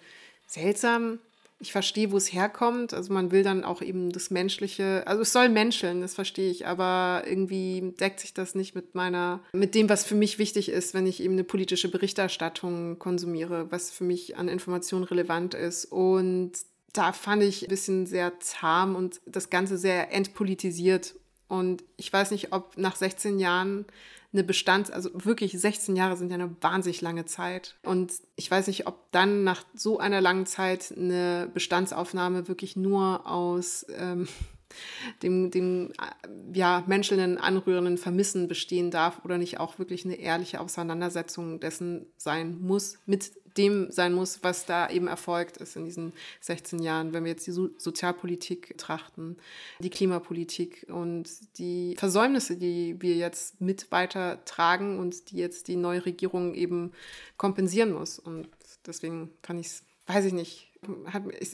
seltsam 0.46 1.18
ich 1.64 1.72
verstehe, 1.72 2.12
wo 2.12 2.18
es 2.18 2.32
herkommt. 2.32 2.94
Also 2.94 3.14
man 3.14 3.32
will 3.32 3.42
dann 3.42 3.64
auch 3.64 3.82
eben 3.82 4.12
das 4.12 4.30
Menschliche, 4.30 5.04
also 5.08 5.22
es 5.22 5.32
soll 5.32 5.50
menscheln, 5.50 6.02
das 6.02 6.14
verstehe 6.14 6.52
ich, 6.52 6.68
aber 6.68 7.24
irgendwie 7.26 7.94
deckt 8.00 8.20
sich 8.20 8.34
das 8.34 8.54
nicht 8.54 8.76
mit 8.76 8.96
meiner, 8.96 9.42
mit 9.54 9.74
dem, 9.74 9.90
was 9.90 10.04
für 10.04 10.16
mich 10.16 10.38
wichtig 10.38 10.70
ist, 10.70 10.94
wenn 10.94 11.08
ich 11.08 11.24
eben 11.24 11.34
eine 11.34 11.46
politische 11.46 11.90
Berichterstattung 11.90 13.00
konsumiere, 13.00 13.72
was 13.72 13.90
für 13.90 14.04
mich 14.04 14.38
an 14.38 14.50
Informationen 14.50 15.06
relevant 15.06 15.54
ist. 15.54 15.86
Und 15.86 16.52
da 16.92 17.14
fand 17.14 17.42
ich 17.44 17.64
ein 17.64 17.70
bisschen 17.70 18.06
sehr 18.06 18.40
zahm 18.40 18.96
und 18.96 19.22
das 19.26 19.50
Ganze 19.50 19.78
sehr 19.78 20.14
entpolitisiert. 20.14 21.16
Und 21.48 21.84
ich 21.98 22.12
weiß 22.12 22.32
nicht, 22.32 22.52
ob 22.52 22.78
nach 22.78 22.98
16 22.98 23.40
Jahren 23.40 23.86
eine 24.34 24.44
Bestands-, 24.44 24.92
also 24.92 25.10
wirklich 25.14 25.54
16 25.54 25.96
Jahre 25.96 26.18
sind 26.18 26.30
ja 26.30 26.36
eine 26.36 26.56
wahnsinnig 26.62 27.02
lange 27.02 27.26
Zeit. 27.26 27.76
Und 27.84 28.14
ich 28.36 28.50
weiß 28.50 28.68
nicht, 28.68 28.88
ob 28.88 29.12
dann 29.12 29.44
nach 29.44 29.64
so 29.76 30.00
einer 30.00 30.22
langen 30.22 30.46
Zeit 30.46 30.94
eine 30.96 31.50
Bestandsaufnahme 31.54 32.48
wirklich 32.48 32.76
nur 32.76 33.30
aus 33.30 33.86
ähm, 33.96 34.28
dem, 35.24 35.52
dem 35.52 35.92
äh, 35.92 36.58
ja, 36.58 36.84
menschlichen, 36.88 37.38
anrührenden 37.38 37.98
Vermissen 37.98 38.48
bestehen 38.48 38.90
darf 38.90 39.24
oder 39.24 39.38
nicht 39.38 39.60
auch 39.60 39.78
wirklich 39.80 40.04
eine 40.04 40.16
ehrliche 40.16 40.60
Auseinandersetzung 40.60 41.60
dessen 41.60 42.08
sein 42.18 42.60
muss 42.60 42.98
mit 43.06 43.32
dem 43.58 43.92
sein 43.92 44.14
muss, 44.14 44.44
was 44.44 44.66
da 44.66 44.90
eben 44.90 45.08
erfolgt 45.08 45.58
ist 45.58 45.76
in 45.76 45.86
diesen 45.86 46.14
16 46.42 46.80
Jahren, 46.80 47.14
wenn 47.14 47.24
wir 47.24 47.32
jetzt 47.32 47.48
die 47.48 47.52
so 47.52 47.70
Sozialpolitik 47.78 48.70
betrachten, 48.70 49.38
die 49.80 49.90
Klimapolitik 49.90 50.86
und 50.90 51.30
die 51.58 51.96
Versäumnisse, 51.98 52.58
die 52.58 53.02
wir 53.02 53.16
jetzt 53.16 53.62
mit 53.62 53.92
weitertragen 53.92 55.00
und 55.00 55.32
die 55.32 55.38
jetzt 55.38 55.68
die 55.68 55.76
neue 55.76 56.06
Regierung 56.06 56.54
eben 56.56 56.92
kompensieren 57.38 57.94
muss. 57.94 58.20
Und 58.20 58.48
deswegen 58.86 59.30
kann 59.42 59.60
ich 59.60 59.68
es, 59.68 59.84
weiß 60.08 60.26
ich 60.26 60.34
nicht, 60.34 60.70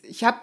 ich 0.03 0.23
habe, 0.23 0.39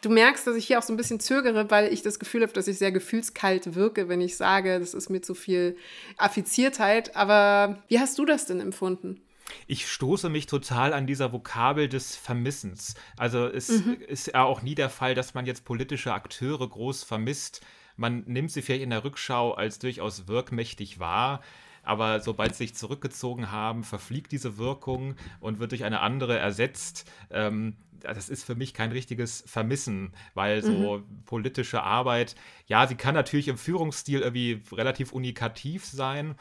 du 0.00 0.10
merkst, 0.10 0.46
dass 0.46 0.56
ich 0.56 0.66
hier 0.66 0.78
auch 0.78 0.82
so 0.82 0.92
ein 0.92 0.96
bisschen 0.96 1.20
zögere, 1.20 1.70
weil 1.70 1.92
ich 1.92 2.02
das 2.02 2.18
Gefühl 2.18 2.42
habe, 2.42 2.52
dass 2.52 2.68
ich 2.68 2.78
sehr 2.78 2.92
gefühlskalt 2.92 3.74
wirke, 3.74 4.08
wenn 4.08 4.20
ich 4.20 4.36
sage, 4.36 4.78
das 4.78 4.94
ist 4.94 5.10
mir 5.10 5.22
zu 5.22 5.34
viel 5.34 5.76
Affiziertheit. 6.16 7.16
Aber 7.16 7.82
wie 7.88 7.98
hast 7.98 8.18
du 8.18 8.24
das 8.24 8.46
denn 8.46 8.60
empfunden? 8.60 9.20
Ich 9.66 9.88
stoße 9.88 10.28
mich 10.28 10.46
total 10.46 10.92
an 10.92 11.06
dieser 11.06 11.32
Vokabel 11.32 11.88
des 11.88 12.16
Vermissens. 12.16 12.94
Also 13.16 13.46
es 13.46 13.68
mhm. 13.68 13.98
ist 14.06 14.28
ja 14.28 14.44
auch 14.44 14.62
nie 14.62 14.74
der 14.74 14.90
Fall, 14.90 15.14
dass 15.14 15.34
man 15.34 15.46
jetzt 15.46 15.64
politische 15.64 16.12
Akteure 16.12 16.68
groß 16.68 17.04
vermisst. 17.04 17.64
Man 17.96 18.24
nimmt 18.26 18.50
sie 18.50 18.62
vielleicht 18.62 18.82
in 18.82 18.90
der 18.90 19.04
Rückschau 19.04 19.52
als 19.52 19.78
durchaus 19.78 20.28
wirkmächtig 20.28 20.98
wahr, 20.98 21.40
aber 21.82 22.20
sobald 22.20 22.54
sie 22.54 22.64
sich 22.64 22.74
zurückgezogen 22.74 23.50
haben, 23.50 23.82
verfliegt 23.82 24.30
diese 24.32 24.58
Wirkung 24.58 25.14
und 25.40 25.58
wird 25.58 25.72
durch 25.72 25.84
eine 25.84 26.00
andere 26.00 26.38
ersetzt. 26.38 27.10
Ähm, 27.30 27.76
das 28.00 28.28
ist 28.28 28.44
für 28.44 28.54
mich 28.54 28.74
kein 28.74 28.92
richtiges 28.92 29.42
Vermissen, 29.46 30.12
weil 30.34 30.62
so 30.62 30.98
mhm. 30.98 31.24
politische 31.24 31.82
Arbeit, 31.82 32.36
ja, 32.66 32.86
sie 32.86 32.94
kann 32.94 33.14
natürlich 33.14 33.48
im 33.48 33.58
Führungsstil 33.58 34.20
irgendwie 34.20 34.62
relativ 34.72 35.12
unikativ 35.12 35.84
sein, 35.84 36.36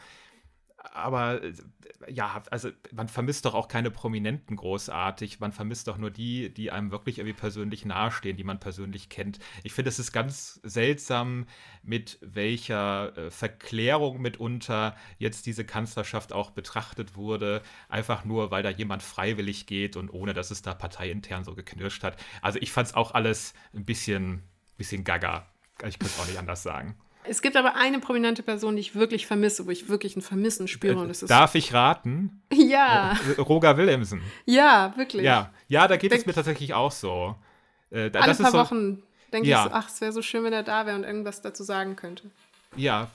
aber 0.78 1.44
äh, 1.44 1.54
ja, 2.10 2.44
also 2.52 2.70
man 2.92 3.08
vermisst 3.08 3.46
doch 3.46 3.54
auch 3.54 3.68
keine 3.68 3.92
Prominenten 3.92 4.56
großartig. 4.56 5.40
Man 5.40 5.52
vermisst 5.52 5.88
doch 5.88 5.98
nur 5.98 6.12
die, 6.12 6.54
die 6.54 6.72
einem 6.72 6.92
wirklich 6.92 7.18
irgendwie 7.20 7.38
persönlich 7.38 7.86
nahestehen, 7.86 8.38
die 8.38 8.44
man 8.44 8.60
persönlich 8.60 9.10
kennt. 9.10 9.40
Ich 9.64 9.74
finde, 9.74 9.90
es 9.90 10.00
ist 10.00 10.12
ganz 10.12 10.60
seltsam, 10.64 11.48
mit 11.84 12.20
welcher 12.22 13.18
äh, 13.18 13.32
Verklärung 13.32 14.22
mitunter 14.22 14.96
jetzt 15.18 15.46
diese 15.46 15.66
Kanzlerschaft 15.66 16.34
auch 16.34 16.52
betrachtet 16.52 17.16
wurde. 17.16 17.62
Einfach 17.90 18.26
nur, 18.26 18.52
weil 18.52 18.64
da 18.64 18.70
jemand 18.70 19.04
freiwillig 19.04 19.66
geht 19.66 19.96
und 19.96 20.10
ohne, 20.10 20.34
dass 20.34 20.52
es 20.52 20.62
da 20.62 20.74
parteiintern 20.74 21.44
so 21.44 21.56
geknirscht 21.56 22.04
hat. 22.04 22.18
Also 22.42 22.60
ich 22.62 22.72
fand 22.72 22.90
es 22.90 22.94
auch 22.94 23.14
alles 23.14 23.54
ein 23.74 23.86
bisschen, 23.86 24.44
bisschen 24.78 25.04
gaga. 25.04 25.48
Ich 25.86 26.00
könnte 26.00 26.14
es 26.16 26.20
auch 26.20 26.28
nicht 26.28 26.40
anders 26.40 26.64
sagen. 26.64 26.96
Es 27.30 27.42
gibt 27.42 27.56
aber 27.56 27.76
eine 27.76 28.00
prominente 28.00 28.44
Person, 28.44 28.76
die 28.76 28.82
ich 28.82 28.96
wirklich 28.96 29.28
vermisse, 29.28 29.66
wo 29.66 29.72
ich 29.72 29.90
wirklich 29.90 30.16
ein 30.16 30.22
Vermissen 30.22 30.68
spüre. 30.68 30.98
Und 30.98 31.10
das 31.10 31.22
ist 31.22 31.30
Darf 31.30 31.56
ich 31.56 31.74
raten? 31.74 32.42
Ja. 32.54 33.18
Roger 33.38 33.78
Willemsen. 33.78 34.22
Ja, 34.46 34.94
wirklich. 34.98 35.24
Ja, 35.24 35.52
ja 35.68 35.88
da 35.88 35.98
geht 35.98 36.12
Denk, 36.12 36.22
es 36.22 36.26
mir 36.26 36.34
tatsächlich 36.34 36.74
auch 36.74 36.92
so. 36.92 37.36
Äh, 37.90 38.12
alle 38.14 38.36
paar 38.36 38.52
so, 38.52 38.58
Wochen 38.58 39.04
denke 39.32 39.48
ja. 39.48 39.66
ich 39.66 39.72
so, 39.72 39.76
ach, 39.76 39.90
es 39.90 40.02
wäre 40.02 40.12
so 40.12 40.22
schön, 40.22 40.44
wenn 40.44 40.54
er 40.54 40.64
da 40.64 40.86
wäre 40.86 40.96
und 40.96 41.04
irgendwas 41.04 41.42
dazu 41.42 41.64
sagen 41.64 41.96
könnte. 41.96 42.32
Ja, 42.76 43.10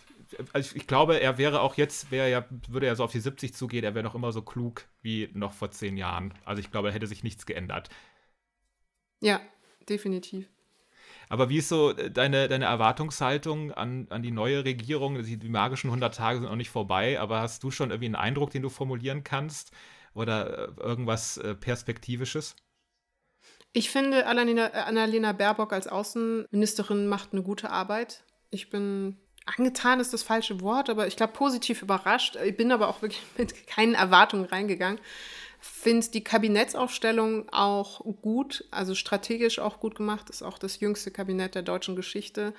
also 0.52 0.76
ich 0.76 0.86
glaube, 0.86 1.20
er 1.20 1.38
wäre 1.38 1.60
auch 1.60 1.76
jetzt, 1.76 2.10
wäre 2.10 2.30
ja, 2.30 2.44
würde 2.68 2.86
er 2.86 2.96
so 2.96 3.04
auf 3.04 3.12
die 3.12 3.20
70 3.20 3.54
zugehen, 3.54 3.84
er 3.84 3.94
wäre 3.94 4.04
noch 4.04 4.14
immer 4.14 4.32
so 4.32 4.42
klug 4.42 4.86
wie 5.02 5.30
noch 5.34 5.52
vor 5.52 5.70
zehn 5.70 5.96
Jahren. 5.96 6.34
Also 6.44 6.60
ich 6.60 6.70
glaube, 6.70 6.88
er 6.88 6.94
hätte 6.94 7.06
sich 7.06 7.22
nichts 7.22 7.46
geändert. 7.46 7.90
Ja, 9.20 9.40
definitiv. 9.88 10.48
Aber 11.32 11.48
wie 11.48 11.56
ist 11.56 11.70
so 11.70 11.96
äh, 11.96 12.10
deine, 12.10 12.46
deine 12.46 12.66
Erwartungshaltung 12.66 13.72
an, 13.72 14.06
an 14.10 14.22
die 14.22 14.30
neue 14.30 14.66
Regierung? 14.66 15.22
Die, 15.22 15.38
die 15.38 15.48
magischen 15.48 15.88
100 15.88 16.14
Tage 16.14 16.40
sind 16.40 16.46
noch 16.46 16.56
nicht 16.56 16.68
vorbei, 16.68 17.18
aber 17.18 17.40
hast 17.40 17.62
du 17.62 17.70
schon 17.70 17.88
irgendwie 17.88 18.04
einen 18.04 18.16
Eindruck, 18.16 18.50
den 18.50 18.60
du 18.60 18.68
formulieren 18.68 19.24
kannst? 19.24 19.72
Oder 20.12 20.68
äh, 20.68 20.80
irgendwas 20.82 21.38
äh, 21.38 21.54
Perspektivisches? 21.54 22.54
Ich 23.72 23.88
finde, 23.88 24.26
Annalena, 24.26 24.66
Annalena 24.66 25.32
Baerbock 25.32 25.72
als 25.72 25.86
Außenministerin 25.86 27.06
macht 27.06 27.32
eine 27.32 27.42
gute 27.42 27.70
Arbeit. 27.70 28.24
Ich 28.50 28.68
bin 28.68 29.16
angetan 29.46 30.00
ist 30.00 30.12
das 30.12 30.22
falsche 30.22 30.60
Wort, 30.60 30.90
aber 30.90 31.06
ich 31.06 31.16
glaube 31.16 31.32
positiv 31.32 31.80
überrascht. 31.80 32.36
Ich 32.44 32.58
bin 32.58 32.70
aber 32.72 32.88
auch 32.88 33.00
wirklich 33.00 33.22
mit 33.38 33.66
keinen 33.66 33.94
Erwartungen 33.94 34.44
reingegangen. 34.44 35.00
Finde 35.64 36.08
die 36.08 36.24
Kabinettsaufstellung 36.24 37.48
auch 37.52 38.00
gut, 38.20 38.64
also 38.72 38.96
strategisch 38.96 39.60
auch 39.60 39.78
gut 39.78 39.94
gemacht. 39.94 40.28
Ist 40.28 40.42
auch 40.42 40.58
das 40.58 40.80
jüngste 40.80 41.12
Kabinett 41.12 41.54
der 41.54 41.62
deutschen 41.62 41.94
Geschichte. 41.94 42.52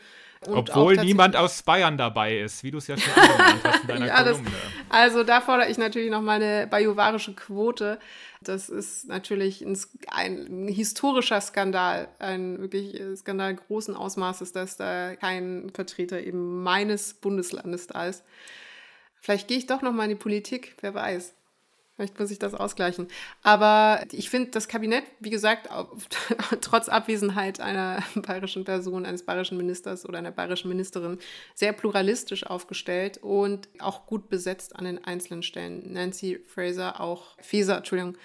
Und 0.47 0.69
Obwohl 0.69 0.95
niemand 0.95 1.35
aus 1.35 1.63
Bayern 1.63 1.97
dabei 1.97 2.39
ist, 2.39 2.63
wie 2.63 2.71
du 2.71 2.77
es 2.77 2.87
ja 2.87 2.97
schon 2.97 3.11
angewandt 3.13 3.63
hast 3.65 3.81
in 3.81 3.87
deiner 3.89 4.05
ja, 4.07 4.23
Kolumne. 4.23 4.49
Das, 4.49 4.99
also 5.01 5.23
da 5.25 5.41
fordere 5.41 5.69
ich 5.69 5.77
natürlich 5.77 6.11
noch 6.11 6.21
mal 6.21 6.41
eine 6.41 6.65
bajuwarische 6.65 7.33
Quote. 7.33 7.99
Das 8.39 8.69
ist 8.69 9.09
natürlich 9.09 9.65
ein, 9.65 9.77
ein, 10.07 10.67
historischer 10.69 11.41
Skandal, 11.41 12.07
ein 12.19 12.61
wirklich 12.61 13.01
Skandal 13.17 13.53
großen 13.55 13.97
Ausmaßes, 13.97 14.53
dass 14.53 14.77
da 14.77 15.17
kein 15.17 15.71
Vertreter 15.73 16.21
eben 16.21 16.63
meines 16.63 17.15
Bundeslandes 17.15 17.87
da 17.87 18.07
ist. 18.07 18.23
Vielleicht 19.19 19.49
gehe 19.49 19.57
ich 19.57 19.67
doch 19.67 19.81
noch 19.81 19.91
mal 19.91 20.05
in 20.05 20.11
die 20.11 20.15
Politik, 20.15 20.77
wer 20.79 20.93
weiß. 20.93 21.33
Vielleicht 22.03 22.19
muss 22.19 22.31
ich 22.31 22.39
das 22.39 22.53
ausgleichen. 22.53 23.07
Aber 23.43 24.03
ich 24.11 24.29
finde 24.29 24.51
das 24.51 24.67
Kabinett, 24.67 25.05
wie 25.21 25.29
gesagt, 25.29 25.69
trotz 26.61 26.89
Abwesenheit 26.89 27.61
einer 27.61 28.03
bayerischen 28.15 28.65
Person, 28.65 29.05
eines 29.05 29.23
bayerischen 29.23 29.55
Ministers 29.55 30.05
oder 30.05 30.17
einer 30.17 30.31
bayerischen 30.31 30.67
Ministerin, 30.67 31.17
sehr 31.55 31.71
pluralistisch 31.71 32.45
aufgestellt 32.45 33.19
und 33.19 33.69
auch 33.79 34.05
gut 34.05 34.27
besetzt 34.27 34.75
an 34.75 34.83
den 34.83 35.01
einzelnen 35.01 35.43
Stellen. 35.43 35.93
Nancy 35.93 36.43
Fraser, 36.45 36.99
auch 36.99 37.37
Faeser, 37.39 37.77
Entschuldigung. 37.77 38.17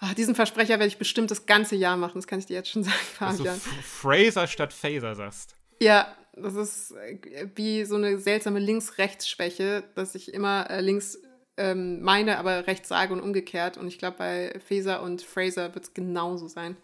Ach, 0.00 0.12
diesen 0.12 0.34
Versprecher 0.34 0.74
werde 0.74 0.88
ich 0.88 0.98
bestimmt 0.98 1.30
das 1.30 1.46
ganze 1.46 1.76
Jahr 1.76 1.96
machen, 1.96 2.16
das 2.16 2.26
kann 2.26 2.40
ich 2.40 2.46
dir 2.46 2.56
jetzt 2.56 2.68
schon 2.68 2.84
sagen, 2.84 2.96
Fabian. 3.14 3.54
Also 3.54 3.70
Fraser 3.82 4.46
statt 4.46 4.74
Faser 4.74 5.14
sagst. 5.14 5.54
Ja, 5.80 6.14
das 6.36 6.56
ist 6.56 6.92
äh, 6.92 7.48
wie 7.54 7.86
so 7.86 7.96
eine 7.96 8.18
seltsame 8.18 8.58
Links-Rechts-Schwäche, 8.58 9.84
dass 9.94 10.14
ich 10.14 10.34
immer 10.34 10.68
äh, 10.68 10.82
links 10.82 11.18
ähm, 11.58 12.00
meine, 12.02 12.38
aber 12.38 12.66
rechts 12.66 12.88
sage 12.88 13.12
und 13.12 13.20
umgekehrt. 13.20 13.76
Und 13.76 13.88
ich 13.88 13.98
glaube, 13.98 14.16
bei 14.18 14.60
Feser 14.66 15.02
und 15.02 15.22
Fraser 15.22 15.74
wird 15.74 15.84
es 15.84 15.94
genauso 15.94 16.48
sein. 16.48 16.76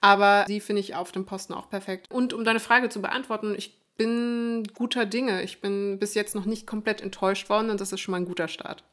Aber 0.00 0.44
die 0.48 0.60
finde 0.60 0.80
ich 0.80 0.94
auf 0.94 1.12
dem 1.12 1.26
Posten 1.26 1.52
auch 1.52 1.68
perfekt. 1.68 2.10
Und 2.10 2.32
um 2.32 2.44
deine 2.44 2.60
Frage 2.60 2.88
zu 2.88 3.00
beantworten, 3.00 3.54
ich 3.56 3.78
bin 3.96 4.64
guter 4.74 5.06
Dinge. 5.06 5.42
Ich 5.42 5.60
bin 5.60 5.98
bis 5.98 6.14
jetzt 6.14 6.34
noch 6.34 6.44
nicht 6.44 6.66
komplett 6.66 7.00
enttäuscht 7.00 7.48
worden 7.48 7.70
und 7.70 7.80
das 7.80 7.92
ist 7.92 8.00
schon 8.00 8.12
mal 8.12 8.18
ein 8.18 8.26
guter 8.26 8.48
Start. 8.48 8.84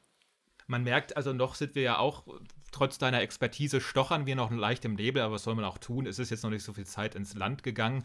Man 0.68 0.84
merkt 0.84 1.18
also 1.18 1.34
noch, 1.34 1.56
sind 1.56 1.74
wir 1.74 1.82
ja 1.82 1.98
auch, 1.98 2.26
trotz 2.72 3.00
deiner 3.00 3.22
Expertise, 3.22 3.82
stochern 3.82 4.28
wir 4.28 4.36
noch 4.36 4.52
leicht 4.52 4.86
im 4.86 4.94
Nebel, 4.94 5.24
aber 5.24 5.34
was 5.34 5.44
soll 5.44 5.56
man 5.56 5.66
auch 5.66 5.80
tun? 5.80 6.06
Es 6.06 6.20
ist 6.20 6.30
jetzt 6.30 6.44
noch 6.44 6.52
nicht 6.52 6.64
so 6.64 6.74
viel 6.74 6.86
Zeit 6.86 7.16
ins 7.16 7.34
Land 7.34 7.64
gegangen, 7.64 8.04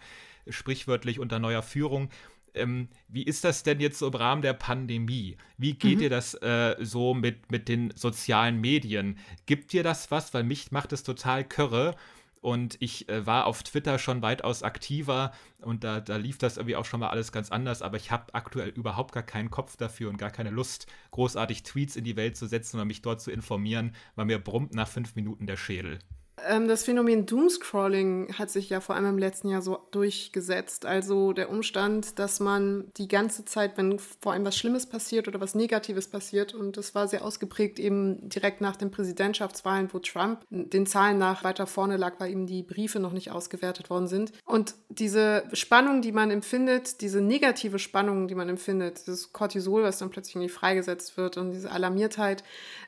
sprichwörtlich 0.48 1.20
unter 1.20 1.38
neuer 1.38 1.62
Führung 1.62 2.08
ähm, 2.54 2.88
wie 3.08 3.22
ist 3.22 3.44
das 3.44 3.62
denn 3.62 3.80
jetzt 3.80 3.98
so 3.98 4.08
im 4.08 4.14
Rahmen 4.14 4.42
der 4.42 4.54
Pandemie? 4.54 5.36
Wie 5.58 5.74
geht 5.74 5.96
mhm. 5.96 6.00
dir 6.00 6.10
das 6.10 6.34
äh, 6.34 6.76
so 6.80 7.14
mit, 7.14 7.50
mit 7.50 7.68
den 7.68 7.92
sozialen 7.94 8.60
Medien? 8.60 9.18
Gibt 9.46 9.72
dir 9.72 9.82
das 9.82 10.10
was? 10.10 10.34
Weil 10.34 10.44
mich 10.44 10.72
macht 10.72 10.92
es 10.92 11.02
total 11.02 11.44
körre. 11.44 11.94
Und 12.40 12.76
ich 12.80 13.08
äh, 13.08 13.24
war 13.24 13.46
auf 13.46 13.62
Twitter 13.62 13.98
schon 13.98 14.20
weitaus 14.20 14.62
aktiver 14.62 15.32
und 15.62 15.82
da, 15.82 16.02
da 16.02 16.16
lief 16.16 16.36
das 16.36 16.58
irgendwie 16.58 16.76
auch 16.76 16.84
schon 16.84 17.00
mal 17.00 17.08
alles 17.08 17.32
ganz 17.32 17.50
anders. 17.50 17.80
Aber 17.80 17.96
ich 17.96 18.10
habe 18.10 18.34
aktuell 18.34 18.68
überhaupt 18.68 19.12
gar 19.12 19.22
keinen 19.22 19.50
Kopf 19.50 19.78
dafür 19.78 20.10
und 20.10 20.18
gar 20.18 20.30
keine 20.30 20.50
Lust, 20.50 20.86
großartig 21.12 21.62
Tweets 21.62 21.96
in 21.96 22.04
die 22.04 22.16
Welt 22.16 22.36
zu 22.36 22.46
setzen 22.46 22.76
oder 22.76 22.84
mich 22.84 23.00
dort 23.00 23.22
zu 23.22 23.30
informieren, 23.30 23.94
weil 24.14 24.26
mir 24.26 24.38
brummt 24.38 24.74
nach 24.74 24.88
fünf 24.88 25.14
Minuten 25.14 25.46
der 25.46 25.56
Schädel. 25.56 26.00
Ähm, 26.42 26.68
das 26.68 26.84
Phänomen 26.84 27.26
Doomscrolling 27.26 28.34
hat 28.38 28.50
sich 28.50 28.68
ja 28.68 28.80
vor 28.80 28.96
allem 28.96 29.06
im 29.06 29.18
letzten 29.18 29.48
Jahr 29.48 29.62
so 29.62 29.78
durchgesetzt. 29.90 30.84
Also 30.84 31.32
der 31.32 31.50
Umstand, 31.50 32.18
dass 32.18 32.40
man 32.40 32.90
die 32.96 33.08
ganze 33.08 33.44
Zeit, 33.44 33.76
wenn 33.76 33.98
vor 33.98 34.32
allem 34.32 34.44
was 34.44 34.56
Schlimmes 34.56 34.86
passiert 34.86 35.28
oder 35.28 35.40
was 35.40 35.54
Negatives 35.54 36.08
passiert, 36.08 36.54
und 36.54 36.76
das 36.76 36.94
war 36.94 37.06
sehr 37.06 37.24
ausgeprägt 37.24 37.78
eben 37.78 38.28
direkt 38.28 38.60
nach 38.60 38.76
den 38.76 38.90
Präsidentschaftswahlen, 38.90 39.88
wo 39.92 39.98
Trump 40.00 40.40
den 40.50 40.86
Zahlen 40.86 41.18
nach 41.18 41.44
weiter 41.44 41.66
vorne 41.66 41.96
lag, 41.96 42.14
weil 42.18 42.32
eben 42.32 42.46
die 42.46 42.62
Briefe 42.62 42.98
noch 42.98 43.12
nicht 43.12 43.30
ausgewertet 43.30 43.90
worden 43.90 44.08
sind. 44.08 44.32
Und 44.44 44.74
diese 44.88 45.44
Spannung, 45.52 46.02
die 46.02 46.12
man 46.12 46.30
empfindet, 46.30 47.00
diese 47.00 47.20
negative 47.20 47.78
Spannung, 47.78 48.28
die 48.28 48.34
man 48.34 48.48
empfindet, 48.48 49.06
das 49.06 49.32
Cortisol, 49.32 49.82
was 49.84 49.98
dann 49.98 50.10
plötzlich 50.10 50.36
irgendwie 50.36 50.52
freigesetzt 50.52 51.16
wird 51.16 51.36
und 51.36 51.52
diese 51.52 51.70
Alarmiertheit, 51.70 52.42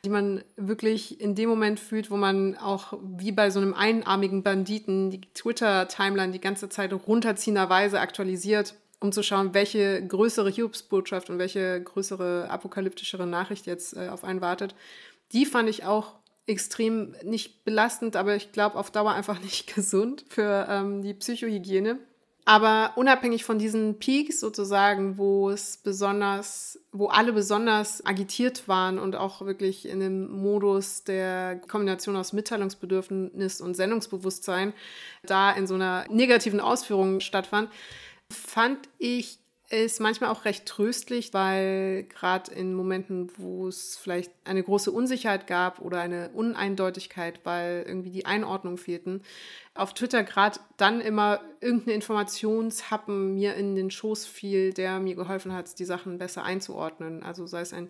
die 0.04 0.10
man 0.10 0.42
wirklich 0.56 1.20
in 1.20 1.34
dem 1.34 1.48
Moment 1.48 1.78
fühlt, 1.78 2.10
wo 2.10 2.16
man 2.16 2.56
auch 2.56 2.98
wie 3.02 3.32
bei 3.32 3.45
so 3.50 3.60
einem 3.60 3.74
einarmigen 3.74 4.42
Banditen 4.42 5.10
die 5.10 5.20
Twitter-Timeline 5.34 6.32
die 6.32 6.40
ganze 6.40 6.68
Zeit 6.68 6.92
runterziehenderweise 6.92 8.00
aktualisiert, 8.00 8.74
um 9.00 9.12
zu 9.12 9.22
schauen, 9.22 9.54
welche 9.54 10.06
größere 10.06 10.50
Hiobsbotschaft 10.50 11.30
und 11.30 11.38
welche 11.38 11.82
größere 11.82 12.48
apokalyptischere 12.50 13.26
Nachricht 13.26 13.66
jetzt 13.66 13.96
äh, 13.96 14.08
auf 14.08 14.24
einen 14.24 14.40
wartet. 14.40 14.74
Die 15.32 15.46
fand 15.46 15.68
ich 15.68 15.84
auch 15.84 16.14
extrem 16.46 17.14
nicht 17.22 17.64
belastend, 17.64 18.16
aber 18.16 18.36
ich 18.36 18.52
glaube 18.52 18.76
auf 18.76 18.90
Dauer 18.90 19.12
einfach 19.12 19.40
nicht 19.42 19.74
gesund 19.74 20.24
für 20.28 20.66
ähm, 20.70 21.02
die 21.02 21.14
Psychohygiene. 21.14 21.98
Aber 22.48 22.92
unabhängig 22.94 23.44
von 23.44 23.58
diesen 23.58 23.98
Peaks 23.98 24.38
sozusagen, 24.38 25.18
wo 25.18 25.50
es 25.50 25.78
besonders, 25.78 26.78
wo 26.92 27.08
alle 27.08 27.32
besonders 27.32 28.06
agitiert 28.06 28.68
waren 28.68 29.00
und 29.00 29.16
auch 29.16 29.44
wirklich 29.44 29.88
in 29.88 29.98
dem 29.98 30.30
Modus 30.30 31.02
der 31.02 31.60
Kombination 31.66 32.14
aus 32.14 32.32
Mitteilungsbedürfnis 32.32 33.60
und 33.60 33.74
Sendungsbewusstsein 33.74 34.74
da 35.24 35.50
in 35.50 35.66
so 35.66 35.74
einer 35.74 36.06
negativen 36.08 36.60
Ausführung 36.60 37.18
stattfand, 37.18 37.68
fand 38.30 38.78
ich 38.98 39.40
ist 39.68 40.00
manchmal 40.00 40.30
auch 40.30 40.44
recht 40.44 40.64
tröstlich, 40.66 41.34
weil 41.34 42.04
gerade 42.04 42.52
in 42.52 42.72
Momenten, 42.72 43.30
wo 43.36 43.66
es 43.66 43.96
vielleicht 43.96 44.30
eine 44.44 44.62
große 44.62 44.92
Unsicherheit 44.92 45.48
gab 45.48 45.80
oder 45.80 46.00
eine 46.00 46.30
Uneindeutigkeit, 46.34 47.40
weil 47.42 47.84
irgendwie 47.86 48.10
die 48.10 48.26
Einordnung 48.26 48.76
fehlten, 48.78 49.22
auf 49.74 49.92
Twitter 49.92 50.22
gerade 50.22 50.60
dann 50.76 51.00
immer 51.00 51.40
irgendeine 51.60 51.94
Informationshappen 51.94 53.34
mir 53.34 53.54
in 53.54 53.74
den 53.74 53.90
Schoß 53.90 54.24
fiel, 54.26 54.72
der 54.72 55.00
mir 55.00 55.16
geholfen 55.16 55.52
hat, 55.52 55.78
die 55.78 55.84
Sachen 55.84 56.18
besser 56.18 56.44
einzuordnen. 56.44 57.22
Also 57.22 57.46
sei 57.46 57.60
es 57.60 57.72
ein 57.72 57.88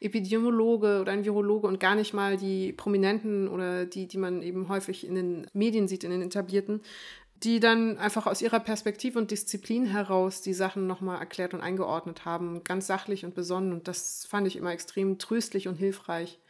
Epidemiologe 0.00 1.00
oder 1.00 1.12
ein 1.12 1.24
Virologe 1.24 1.66
und 1.66 1.80
gar 1.80 1.94
nicht 1.94 2.12
mal 2.12 2.36
die 2.36 2.72
Prominenten 2.72 3.48
oder 3.48 3.86
die, 3.86 4.06
die 4.06 4.18
man 4.18 4.42
eben 4.42 4.68
häufig 4.68 5.06
in 5.06 5.14
den 5.14 5.46
Medien 5.54 5.88
sieht, 5.88 6.04
in 6.04 6.10
den 6.10 6.22
etablierten, 6.22 6.82
die 7.44 7.60
dann 7.60 7.98
einfach 7.98 8.26
aus 8.26 8.40
ihrer 8.42 8.60
Perspektive 8.60 9.18
und 9.18 9.30
Disziplin 9.30 9.86
heraus 9.86 10.40
die 10.40 10.54
Sachen 10.54 10.86
nochmal 10.86 11.20
erklärt 11.20 11.54
und 11.54 11.60
eingeordnet 11.60 12.24
haben, 12.24 12.64
ganz 12.64 12.86
sachlich 12.86 13.24
und 13.24 13.34
besonnen. 13.34 13.72
Und 13.72 13.86
das 13.86 14.26
fand 14.26 14.46
ich 14.46 14.56
immer 14.56 14.72
extrem 14.72 15.18
tröstlich 15.18 15.68
und 15.68 15.76
hilfreich. 15.76 16.40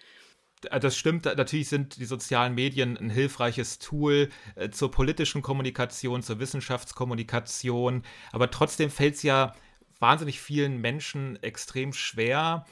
Äh, 0.71 0.81
das 0.81 0.97
stimmt, 0.97 1.25
natürlich 1.25 1.69
sind 1.69 1.97
die 1.99 2.05
sozialen 2.05 2.55
Medien 2.55 2.97
ein 2.97 3.11
hilfreiches 3.11 3.79
Tool 3.79 4.29
äh, 4.55 4.71
zur 4.71 4.91
politischen 4.91 5.43
Kommunikation, 5.43 6.23
zur 6.23 6.39
Wissenschaftskommunikation, 6.39 8.03
aber 8.33 8.51
trotzdem 8.51 8.91
fällt 8.91 9.17
es 9.17 9.23
ja 9.23 9.55
wahnsinnig 9.99 10.41
vielen 10.41 10.81
Menschen 10.81 11.43
extrem 11.43 11.93
schwer, 11.93 12.67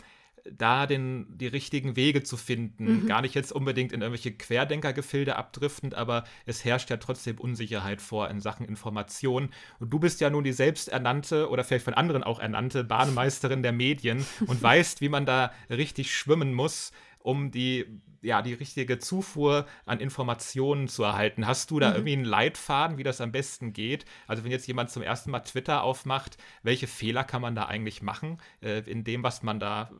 da 0.50 0.86
den, 0.86 1.26
die 1.28 1.46
richtigen 1.46 1.96
Wege 1.96 2.22
zu 2.22 2.36
finden. 2.36 3.02
Mhm. 3.02 3.06
Gar 3.06 3.22
nicht 3.22 3.34
jetzt 3.34 3.52
unbedingt 3.52 3.92
in 3.92 4.00
irgendwelche 4.00 4.32
Querdenkergefilde 4.32 5.36
abdriftend, 5.36 5.94
aber 5.94 6.24
es 6.46 6.64
herrscht 6.64 6.90
ja 6.90 6.96
trotzdem 6.96 7.38
Unsicherheit 7.38 8.00
vor 8.00 8.28
in 8.28 8.40
Sachen 8.40 8.66
Information. 8.66 9.50
Und 9.78 9.92
du 9.92 9.98
bist 9.98 10.20
ja 10.20 10.30
nun 10.30 10.44
die 10.44 10.52
selbsternannte 10.52 11.48
oder 11.48 11.64
vielleicht 11.64 11.84
von 11.84 11.94
anderen 11.94 12.22
auch 12.22 12.40
ernannte 12.40 12.84
Bahnmeisterin 12.84 13.62
der 13.62 13.72
Medien 13.72 14.24
und 14.46 14.62
weißt, 14.62 15.00
wie 15.00 15.08
man 15.08 15.26
da 15.26 15.52
richtig 15.70 16.14
schwimmen 16.14 16.54
muss, 16.54 16.92
um 17.22 17.50
die 17.50 18.00
ja, 18.22 18.40
die 18.40 18.54
richtige 18.54 18.98
Zufuhr 18.98 19.66
an 19.84 19.98
Informationen 19.98 20.86
zu 20.88 21.02
erhalten. 21.02 21.46
Hast 21.46 21.70
du 21.70 21.80
da 21.80 21.90
mhm. 21.90 21.94
irgendwie 21.96 22.12
einen 22.12 22.24
Leitfaden, 22.24 22.96
wie 22.96 23.02
das 23.02 23.20
am 23.20 23.32
besten 23.32 23.72
geht? 23.72 24.04
Also 24.28 24.44
wenn 24.44 24.52
jetzt 24.52 24.66
jemand 24.68 24.90
zum 24.90 25.02
ersten 25.02 25.30
Mal 25.32 25.40
Twitter 25.40 25.82
aufmacht, 25.82 26.38
welche 26.62 26.86
Fehler 26.86 27.24
kann 27.24 27.42
man 27.42 27.56
da 27.56 27.64
eigentlich 27.66 28.00
machen 28.00 28.40
äh, 28.62 28.78
in 28.88 29.02
dem, 29.02 29.24
was 29.24 29.42
man 29.42 29.58
da, 29.58 29.90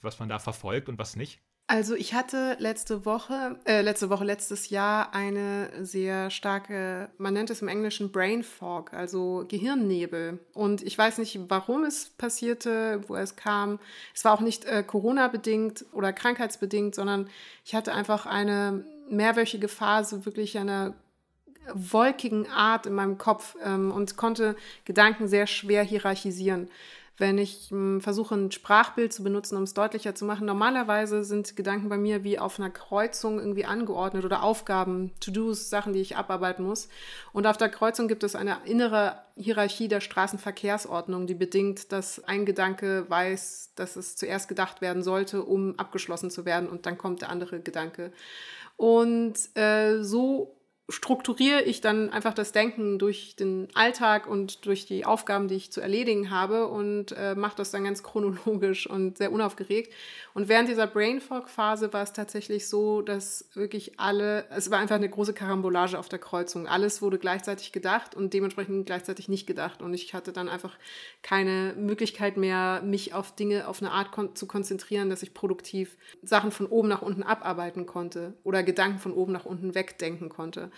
was 0.00 0.18
man 0.18 0.28
da 0.28 0.38
verfolgt 0.38 0.88
und 0.88 0.98
was 0.98 1.16
nicht? 1.16 1.42
Also 1.72 1.94
ich 1.94 2.14
hatte 2.14 2.56
letzte 2.58 3.06
Woche, 3.06 3.56
äh, 3.64 3.80
letzte 3.82 4.10
Woche, 4.10 4.24
letztes 4.24 4.70
Jahr 4.70 5.14
eine 5.14 5.70
sehr 5.86 6.28
starke, 6.30 7.10
man 7.16 7.32
nennt 7.32 7.48
es 7.48 7.62
im 7.62 7.68
Englischen 7.68 8.10
Brain 8.10 8.42
Fog, 8.42 8.92
also 8.92 9.44
Gehirnnebel. 9.46 10.40
Und 10.52 10.82
ich 10.82 10.98
weiß 10.98 11.18
nicht, 11.18 11.38
warum 11.48 11.84
es 11.84 12.10
passierte, 12.10 13.04
wo 13.06 13.14
es 13.14 13.36
kam. 13.36 13.78
Es 14.12 14.24
war 14.24 14.32
auch 14.32 14.40
nicht 14.40 14.64
äh, 14.64 14.82
Corona-bedingt 14.82 15.84
oder 15.92 16.12
krankheitsbedingt, 16.12 16.96
sondern 16.96 17.30
ich 17.64 17.76
hatte 17.76 17.94
einfach 17.94 18.26
eine 18.26 18.84
mehrwöchige 19.08 19.68
Phase 19.68 20.26
wirklich 20.26 20.58
einer 20.58 20.94
wolkigen 21.72 22.48
Art 22.48 22.86
in 22.86 22.94
meinem 22.94 23.16
Kopf 23.16 23.54
ähm, 23.64 23.92
und 23.92 24.16
konnte 24.16 24.56
Gedanken 24.86 25.28
sehr 25.28 25.46
schwer 25.46 25.84
hierarchisieren 25.84 26.68
wenn 27.20 27.38
ich 27.38 27.68
hm, 27.70 28.00
versuche, 28.00 28.34
ein 28.34 28.50
Sprachbild 28.50 29.12
zu 29.12 29.22
benutzen, 29.22 29.56
um 29.56 29.62
es 29.62 29.74
deutlicher 29.74 30.14
zu 30.14 30.24
machen. 30.24 30.46
Normalerweise 30.46 31.22
sind 31.22 31.54
Gedanken 31.54 31.88
bei 31.88 31.98
mir 31.98 32.24
wie 32.24 32.38
auf 32.38 32.58
einer 32.58 32.70
Kreuzung 32.70 33.38
irgendwie 33.38 33.66
angeordnet 33.66 34.24
oder 34.24 34.42
Aufgaben, 34.42 35.12
To-Dos, 35.20 35.70
Sachen, 35.70 35.92
die 35.92 36.00
ich 36.00 36.16
abarbeiten 36.16 36.64
muss. 36.64 36.88
Und 37.32 37.46
auf 37.46 37.58
der 37.58 37.68
Kreuzung 37.68 38.08
gibt 38.08 38.24
es 38.24 38.34
eine 38.34 38.56
innere 38.64 39.18
Hierarchie 39.36 39.88
der 39.88 40.00
Straßenverkehrsordnung, 40.00 41.26
die 41.26 41.34
bedingt, 41.34 41.92
dass 41.92 42.24
ein 42.24 42.46
Gedanke 42.46 43.04
weiß, 43.08 43.72
dass 43.76 43.96
es 43.96 44.16
zuerst 44.16 44.48
gedacht 44.48 44.80
werden 44.80 45.02
sollte, 45.02 45.42
um 45.44 45.78
abgeschlossen 45.78 46.30
zu 46.30 46.44
werden 46.44 46.68
und 46.68 46.86
dann 46.86 46.98
kommt 46.98 47.20
der 47.20 47.28
andere 47.28 47.60
Gedanke. 47.60 48.12
Und 48.76 49.34
äh, 49.56 50.02
so 50.02 50.56
strukturiere 50.90 51.62
ich 51.62 51.80
dann 51.80 52.10
einfach 52.10 52.34
das 52.34 52.52
Denken 52.52 52.98
durch 52.98 53.36
den 53.36 53.68
Alltag 53.74 54.26
und 54.26 54.66
durch 54.66 54.86
die 54.86 55.04
Aufgaben, 55.04 55.48
die 55.48 55.54
ich 55.54 55.72
zu 55.72 55.80
erledigen 55.80 56.30
habe 56.30 56.68
und 56.68 57.12
äh, 57.12 57.34
mache 57.34 57.56
das 57.56 57.70
dann 57.70 57.84
ganz 57.84 58.02
chronologisch 58.02 58.88
und 58.88 59.18
sehr 59.18 59.32
unaufgeregt. 59.32 59.92
Und 60.34 60.48
während 60.48 60.68
dieser 60.68 60.86
Brain 60.86 61.20
Fog 61.20 61.48
Phase 61.48 61.92
war 61.92 62.02
es 62.02 62.12
tatsächlich 62.12 62.68
so, 62.68 63.02
dass 63.02 63.48
wirklich 63.54 63.98
alle, 63.98 64.46
es 64.50 64.70
war 64.70 64.78
einfach 64.78 64.96
eine 64.96 65.08
große 65.08 65.32
Karambolage 65.32 65.98
auf 65.98 66.08
der 66.08 66.18
Kreuzung. 66.18 66.66
Alles 66.66 67.02
wurde 67.02 67.18
gleichzeitig 67.18 67.72
gedacht 67.72 68.14
und 68.14 68.34
dementsprechend 68.34 68.86
gleichzeitig 68.86 69.28
nicht 69.28 69.46
gedacht. 69.46 69.82
Und 69.82 69.94
ich 69.94 70.14
hatte 70.14 70.32
dann 70.32 70.48
einfach 70.48 70.76
keine 71.22 71.74
Möglichkeit 71.76 72.36
mehr, 72.36 72.82
mich 72.84 73.14
auf 73.14 73.34
Dinge 73.34 73.68
auf 73.68 73.80
eine 73.80 73.92
Art 73.92 74.12
kon 74.12 74.34
zu 74.34 74.46
konzentrieren, 74.46 75.10
dass 75.10 75.22
ich 75.22 75.34
produktiv 75.34 75.96
Sachen 76.22 76.50
von 76.50 76.66
oben 76.66 76.88
nach 76.88 77.02
unten 77.02 77.22
abarbeiten 77.22 77.86
konnte 77.86 78.34
oder 78.44 78.62
Gedanken 78.62 78.98
von 78.98 79.12
oben 79.12 79.32
nach 79.32 79.44
unten 79.44 79.74
wegdenken 79.74 80.28
konnte. 80.28 80.70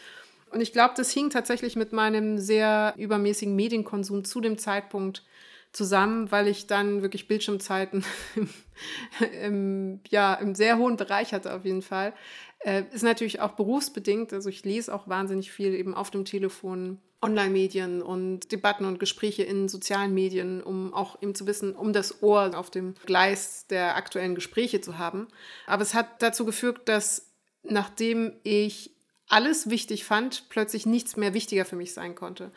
Und 0.50 0.60
ich 0.60 0.72
glaube, 0.72 0.94
das 0.96 1.10
hing 1.10 1.30
tatsächlich 1.30 1.76
mit 1.76 1.92
meinem 1.92 2.38
sehr 2.38 2.94
übermäßigen 2.98 3.56
Medienkonsum 3.56 4.24
zu 4.24 4.40
dem 4.40 4.58
Zeitpunkt 4.58 5.24
zusammen, 5.72 6.30
weil 6.30 6.48
ich 6.48 6.66
dann 6.66 7.00
wirklich 7.00 7.28
Bildschirmzeiten 7.28 8.04
im, 8.36 8.48
im, 9.42 10.00
ja, 10.10 10.34
im 10.34 10.54
sehr 10.54 10.76
hohen 10.76 10.96
Bereich 10.96 11.32
hatte 11.32 11.54
auf 11.54 11.64
jeden 11.64 11.82
Fall. 11.82 12.12
Äh, 12.60 12.84
ist 12.92 13.02
natürlich 13.02 13.40
auch 13.40 13.52
berufsbedingt. 13.52 14.32
Also 14.32 14.50
ich 14.50 14.64
lese 14.64 14.94
auch 14.94 15.08
wahnsinnig 15.08 15.50
viel 15.50 15.74
eben 15.74 15.94
auf 15.94 16.10
dem 16.10 16.26
Telefon, 16.26 17.00
Online-Medien 17.22 18.02
und 18.02 18.52
Debatten 18.52 18.84
und 18.84 18.98
Gespräche 18.98 19.44
in 19.44 19.68
sozialen 19.68 20.12
Medien, 20.12 20.62
um 20.62 20.92
auch 20.92 21.22
eben 21.22 21.34
zu 21.34 21.46
wissen, 21.46 21.74
um 21.74 21.92
das 21.92 22.22
Ohr 22.22 22.50
auf 22.54 22.70
dem 22.70 22.94
Gleis 23.06 23.66
der 23.68 23.96
aktuellen 23.96 24.34
Gespräche 24.34 24.80
zu 24.80 24.98
haben. 24.98 25.28
Aber 25.66 25.82
es 25.82 25.94
hat 25.94 26.20
dazu 26.20 26.44
geführt, 26.44 26.80
dass 26.86 27.32
nachdem 27.62 28.32
ich 28.42 28.91
alles 29.32 29.70
wichtig 29.70 30.04
fand, 30.04 30.48
plötzlich 30.48 30.86
nichts 30.86 31.16
mehr 31.16 31.34
wichtiger 31.34 31.64
für 31.64 31.76
mich 31.76 31.94
sein 31.94 32.14
konnte. 32.14 32.50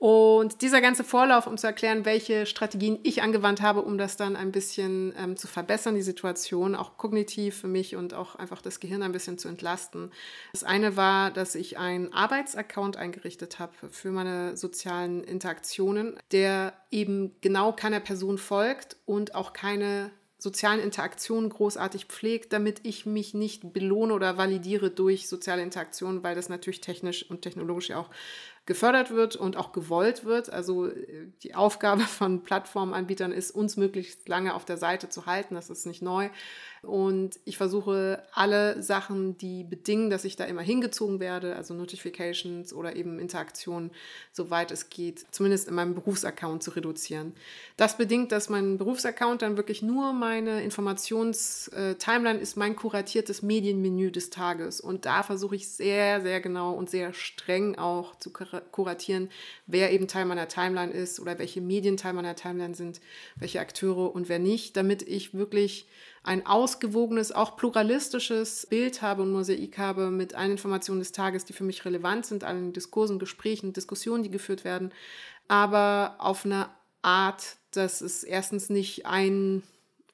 Und 0.00 0.62
dieser 0.62 0.80
ganze 0.80 1.04
Vorlauf, 1.04 1.46
um 1.46 1.58
zu 1.58 1.66
erklären, 1.66 2.06
welche 2.06 2.46
Strategien 2.46 2.98
ich 3.02 3.20
angewandt 3.20 3.60
habe, 3.60 3.82
um 3.82 3.98
das 3.98 4.16
dann 4.16 4.34
ein 4.34 4.50
bisschen 4.50 5.12
ähm, 5.18 5.36
zu 5.36 5.46
verbessern, 5.46 5.94
die 5.94 6.00
Situation, 6.00 6.74
auch 6.74 6.96
kognitiv 6.96 7.60
für 7.60 7.68
mich 7.68 7.96
und 7.96 8.14
auch 8.14 8.34
einfach 8.34 8.62
das 8.62 8.80
Gehirn 8.80 9.02
ein 9.02 9.12
bisschen 9.12 9.36
zu 9.36 9.48
entlasten. 9.48 10.10
Das 10.54 10.64
eine 10.64 10.96
war, 10.96 11.30
dass 11.30 11.54
ich 11.54 11.76
einen 11.76 12.14
Arbeitsaccount 12.14 12.96
eingerichtet 12.96 13.58
habe 13.58 13.74
für 13.90 14.10
meine 14.10 14.56
sozialen 14.56 15.22
Interaktionen, 15.22 16.16
der 16.32 16.72
eben 16.90 17.36
genau 17.42 17.72
keiner 17.72 18.00
Person 18.00 18.38
folgt 18.38 18.96
und 19.04 19.34
auch 19.34 19.52
keine 19.52 20.10
sozialen 20.40 20.80
Interaktionen 20.80 21.50
großartig 21.50 22.06
pflegt, 22.06 22.52
damit 22.52 22.80
ich 22.82 23.06
mich 23.06 23.34
nicht 23.34 23.72
belohne 23.72 24.14
oder 24.14 24.38
validiere 24.38 24.90
durch 24.90 25.28
soziale 25.28 25.62
Interaktionen, 25.62 26.22
weil 26.22 26.34
das 26.34 26.48
natürlich 26.48 26.80
technisch 26.80 27.28
und 27.28 27.42
technologisch 27.42 27.90
ja 27.90 27.98
auch 27.98 28.10
gefördert 28.66 29.10
wird 29.10 29.36
und 29.36 29.56
auch 29.56 29.72
gewollt 29.72 30.24
wird. 30.24 30.52
Also 30.52 30.86
äh, 30.86 31.28
die 31.42 31.54
Aufgabe 31.54 32.02
von 32.18 32.42
Plattformanbietern 32.42 33.32
ist, 33.32 33.50
uns 33.50 33.76
möglichst 33.76 34.28
lange 34.28 34.54
auf 34.54 34.64
der 34.64 34.76
Seite 34.76 35.08
zu 35.08 35.26
halten. 35.26 35.54
Das 35.54 35.70
ist 35.70 35.86
nicht 35.86 36.02
neu. 36.02 36.30
Und 36.82 37.38
ich 37.44 37.58
versuche 37.58 38.22
alle 38.32 38.82
Sachen, 38.82 39.36
die 39.36 39.64
bedingen, 39.64 40.08
dass 40.08 40.24
ich 40.24 40.36
da 40.36 40.44
immer 40.44 40.62
hingezogen 40.62 41.20
werde, 41.20 41.54
also 41.56 41.74
Notifications 41.74 42.72
oder 42.72 42.96
eben 42.96 43.18
Interaktionen, 43.18 43.90
soweit 44.32 44.70
es 44.70 44.88
geht, 44.88 45.26
zumindest 45.30 45.68
in 45.68 45.74
meinem 45.74 45.94
Berufsaccount 45.94 46.62
zu 46.62 46.70
reduzieren. 46.70 47.34
Das 47.76 47.98
bedingt, 47.98 48.32
dass 48.32 48.48
mein 48.48 48.78
Berufsaccount 48.78 49.42
dann 49.42 49.58
wirklich 49.58 49.82
nur 49.82 50.14
meine 50.14 50.62
Informations-Timeline 50.62 52.38
äh, 52.38 52.42
ist, 52.42 52.56
mein 52.56 52.76
kuratiertes 52.76 53.42
Medienmenü 53.42 54.10
des 54.10 54.30
Tages. 54.30 54.80
Und 54.80 55.04
da 55.04 55.22
versuche 55.22 55.56
ich 55.56 55.68
sehr, 55.68 56.22
sehr 56.22 56.40
genau 56.40 56.72
und 56.72 56.88
sehr 56.88 57.12
streng 57.12 57.76
auch 57.76 58.16
zu 58.16 58.32
kuratieren, 58.70 59.30
wer 59.66 59.92
eben 59.92 60.08
Teil 60.08 60.24
meiner 60.24 60.48
Timeline 60.48 60.92
ist 60.92 61.20
oder 61.20 61.38
welche 61.38 61.60
Medien 61.60 61.96
Teil 61.96 62.12
meiner 62.12 62.36
Timeline 62.36 62.74
sind, 62.74 63.00
welche 63.36 63.60
Akteure 63.60 64.14
und 64.14 64.28
wer 64.28 64.38
nicht, 64.38 64.76
damit 64.76 65.02
ich 65.02 65.34
wirklich 65.34 65.86
ein 66.22 66.46
ausgewogenes, 66.46 67.32
auch 67.32 67.56
pluralistisches 67.56 68.66
Bild 68.66 69.00
habe 69.02 69.22
und 69.22 69.32
Mosaik 69.32 69.78
habe 69.78 70.10
mit 70.10 70.34
allen 70.34 70.52
Informationen 70.52 71.00
des 71.00 71.12
Tages, 71.12 71.44
die 71.44 71.52
für 71.52 71.64
mich 71.64 71.84
relevant 71.84 72.26
sind, 72.26 72.44
allen 72.44 72.72
Diskursen, 72.72 73.18
Gesprächen, 73.18 73.72
Diskussionen, 73.72 74.22
die 74.22 74.30
geführt 74.30 74.64
werden, 74.64 74.92
aber 75.48 76.16
auf 76.18 76.44
eine 76.44 76.68
Art, 77.02 77.56
dass 77.72 78.00
es 78.02 78.22
erstens 78.22 78.68
nicht 78.68 79.06
ein, 79.06 79.62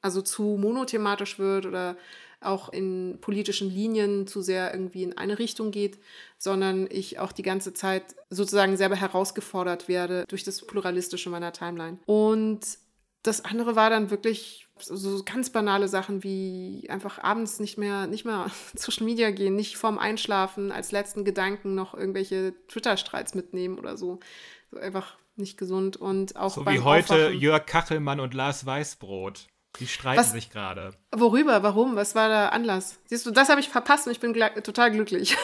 also 0.01 0.22
zu 0.22 0.57
monothematisch 0.61 1.39
wird 1.39 1.66
oder 1.66 1.97
auch 2.41 2.68
in 2.68 3.18
politischen 3.20 3.70
Linien 3.70 4.26
zu 4.26 4.43
sehr 4.43 4.72
irgendwie 4.72 5.03
in 5.03 5.16
eine 5.16 5.39
Richtung 5.39 5.70
geht, 5.70 5.99
sondern 6.39 6.87
ich 6.91 7.18
auch 7.18 7.32
die 7.32 7.43
ganze 7.43 7.72
Zeit 7.72 8.14
sozusagen 8.30 8.76
selber 8.76 8.97
herausgefordert 8.97 9.89
werde 9.89 10.24
durch 10.28 10.45
das 10.45 10.66
Pluralistische 10.66 11.30
meiner 11.30 11.53
Timeline. 11.53 11.99
Und 12.07 12.61
das 13.22 13.45
andere 13.45 13.74
war 13.76 13.91
dann 13.91 14.11
wirklich 14.11 14.68
so 14.78 15.22
ganz 15.24 15.51
banale 15.51 15.89
Sachen 15.89 16.22
wie 16.22 16.87
einfach 16.89 17.18
abends 17.18 17.61
nicht 17.61 17.78
mehr, 17.78 18.07
nicht 18.07 18.24
mehr 18.24 18.51
Social 18.74 19.05
Media 19.05 19.30
gehen, 19.30 19.57
nicht 19.57 19.76
vorm 19.76 19.99
Einschlafen 19.99 20.70
als 20.70 20.93
letzten 20.93 21.24
Gedanken 21.24 21.74
noch 21.74 21.95
irgendwelche 21.95 22.55
Twitter-Streits 22.68 23.34
mitnehmen 23.34 23.78
oder 23.78 23.97
so. 23.97 24.20
so. 24.70 24.78
Einfach 24.78 25.16
nicht 25.37 25.59
gesund 25.59 25.97
und 25.97 26.37
auch. 26.37 26.51
So 26.51 26.66
wie 26.66 26.80
heute 26.80 27.14
Aufwachen. 27.14 27.39
Jörg 27.39 27.66
Kachelmann 27.66 28.20
und 28.20 28.34
Lars 28.34 28.64
Weißbrot. 28.64 29.47
Die 29.81 29.87
streiten 29.87 30.18
Was, 30.18 30.33
sich 30.33 30.51
gerade. 30.51 30.95
Worüber? 31.12 31.62
Warum? 31.62 31.97
Was 31.97 32.14
war 32.14 32.29
der 32.29 32.53
Anlass? 32.53 32.99
Siehst 33.07 33.27
du, 33.27 33.31
das 33.31 33.49
habe 33.49 33.61
ich 33.61 33.68
verpasst 33.68 34.07
und 34.07 34.12
ich 34.12 34.20
bin 34.20 34.35
total 34.62 34.91
glücklich. 34.91 35.37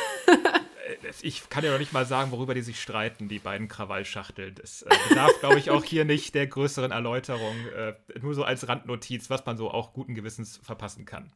ich 1.23 1.49
kann 1.49 1.65
ja 1.65 1.73
noch 1.73 1.79
nicht 1.79 1.93
mal 1.93 2.07
sagen, 2.07 2.31
worüber 2.31 2.55
die 2.55 2.63
sich 2.63 2.81
streiten, 2.81 3.29
die 3.29 3.39
beiden 3.39 3.69
Krawallschachteln. 3.69 4.55
Das 4.55 4.83
äh, 4.83 4.95
bedarf, 5.09 5.33
glaube 5.41 5.59
ich, 5.59 5.71
auch 5.71 5.85
hier 5.85 6.05
nicht 6.05 6.35
der 6.35 6.47
größeren 6.47 6.93
Erläuterung. 6.93 7.57
Äh, 7.77 7.95
nur 8.21 8.35
so 8.35 8.45
als 8.45 8.69
Randnotiz, 8.69 9.31
was 9.31 9.45
man 9.45 9.57
so 9.57 9.71
auch 9.71 9.93
guten 9.93 10.15
Gewissens 10.15 10.61
verpassen 10.63 11.05
kann. 11.05 11.33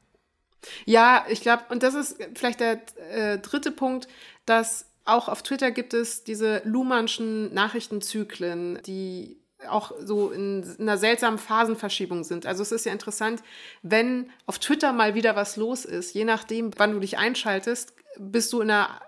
Ja, 0.85 1.25
ich 1.29 1.43
glaube, 1.43 1.65
und 1.69 1.83
das 1.83 1.95
ist 1.95 2.17
vielleicht 2.35 2.61
der 2.61 2.81
äh, 3.11 3.39
dritte 3.39 3.71
Punkt, 3.71 4.09
dass 4.47 4.91
auch 5.05 5.29
auf 5.29 5.43
Twitter 5.43 5.71
gibt 5.71 5.95
es 5.95 6.25
diese 6.25 6.63
Luhmannschen 6.65 7.55
Nachrichtenzyklen, 7.55 8.81
die 8.85 9.39
auch 9.69 9.93
so 9.99 10.31
in, 10.31 10.63
in 10.63 10.89
einer 10.89 10.99
seltsamen 10.99 11.39
Phasenverschiebung 11.39 12.25
sind. 12.25 12.47
Also 12.47 12.63
es 12.63 12.73
ist 12.73 12.87
ja 12.87 12.93
interessant, 12.93 13.43
wenn 13.83 14.31
auf 14.47 14.59
Twitter 14.59 14.93
mal 14.93 15.15
wieder 15.15 15.37
was 15.37 15.57
los 15.57 15.85
ist, 15.85 16.15
je 16.15 16.25
nachdem, 16.25 16.71
wann 16.77 16.93
du 16.93 17.01
dich 17.01 17.19
einschaltest, 17.19 17.95
bist 18.19 18.53
du 18.53 18.61
in 18.61 18.71
einer 18.71 19.01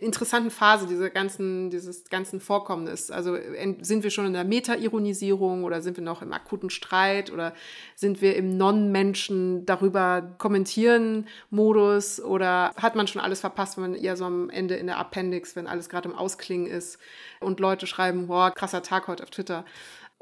interessanten 0.00 0.50
Phase 0.50 0.86
dieser 0.86 1.10
ganzen, 1.10 1.70
dieses 1.70 2.04
ganzen 2.04 2.40
Vorkommnis. 2.40 3.10
Also 3.10 3.36
sind 3.80 4.02
wir 4.02 4.10
schon 4.10 4.26
in 4.26 4.32
der 4.32 4.44
Meta-Ironisierung 4.44 5.64
oder 5.64 5.82
sind 5.82 5.96
wir 5.96 6.04
noch 6.04 6.22
im 6.22 6.32
akuten 6.32 6.70
Streit 6.70 7.30
oder 7.30 7.52
sind 7.94 8.22
wir 8.22 8.36
im 8.36 8.56
Non-Menschen 8.56 9.66
darüber 9.66 10.34
kommentieren 10.38 11.26
Modus 11.50 12.20
oder 12.20 12.72
hat 12.76 12.96
man 12.96 13.06
schon 13.06 13.20
alles 13.20 13.40
verpasst, 13.40 13.76
wenn 13.76 13.90
man 13.90 13.94
eher 13.94 14.16
so 14.16 14.24
am 14.24 14.50
Ende 14.50 14.76
in 14.76 14.86
der 14.86 14.98
Appendix, 14.98 15.56
wenn 15.56 15.66
alles 15.66 15.88
gerade 15.88 16.08
im 16.08 16.14
Ausklingen 16.14 16.66
ist 16.66 16.98
und 17.40 17.60
Leute 17.60 17.86
schreiben, 17.86 18.28
boah, 18.28 18.50
krasser 18.50 18.82
Tag 18.82 19.08
heute 19.08 19.22
auf 19.22 19.30
Twitter. 19.30 19.64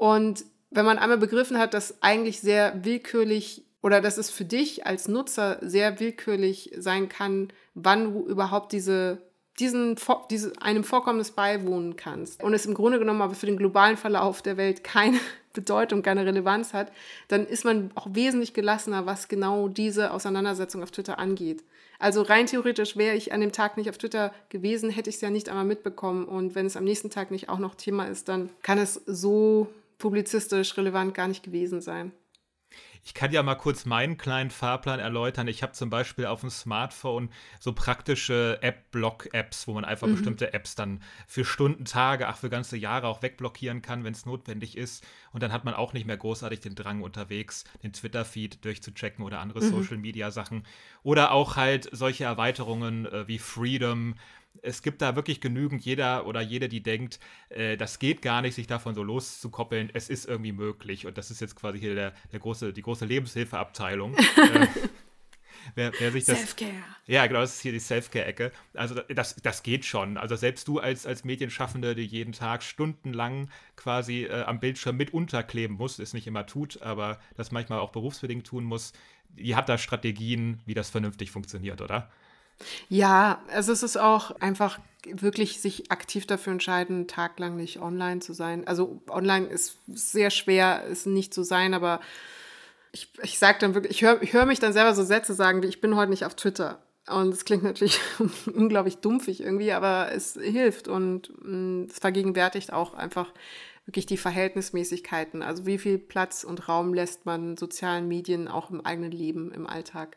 Und 0.03 0.43
wenn 0.69 0.83
man 0.83 0.97
einmal 0.97 1.17
begriffen 1.17 1.57
hat, 1.57 1.73
dass 1.73 2.03
eigentlich 2.03 2.41
sehr 2.41 2.83
willkürlich 2.83 3.63
oder 3.81 4.01
dass 4.01 4.17
es 4.17 4.29
für 4.29 4.43
dich 4.43 4.85
als 4.85 5.07
Nutzer 5.07 5.59
sehr 5.61 6.01
willkürlich 6.01 6.71
sein 6.77 7.07
kann, 7.07 7.53
wann 7.73 8.11
du 8.11 8.27
überhaupt 8.27 8.73
diese, 8.73 9.19
diesen, 9.61 9.95
diese, 10.29 10.51
einem 10.61 10.83
Vorkommnis 10.83 11.31
beiwohnen 11.31 11.95
kannst 11.95 12.43
und 12.43 12.53
es 12.53 12.65
im 12.65 12.73
Grunde 12.73 12.99
genommen 12.99 13.21
aber 13.21 13.33
für 13.33 13.45
den 13.45 13.55
globalen 13.55 13.95
Verlauf 13.95 14.41
der 14.41 14.57
Welt 14.57 14.83
keine 14.83 15.21
Bedeutung, 15.53 16.01
keine 16.01 16.25
Relevanz 16.25 16.73
hat, 16.73 16.91
dann 17.29 17.47
ist 17.47 17.63
man 17.63 17.91
auch 17.95 18.07
wesentlich 18.09 18.53
gelassener, 18.53 19.05
was 19.05 19.29
genau 19.29 19.69
diese 19.69 20.11
Auseinandersetzung 20.11 20.83
auf 20.83 20.91
Twitter 20.91 21.17
angeht. 21.17 21.63
Also 21.97 22.23
rein 22.23 22.47
theoretisch 22.47 22.97
wäre 22.97 23.15
ich 23.15 23.31
an 23.31 23.39
dem 23.39 23.53
Tag 23.53 23.77
nicht 23.77 23.89
auf 23.89 23.97
Twitter 23.97 24.33
gewesen, 24.49 24.89
hätte 24.89 25.09
ich 25.09 25.15
es 25.15 25.21
ja 25.21 25.29
nicht 25.29 25.47
einmal 25.47 25.63
mitbekommen. 25.63 26.25
Und 26.25 26.55
wenn 26.55 26.65
es 26.65 26.75
am 26.75 26.83
nächsten 26.83 27.09
Tag 27.09 27.31
nicht 27.31 27.47
auch 27.47 27.59
noch 27.59 27.75
Thema 27.75 28.07
ist, 28.07 28.27
dann 28.27 28.49
kann 28.63 28.77
es 28.77 28.95
so 29.05 29.69
publizistisch 29.97 30.77
relevant 30.77 31.13
gar 31.13 31.27
nicht 31.27 31.43
gewesen 31.43 31.81
sein. 31.81 32.11
Ich 33.05 33.13
kann 33.13 33.33
ja 33.33 33.43
mal 33.43 33.55
kurz 33.55 33.85
meinen 33.85 34.17
kleinen 34.17 34.49
Fahrplan 34.49 34.99
erläutern. 34.99 35.49
Ich 35.49 35.61
habe 35.61 35.73
zum 35.73 35.89
Beispiel 35.89 36.25
auf 36.25 36.39
dem 36.39 36.49
Smartphone 36.49 37.29
so 37.59 37.73
praktische 37.73 38.59
App-Block-Apps, 38.61 39.67
wo 39.67 39.73
man 39.73 39.83
einfach 39.83 40.07
mhm. 40.07 40.13
bestimmte 40.13 40.53
Apps 40.53 40.75
dann 40.75 41.01
für 41.27 41.43
Stunden, 41.43 41.83
Tage, 41.83 42.29
ach, 42.29 42.37
für 42.37 42.49
ganze 42.49 42.77
Jahre 42.77 43.07
auch 43.07 43.21
wegblockieren 43.21 43.81
kann, 43.81 44.05
wenn 44.05 44.13
es 44.13 44.25
notwendig 44.25 44.77
ist. 44.77 45.05
Und 45.33 45.43
dann 45.43 45.51
hat 45.51 45.65
man 45.65 45.73
auch 45.73 45.91
nicht 45.91 46.07
mehr 46.07 46.15
großartig 46.15 46.61
den 46.61 46.75
Drang 46.75 47.01
unterwegs, 47.01 47.65
den 47.83 47.91
Twitter-Feed 47.91 48.63
durchzuchecken 48.63 49.25
oder 49.25 49.39
andere 49.39 49.61
mhm. 49.61 49.71
Social-Media-Sachen. 49.71 50.65
Oder 51.03 51.31
auch 51.31 51.57
halt 51.57 51.89
solche 51.91 52.23
Erweiterungen 52.23 53.05
äh, 53.05 53.27
wie 53.27 53.37
Freedom, 53.37 54.15
es 54.63 54.81
gibt 54.81 55.01
da 55.01 55.15
wirklich 55.15 55.41
genügend 55.41 55.83
jeder 55.83 56.25
oder 56.25 56.41
jede, 56.41 56.69
die 56.69 56.81
denkt, 56.81 57.19
äh, 57.49 57.77
das 57.77 57.99
geht 57.99 58.21
gar 58.21 58.41
nicht, 58.41 58.55
sich 58.55 58.65
davon 58.65 58.95
so 58.95 59.03
loszukoppeln. 59.03 59.89
Es 59.93 60.09
ist 60.09 60.25
irgendwie 60.25 60.53
möglich. 60.53 61.05
Und 61.05 61.17
das 61.17 61.29
ist 61.29 61.41
jetzt 61.41 61.55
quasi 61.55 61.79
hier 61.79 61.95
der, 61.95 62.13
der 62.31 62.39
große, 62.39 62.73
die 62.73 62.81
große 62.81 63.05
Lebenshilfeabteilung. 63.05 64.15
äh, 64.17 64.67
wer, 65.75 65.91
wer 65.99 66.11
sich 66.13 66.23
das. 66.23 66.37
Selfcare. 66.39 66.71
Ja, 67.05 67.27
genau, 67.27 67.41
das 67.41 67.55
ist 67.55 67.61
hier 67.61 67.73
die 67.73 67.79
Selfcare-Ecke. 67.79 68.53
Also 68.73 68.95
das, 68.95 69.35
das 69.35 69.63
geht 69.63 69.83
schon. 69.83 70.17
Also 70.17 70.37
selbst 70.37 70.67
du 70.69 70.79
als, 70.79 71.05
als 71.05 71.25
Medienschaffende, 71.25 71.93
die 71.93 72.05
jeden 72.05 72.31
Tag 72.31 72.63
stundenlang 72.63 73.49
quasi 73.75 74.23
äh, 74.23 74.43
am 74.43 74.61
Bildschirm 74.61 74.95
mit 74.95 75.13
unterkleben 75.13 75.75
muss, 75.75 75.99
es 75.99 76.13
nicht 76.13 76.25
immer 76.25 76.45
tut, 76.45 76.81
aber 76.81 77.19
das 77.35 77.51
manchmal 77.51 77.79
auch 77.79 77.91
berufsbedingt 77.91 78.47
tun 78.47 78.63
muss, 78.63 78.93
die 79.29 79.57
hat 79.57 79.67
da 79.67 79.77
Strategien, 79.77 80.61
wie 80.65 80.73
das 80.73 80.89
vernünftig 80.89 81.31
funktioniert, 81.31 81.81
oder? 81.81 82.09
Ja, 82.89 83.41
also 83.51 83.71
es 83.71 83.83
ist 83.83 83.97
auch 83.97 84.31
einfach 84.39 84.79
wirklich 85.05 85.59
sich 85.59 85.91
aktiv 85.91 86.25
dafür 86.25 86.53
entscheiden, 86.53 87.07
taglang 87.07 87.55
nicht 87.55 87.81
online 87.81 88.21
zu 88.21 88.33
sein. 88.33 88.67
Also 88.67 89.01
online 89.09 89.47
ist 89.47 89.77
sehr 89.87 90.29
schwer, 90.29 90.85
es 90.89 91.05
nicht 91.05 91.33
zu 91.33 91.43
sein, 91.43 91.73
aber 91.73 91.99
ich, 92.91 93.09
ich 93.21 93.39
sage 93.39 93.57
dann 93.59 93.73
wirklich, 93.73 93.91
ich 93.91 94.01
höre 94.03 94.21
ich 94.21 94.33
hör 94.33 94.45
mich 94.45 94.59
dann 94.59 94.73
selber 94.73 94.93
so 94.93 95.03
Sätze 95.03 95.33
sagen, 95.33 95.63
wie 95.63 95.67
ich 95.67 95.81
bin 95.81 95.95
heute 95.95 96.11
nicht 96.11 96.25
auf 96.25 96.35
Twitter. 96.35 96.81
Und 97.07 97.33
es 97.33 97.43
klingt 97.43 97.63
natürlich 97.63 97.99
unglaublich 98.53 98.97
dumpfig 98.97 99.41
irgendwie, 99.41 99.73
aber 99.73 100.11
es 100.13 100.39
hilft 100.41 100.87
und 100.87 101.31
mm, 101.43 101.87
es 101.89 101.99
vergegenwärtigt 101.99 102.71
auch 102.71 102.93
einfach 102.93 103.33
wirklich 103.85 104.05
die 104.05 104.17
Verhältnismäßigkeiten. 104.17 105.41
Also 105.41 105.65
wie 105.65 105.77
viel 105.77 105.97
Platz 105.97 106.45
und 106.45 106.69
Raum 106.69 106.93
lässt 106.93 107.25
man 107.25 107.57
sozialen 107.57 108.07
Medien 108.07 108.47
auch 108.47 108.69
im 108.69 108.85
eigenen 108.85 109.11
Leben, 109.11 109.51
im 109.51 109.67
Alltag. 109.67 110.15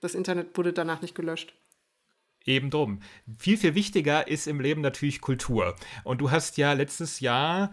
Das 0.00 0.14
Internet 0.14 0.56
wurde 0.56 0.72
danach 0.72 1.02
nicht 1.02 1.14
gelöscht. 1.14 1.54
Eben 2.46 2.70
drum. 2.70 3.00
Viel, 3.38 3.56
viel 3.56 3.74
wichtiger 3.74 4.28
ist 4.28 4.46
im 4.46 4.60
Leben 4.60 4.80
natürlich 4.80 5.20
Kultur. 5.20 5.74
Und 6.04 6.20
du 6.20 6.30
hast 6.30 6.56
ja 6.56 6.72
letztes 6.72 7.20
Jahr 7.20 7.72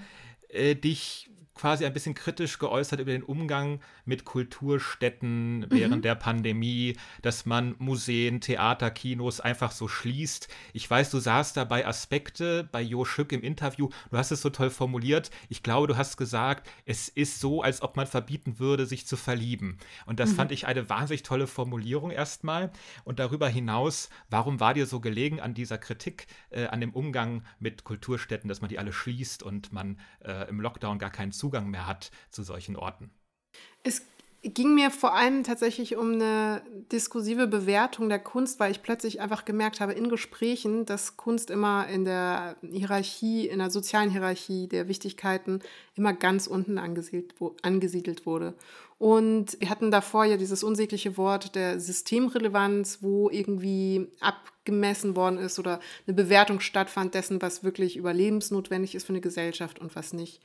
äh, 0.49 0.75
dich 0.75 1.29
quasi 1.55 1.85
ein 1.85 1.93
bisschen 1.93 2.15
kritisch 2.15 2.57
geäußert 2.57 2.99
über 2.99 3.11
den 3.11 3.23
Umgang 3.23 3.79
mit 4.05 4.25
Kulturstätten 4.25 5.67
während 5.69 5.97
mhm. 5.97 6.01
der 6.01 6.15
Pandemie, 6.15 6.97
dass 7.21 7.45
man 7.45 7.75
Museen, 7.77 8.41
Theater, 8.41 8.89
Kinos 8.91 9.39
einfach 9.39 9.71
so 9.71 9.87
schließt. 9.87 10.47
Ich 10.73 10.89
weiß, 10.89 11.11
du 11.11 11.19
sahst 11.19 11.57
dabei 11.57 11.85
Aspekte 11.85 12.67
bei 12.71 12.81
Jo 12.81 13.05
Schück 13.05 13.31
im 13.31 13.41
Interview. 13.41 13.89
Du 14.09 14.17
hast 14.17 14.31
es 14.31 14.41
so 14.41 14.49
toll 14.49 14.71
formuliert. 14.71 15.29
Ich 15.49 15.63
glaube, 15.63 15.87
du 15.87 15.97
hast 15.97 16.17
gesagt, 16.17 16.69
es 16.85 17.07
ist 17.07 17.39
so, 17.39 17.61
als 17.61 17.81
ob 17.81 17.95
man 17.97 18.07
verbieten 18.07 18.59
würde, 18.59 18.85
sich 18.85 19.05
zu 19.05 19.15
verlieben. 19.15 19.77
Und 20.05 20.19
das 20.19 20.31
mhm. 20.31 20.35
fand 20.35 20.51
ich 20.51 20.65
eine 20.65 20.89
wahnsinnig 20.89 21.23
tolle 21.23 21.47
Formulierung 21.47 22.11
erstmal. 22.11 22.71
Und 23.03 23.19
darüber 23.19 23.47
hinaus, 23.47 24.09
warum 24.29 24.59
war 24.59 24.73
dir 24.73 24.87
so 24.87 24.99
gelegen 24.99 25.39
an 25.39 25.53
dieser 25.53 25.77
Kritik, 25.77 26.27
äh, 26.49 26.65
an 26.65 26.81
dem 26.81 26.93
Umgang 26.93 27.43
mit 27.59 27.83
Kulturstätten, 27.83 28.47
dass 28.47 28.61
man 28.61 28.69
die 28.69 28.79
alle 28.79 28.91
schließt 28.91 29.43
und 29.43 29.71
man 29.71 29.99
äh, 30.23 30.49
im 30.49 30.59
Lockdown 30.59 30.97
gar 30.97 31.11
keinen 31.11 31.31
Zugang 31.31 31.42
mehr 31.49 31.87
hat 31.87 32.11
zu 32.29 32.43
solchen 32.43 32.75
Orten? 32.75 33.11
Es 33.83 34.01
ging 34.43 34.75
mir 34.75 34.91
vor 34.91 35.13
allem 35.13 35.43
tatsächlich 35.43 35.95
um 35.95 36.13
eine 36.13 36.61
diskursive 36.91 37.47
Bewertung 37.47 38.09
der 38.09 38.19
Kunst, 38.19 38.59
weil 38.59 38.71
ich 38.71 38.83
plötzlich 38.83 39.21
einfach 39.21 39.45
gemerkt 39.45 39.79
habe 39.79 39.93
in 39.93 40.09
Gesprächen, 40.09 40.85
dass 40.85 41.15
Kunst 41.15 41.49
immer 41.49 41.87
in 41.87 42.03
der 42.03 42.57
Hierarchie, 42.61 43.47
in 43.47 43.59
der 43.59 43.69
sozialen 43.69 44.09
Hierarchie 44.09 44.67
der 44.67 44.89
Wichtigkeiten 44.89 45.61
immer 45.95 46.11
ganz 46.11 46.47
unten 46.47 46.77
angesiedelt, 46.77 47.35
angesiedelt 47.61 48.25
wurde. 48.25 48.53
Und 48.97 49.57
wir 49.59 49.69
hatten 49.69 49.91
davor 49.91 50.25
ja 50.25 50.37
dieses 50.37 50.63
unsägliche 50.63 51.17
Wort 51.17 51.55
der 51.55 51.79
Systemrelevanz, 51.79 52.99
wo 53.01 53.29
irgendwie 53.29 54.07
abgemessen 54.19 55.15
worden 55.15 55.39
ist 55.39 55.57
oder 55.57 55.79
eine 56.05 56.15
Bewertung 56.15 56.59
stattfand 56.59 57.13
dessen, 57.13 57.41
was 57.41 57.63
wirklich 57.63 57.95
überlebensnotwendig 57.97 58.95
ist 58.95 59.05
für 59.05 59.13
eine 59.13 59.21
Gesellschaft 59.21 59.79
und 59.79 59.95
was 59.95 60.13
nicht. 60.13 60.41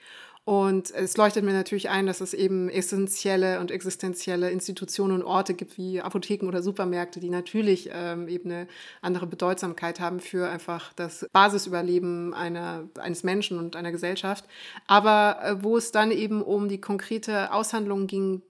Und 0.48 0.90
es 0.92 1.14
leuchtet 1.18 1.44
mir 1.44 1.52
natürlich 1.52 1.90
ein, 1.90 2.06
dass 2.06 2.22
es 2.22 2.32
eben 2.32 2.70
essentielle 2.70 3.60
und 3.60 3.70
existenzielle 3.70 4.50
Institutionen 4.50 5.20
und 5.20 5.22
Orte 5.22 5.52
gibt, 5.52 5.76
wie 5.76 6.00
Apotheken 6.00 6.48
oder 6.48 6.62
Supermärkte, 6.62 7.20
die 7.20 7.28
natürlich 7.28 7.90
ähm, 7.92 8.28
eben 8.28 8.50
eine 8.50 8.66
andere 9.02 9.26
Bedeutsamkeit 9.26 10.00
haben 10.00 10.20
für 10.20 10.48
einfach 10.48 10.94
das 10.94 11.26
Basisüberleben 11.34 12.32
einer, 12.32 12.88
eines 12.98 13.24
Menschen 13.24 13.58
und 13.58 13.76
einer 13.76 13.92
Gesellschaft. 13.92 14.46
Aber 14.86 15.38
äh, 15.42 15.62
wo 15.62 15.76
es 15.76 15.92
dann 15.92 16.10
eben 16.10 16.40
um 16.40 16.70
die 16.70 16.80
konkrete 16.80 17.52
Aushandlung 17.52 18.06
ging, 18.06 18.40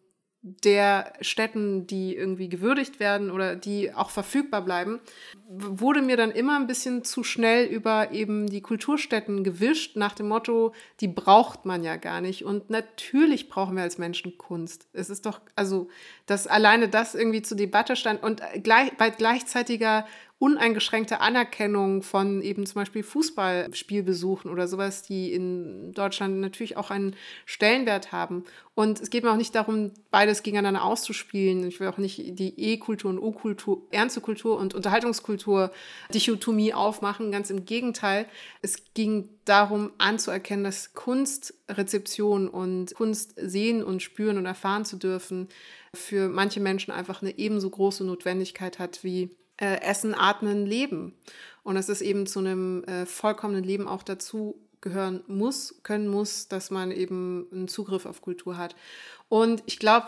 der 0.64 1.12
Städten, 1.20 1.86
die 1.86 2.16
irgendwie 2.16 2.49
gewürdigt 2.49 3.01
werden 3.01 3.30
oder 3.30 3.57
die 3.57 3.92
auch 3.92 4.11
verfügbar 4.11 4.62
bleiben, 4.62 5.01
wurde 5.49 6.03
mir 6.03 6.16
dann 6.16 6.30
immer 6.30 6.57
ein 6.57 6.66
bisschen 6.66 7.05
zu 7.05 7.24
schnell 7.24 7.66
über 7.66 8.12
eben 8.12 8.49
die 8.49 8.61
Kulturstätten 8.61 9.44
gewischt, 9.44 9.96
nach 9.96 10.14
dem 10.14 10.28
Motto, 10.28 10.74
die 11.01 11.09
braucht 11.09 11.64
man 11.64 11.82
ja 11.82 11.96
gar 11.96 12.20
nicht. 12.20 12.44
Und 12.44 12.70
natürlich 12.70 13.49
brauchen 13.49 13.76
wir 13.76 13.82
als 13.82 13.99
Menschen 13.99 14.36
Kunst. 14.36 14.86
Es 14.92 15.11
ist 15.11 15.24
doch, 15.24 15.40
also, 15.55 15.88
dass 16.26 16.46
alleine 16.46 16.88
das 16.88 17.14
irgendwie 17.14 17.42
zur 17.42 17.57
Debatte 17.57 17.96
stand 17.96 18.22
und 18.22 18.42
gleich, 18.62 18.96
bei 18.96 19.11
gleichzeitiger 19.11 20.07
uneingeschränkte 20.39 21.20
Anerkennung 21.20 22.03
von 22.03 22.41
eben 22.43 22.64
zum 22.64 22.76
Beispiel 22.76 23.03
Fußballspielbesuchen 23.03 24.51
oder 24.51 24.68
sowas, 24.68 25.03
die 25.03 25.32
in 25.32 25.93
Deutschland 25.95 26.39
natürlich 26.39 26.76
auch 26.76 26.91
einen 26.93 27.16
Stellenwert 27.45 28.12
haben. 28.12 28.45
Und 28.74 29.01
es 29.01 29.11
geht 29.11 29.24
mir 29.24 29.32
auch 29.32 29.36
nicht 29.36 29.57
darum, 29.57 29.91
beides 30.12 30.45
gegeneinander 30.45 30.84
auszuspielen. 30.84 31.66
Ich 31.66 31.80
will 31.80 31.89
auch 31.89 31.99
nicht 31.99 32.39
die 32.39 32.55
E-Kultur 32.57 33.11
und 33.11 33.18
O-Kultur, 33.18 33.82
ernste 33.91 34.20
Kultur 34.20 34.57
und 34.59 34.74
Unterhaltungskultur 34.74 35.72
Dichotomie 36.14 36.72
aufmachen. 36.72 37.32
Ganz 37.32 37.51
im 37.51 37.64
Gegenteil. 37.64 38.26
Es 38.62 38.84
ging 38.95 39.28
darum 39.45 39.91
anzuerkennen, 39.99 40.62
dass 40.62 40.95
Kunstrezeption 40.95 42.49
und 42.49 42.95
Kunst 42.95 43.34
sehen 43.36 43.82
und 43.82 44.05
spüren 44.05 44.39
und 44.39 44.47
erfahren 44.47 44.84
zu 44.84 44.99
dürfen 44.99 45.49
für 45.93 46.28
manche 46.28 46.61
Menschen 46.61 46.93
einfach 46.93 47.22
eine 47.22 47.36
ebenso 47.39 47.68
große 47.70 48.05
Notwendigkeit 48.05 48.78
hat 48.78 49.03
wie 49.03 49.30
äh, 49.59 49.80
Essen, 49.82 50.14
Atmen, 50.14 50.66
Leben. 50.66 51.14
Und 51.62 51.74
dass 51.74 51.88
es 51.88 52.00
eben 52.00 52.26
zu 52.26 52.38
einem 52.38 52.84
äh, 52.84 53.06
vollkommenen 53.06 53.64
Leben 53.64 53.86
auch 53.86 54.02
dazu 54.02 54.59
gehören 54.80 55.22
muss, 55.26 55.80
können 55.82 56.09
muss, 56.09 56.48
dass 56.48 56.70
man 56.70 56.90
eben 56.90 57.46
einen 57.52 57.68
Zugriff 57.68 58.06
auf 58.06 58.22
Kultur 58.22 58.56
hat. 58.56 58.74
Und 59.28 59.62
ich 59.66 59.78
glaube, 59.78 60.06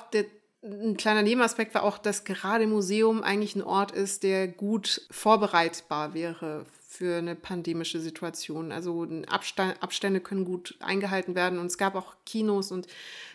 ein 0.62 0.96
kleiner 0.96 1.22
Nebenaspekt 1.22 1.74
war 1.74 1.82
auch, 1.82 1.98
dass 1.98 2.24
gerade 2.24 2.66
Museum 2.66 3.22
eigentlich 3.22 3.56
ein 3.56 3.62
Ort 3.62 3.92
ist, 3.92 4.22
der 4.22 4.48
gut 4.48 5.02
vorbereitbar 5.10 6.14
wäre 6.14 6.66
für 6.86 7.18
eine 7.18 7.34
pandemische 7.34 8.00
Situation. 8.00 8.72
Also 8.72 9.06
Abstände 9.28 10.20
können 10.20 10.44
gut 10.44 10.76
eingehalten 10.80 11.34
werden. 11.34 11.58
Und 11.58 11.66
es 11.66 11.78
gab 11.78 11.94
auch 11.94 12.14
Kinos 12.26 12.72
und 12.72 12.86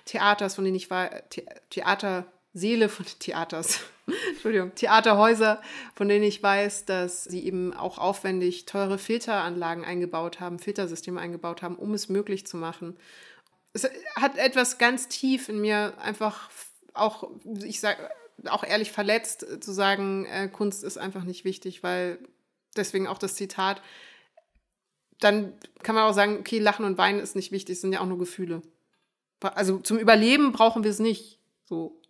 Theaters, 0.06 0.56
von 0.56 0.66
denen 0.66 0.76
ich 0.76 0.90
war, 0.90 1.10
The 1.34 1.46
Theater 1.70 2.26
Seele 2.56 2.88
von 2.88 3.06
Theaters, 3.20 3.82
Entschuldigung, 4.30 4.74
Theaterhäuser, 4.76 5.62
von 5.94 6.08
denen 6.08 6.24
ich 6.24 6.42
weiß, 6.42 6.86
dass 6.86 7.26
sie 7.26 7.46
eben 7.46 7.74
auch 7.74 7.98
aufwendig 7.98 8.66
teure 8.66 8.98
Filteranlagen 8.98 9.84
eingebaut 9.84 10.40
haben, 10.40 10.58
Filtersysteme 10.58 11.20
eingebaut 11.20 11.62
haben, 11.62 11.76
um 11.76 11.94
es 11.94 12.08
möglich 12.08 12.48
zu 12.48 12.56
machen. 12.56 12.96
Es 13.74 13.90
hat 14.16 14.38
etwas 14.38 14.78
ganz 14.78 15.10
tief 15.10 15.50
in 15.50 15.60
mir 15.60 15.96
einfach 16.00 16.50
auch, 16.94 17.30
ich 17.62 17.82
sage, 17.82 18.10
auch 18.46 18.64
ehrlich 18.64 18.94
verletzt 18.94 19.46
zu 19.62 19.74
sagen, 19.74 20.26
äh, 20.26 20.48
Kunst 20.48 20.86
ist 20.86 20.98
einfach 20.98 21.26
nicht 21.26 21.44
wichtig, 21.44 21.84
weil 21.84 22.20
deswegen 22.78 23.08
auch 23.08 23.18
das 23.18 23.36
Zitat, 23.36 23.82
dann 25.20 25.54
kann 25.84 25.94
man 25.94 26.06
auch 26.06 26.14
sagen, 26.14 26.38
okay, 26.40 26.60
Lachen 26.60 26.86
und 26.86 26.98
Weinen 26.98 27.20
ist 27.20 27.36
nicht 27.36 27.52
wichtig, 27.52 27.82
sind 27.82 27.92
ja 27.92 28.00
auch 28.00 28.06
nur 28.06 28.18
Gefühle. 28.18 28.62
Also 29.42 29.80
zum 29.80 29.98
Überleben 29.98 30.54
brauchen 30.54 30.86
wir 30.86 30.92
es 30.92 31.00
nicht. 31.00 31.40
So. 31.66 32.02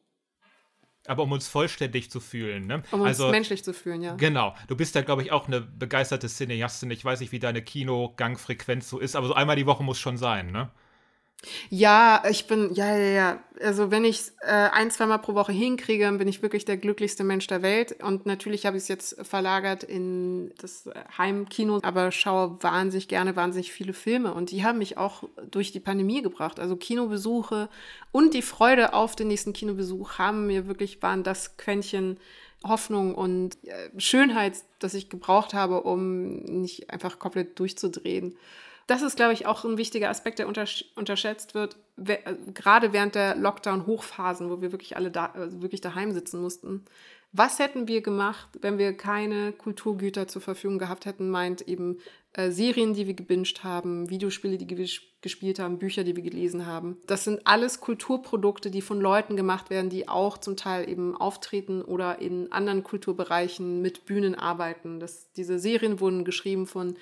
Aber 1.08 1.24
um 1.24 1.32
uns 1.32 1.48
vollständig 1.48 2.10
zu 2.10 2.20
fühlen, 2.20 2.68
ne? 2.68 2.84
Um 2.92 3.04
also, 3.04 3.26
uns 3.26 3.32
menschlich 3.32 3.64
zu 3.64 3.74
fühlen, 3.74 4.02
ja. 4.02 4.16
Genau. 4.16 4.56
Du 4.68 4.76
bist 4.76 4.96
ja, 4.96 5.02
glaube 5.02 5.22
ich, 5.22 5.32
auch 5.32 5.48
eine 5.48 5.62
begeisterte 5.62 6.28
Cineastin. 6.28 6.92
Ich 6.92 7.06
weiß 7.06 7.20
nicht, 7.20 7.32
wie 7.32 7.40
deine 7.40 7.62
Kinogangfrequenz 7.62 8.90
so 8.90 9.00
ist, 9.00 9.16
aber 9.16 9.28
so 9.28 9.34
einmal 9.34 9.56
die 9.56 9.66
Woche 9.66 9.84
muss 9.84 10.00
schon 10.00 10.18
sein, 10.18 10.52
ne? 10.52 10.70
Ja, 11.70 12.24
ich 12.30 12.48
bin, 12.48 12.74
ja, 12.74 12.98
ja, 12.98 13.10
ja. 13.10 13.40
Also 13.62 13.92
wenn 13.92 14.04
ich 14.04 14.32
äh, 14.42 14.52
ein, 14.52 14.92
zweimal 14.92 15.20
pro 15.20 15.34
Woche 15.34 15.52
hinkriege, 15.52 16.04
dann 16.06 16.18
bin 16.18 16.28
ich 16.28 16.42
wirklich 16.42 16.66
der 16.66 16.78
glücklichste 16.78 17.24
Mensch 17.24 17.48
der 17.48 17.62
Welt. 17.62 18.04
Und 18.04 18.26
natürlich 18.26 18.66
habe 18.66 18.78
ich 18.78 18.84
es 18.84 18.90
jetzt 18.90 19.26
verlagert 19.26 19.84
in 19.84 20.52
das 20.60 20.90
Heimkino, 21.18 21.80
aber 21.84 22.12
schaue 22.12 22.58
wahnsinnig 22.62 23.08
gerne 23.08 23.36
wahnsinnig 23.36 23.72
viele 23.72 23.94
Filme. 23.94 24.34
Und 24.34 24.52
die 24.52 24.64
haben 24.64 24.80
mich 24.80 24.98
auch 24.98 25.24
durch 25.50 25.72
die 25.72 25.80
Pandemie 25.80 26.22
gebracht. 26.22 26.60
Also 26.60 26.76
Kinobesuche 26.76 27.70
und 28.12 28.34
die 28.34 28.42
Freude 28.42 28.94
auf 28.94 29.16
den 29.16 29.30
nächsten 29.30 29.54
Kinobesuch 29.54 30.18
haben 30.18 30.48
mir 30.48 30.68
wirklich, 30.68 31.02
waren 31.02 31.24
das 31.24 31.58
Quäntchen 31.58 32.18
Hoffnung 32.68 33.16
und 33.16 33.58
äh, 33.66 33.90
Schönheit, 33.98 34.64
das 34.80 34.94
ich 34.94 35.10
gebraucht 35.10 35.54
habe, 35.54 35.84
um 35.84 36.38
nicht 36.38 36.90
einfach 36.90 37.20
komplett 37.20 37.60
durchzudrehen. 37.60 38.36
Das 38.88 39.02
ist, 39.02 39.16
glaube 39.16 39.34
ich, 39.34 39.48
auch 39.48 39.66
ein 39.66 39.78
wichtiger 39.78 40.10
Aspekt, 40.10 40.38
der 40.38 40.48
untersch 40.48 40.86
unterschätzt 40.96 41.56
wird, 41.56 41.78
äh, 42.06 42.18
gerade 42.54 42.94
während 42.94 43.16
der 43.16 43.36
Lockdown-Hochphasen, 43.36 44.50
wo 44.50 44.62
wir 44.62 44.72
wirklich 44.72 44.96
alle 44.96 45.10
da, 45.10 45.26
also 45.28 45.62
wirklich 45.62 45.82
daheim 45.82 46.12
sitzen 46.12 46.42
mussten. 46.42 46.86
Was 47.38 47.60
hätten 47.60 47.90
wir 47.90 48.02
gemacht, 48.02 48.48
wenn 48.62 48.78
wir 48.78 48.94
keine 48.96 49.52
Kulturgüter 49.52 50.26
zur 50.28 50.42
Verfügung 50.42 50.80
gehabt 50.80 51.06
hätten, 51.06 51.30
meint 51.30 51.68
eben 51.68 51.98
äh, 52.32 52.50
Serien, 52.50 52.94
die 52.94 53.08
wir 53.08 53.14
gebinged 53.14 53.64
haben, 53.64 54.10
Videospiele, 54.10 54.58
die 54.58 54.78
wir 54.78 54.88
gespielt 55.20 55.60
haben, 55.60 55.78
Bücher, 55.78 56.06
die 56.06 56.16
wir 56.16 56.24
gelesen 56.24 56.66
haben. 56.66 56.98
Das 57.08 57.26
sind 57.26 57.46
alles 57.46 57.82
Kulturprodukte, 57.82 58.72
die 58.72 58.82
von 58.82 59.02
Leuten 59.02 59.36
gemacht 59.36 59.70
werden, 59.70 59.90
die 59.90 60.08
auch 60.08 60.38
zum 60.38 60.56
Teil 60.56 60.88
eben 60.88 61.18
auftreten 61.18 61.82
oder 61.82 62.20
in 62.20 62.54
anderen 62.54 62.84
Kulturbereichen 62.84 63.82
mit 63.82 64.06
Bühnen 64.06 64.36
arbeiten. 64.36 65.02
Das, 65.02 65.32
diese 65.34 65.60
Serien 65.60 66.00
wurden 66.00 66.24
geschrieben 66.24 66.68
von 66.68 66.96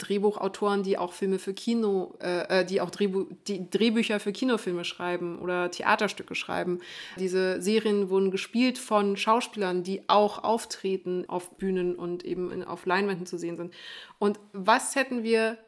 Drehbuchautoren, 0.00 0.82
die 0.82 0.98
auch 0.98 1.12
Filme 1.12 1.38
für 1.38 1.54
Kino, 1.54 2.14
äh, 2.20 2.60
äh, 2.60 2.64
die 2.64 2.80
auch 2.80 2.90
Drehbu 2.90 3.26
die 3.46 3.68
Drehbücher 3.70 4.20
für 4.20 4.32
Kinofilme 4.32 4.84
schreiben 4.84 5.38
oder 5.38 5.70
Theaterstücke 5.70 6.34
schreiben. 6.34 6.80
Diese 7.18 7.60
Serien 7.60 8.10
wurden 8.10 8.30
gespielt 8.30 8.78
von 8.78 9.16
Schauspielern, 9.16 9.82
die 9.82 10.08
auch 10.08 10.42
auftreten 10.42 11.24
auf 11.28 11.56
Bühnen 11.56 11.94
und 11.94 12.24
eben 12.24 12.50
in, 12.50 12.64
auf 12.64 12.86
Leinwänden 12.86 13.26
zu 13.26 13.38
sehen 13.38 13.56
sind. 13.56 13.74
Und 14.18 14.40
was 14.52 14.96
hätten 14.96 15.22
wir 15.22 15.58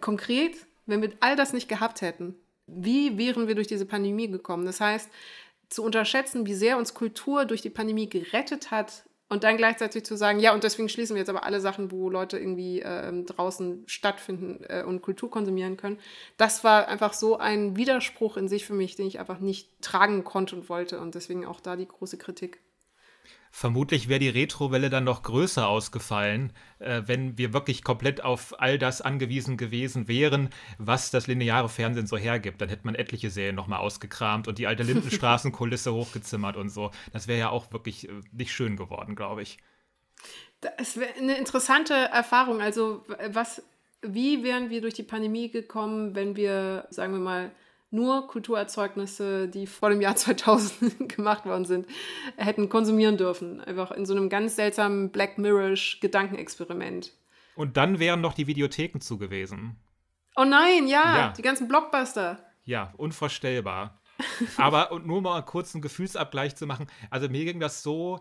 konkret, 0.00 0.56
wenn 0.86 1.02
wir 1.02 1.12
all 1.20 1.36
das 1.36 1.52
nicht 1.52 1.68
gehabt 1.68 2.00
hätten? 2.00 2.34
Wie 2.66 3.18
wären 3.18 3.48
wir 3.48 3.54
durch 3.54 3.66
diese 3.66 3.86
Pandemie 3.86 4.28
gekommen? 4.28 4.64
Das 4.64 4.80
heißt, 4.80 5.10
zu 5.68 5.82
unterschätzen, 5.82 6.46
wie 6.46 6.54
sehr 6.54 6.78
uns 6.78 6.94
Kultur 6.94 7.44
durch 7.44 7.62
die 7.62 7.70
Pandemie 7.70 8.08
gerettet 8.08 8.70
hat, 8.70 9.04
und 9.32 9.44
dann 9.44 9.56
gleichzeitig 9.56 10.04
zu 10.04 10.14
sagen, 10.14 10.40
ja, 10.40 10.52
und 10.52 10.62
deswegen 10.62 10.90
schließen 10.90 11.16
wir 11.16 11.20
jetzt 11.20 11.30
aber 11.30 11.44
alle 11.44 11.62
Sachen, 11.62 11.90
wo 11.90 12.10
Leute 12.10 12.38
irgendwie 12.38 12.82
äh, 12.82 13.24
draußen 13.24 13.82
stattfinden 13.86 14.62
äh, 14.68 14.82
und 14.82 15.00
Kultur 15.00 15.30
konsumieren 15.30 15.78
können. 15.78 15.98
Das 16.36 16.64
war 16.64 16.86
einfach 16.86 17.14
so 17.14 17.38
ein 17.38 17.74
Widerspruch 17.74 18.36
in 18.36 18.46
sich 18.46 18.66
für 18.66 18.74
mich, 18.74 18.94
den 18.94 19.06
ich 19.06 19.20
einfach 19.20 19.40
nicht 19.40 19.70
tragen 19.80 20.22
konnte 20.22 20.54
und 20.54 20.68
wollte. 20.68 21.00
Und 21.00 21.14
deswegen 21.14 21.46
auch 21.46 21.60
da 21.60 21.76
die 21.76 21.88
große 21.88 22.18
Kritik. 22.18 22.60
Vermutlich 23.54 24.08
wäre 24.08 24.18
die 24.18 24.30
Retrowelle 24.30 24.88
dann 24.88 25.04
noch 25.04 25.22
größer 25.22 25.68
ausgefallen, 25.68 26.54
äh, 26.78 27.02
wenn 27.04 27.36
wir 27.36 27.52
wirklich 27.52 27.84
komplett 27.84 28.24
auf 28.24 28.58
all 28.58 28.78
das 28.78 29.02
angewiesen 29.02 29.58
gewesen 29.58 30.08
wären, 30.08 30.48
was 30.78 31.10
das 31.10 31.26
lineare 31.26 31.68
Fernsehen 31.68 32.06
so 32.06 32.16
hergibt. 32.16 32.62
Dann 32.62 32.70
hätte 32.70 32.86
man 32.86 32.94
etliche 32.94 33.28
Serien 33.28 33.54
nochmal 33.54 33.80
ausgekramt 33.80 34.48
und 34.48 34.56
die 34.56 34.66
alte 34.66 34.84
Lindenstraßenkulisse 34.84 35.92
hochgezimmert 35.94 36.56
und 36.56 36.70
so. 36.70 36.92
Das 37.12 37.28
wäre 37.28 37.38
ja 37.38 37.50
auch 37.50 37.70
wirklich 37.74 38.08
äh, 38.08 38.12
nicht 38.32 38.54
schön 38.54 38.78
geworden, 38.78 39.16
glaube 39.16 39.42
ich. 39.42 39.58
Das 40.62 40.96
wäre 40.96 41.12
eine 41.18 41.36
interessante 41.36 41.92
Erfahrung. 41.92 42.62
Also, 42.62 43.04
was, 43.32 43.62
wie 44.00 44.42
wären 44.42 44.70
wir 44.70 44.80
durch 44.80 44.94
die 44.94 45.02
Pandemie 45.02 45.50
gekommen, 45.50 46.14
wenn 46.14 46.36
wir, 46.36 46.86
sagen 46.88 47.12
wir 47.12 47.20
mal, 47.20 47.50
nur 47.92 48.26
Kulturerzeugnisse, 48.26 49.48
die 49.48 49.66
vor 49.66 49.90
dem 49.90 50.00
Jahr 50.00 50.16
2000 50.16 51.08
gemacht 51.08 51.44
worden 51.46 51.64
sind, 51.64 51.86
hätten 52.36 52.68
konsumieren 52.68 53.16
dürfen. 53.16 53.60
Einfach 53.60 53.90
in 53.92 54.06
so 54.06 54.14
einem 54.14 54.28
ganz 54.28 54.56
seltsamen 54.56 55.10
Black 55.10 55.38
Mirror-isch 55.38 56.00
Gedankenexperiment. 56.00 57.12
Und 57.54 57.76
dann 57.76 57.98
wären 57.98 58.20
noch 58.20 58.34
die 58.34 58.46
Videotheken 58.46 59.00
zu 59.00 59.18
gewesen. 59.18 59.76
Oh 60.36 60.44
nein, 60.44 60.86
ja, 60.86 61.16
ja. 61.16 61.32
die 61.36 61.42
ganzen 61.42 61.68
Blockbuster. 61.68 62.38
Ja, 62.64 62.94
unvorstellbar. 62.96 64.00
Aber 64.56 64.92
und 64.92 65.06
nur 65.06 65.20
mal 65.20 65.42
kurz 65.42 65.74
einen 65.74 65.82
Gefühlsabgleich 65.82 66.56
zu 66.56 66.66
machen. 66.66 66.86
Also 67.10 67.28
mir 67.28 67.44
ging 67.44 67.60
das 67.60 67.82
so, 67.82 68.20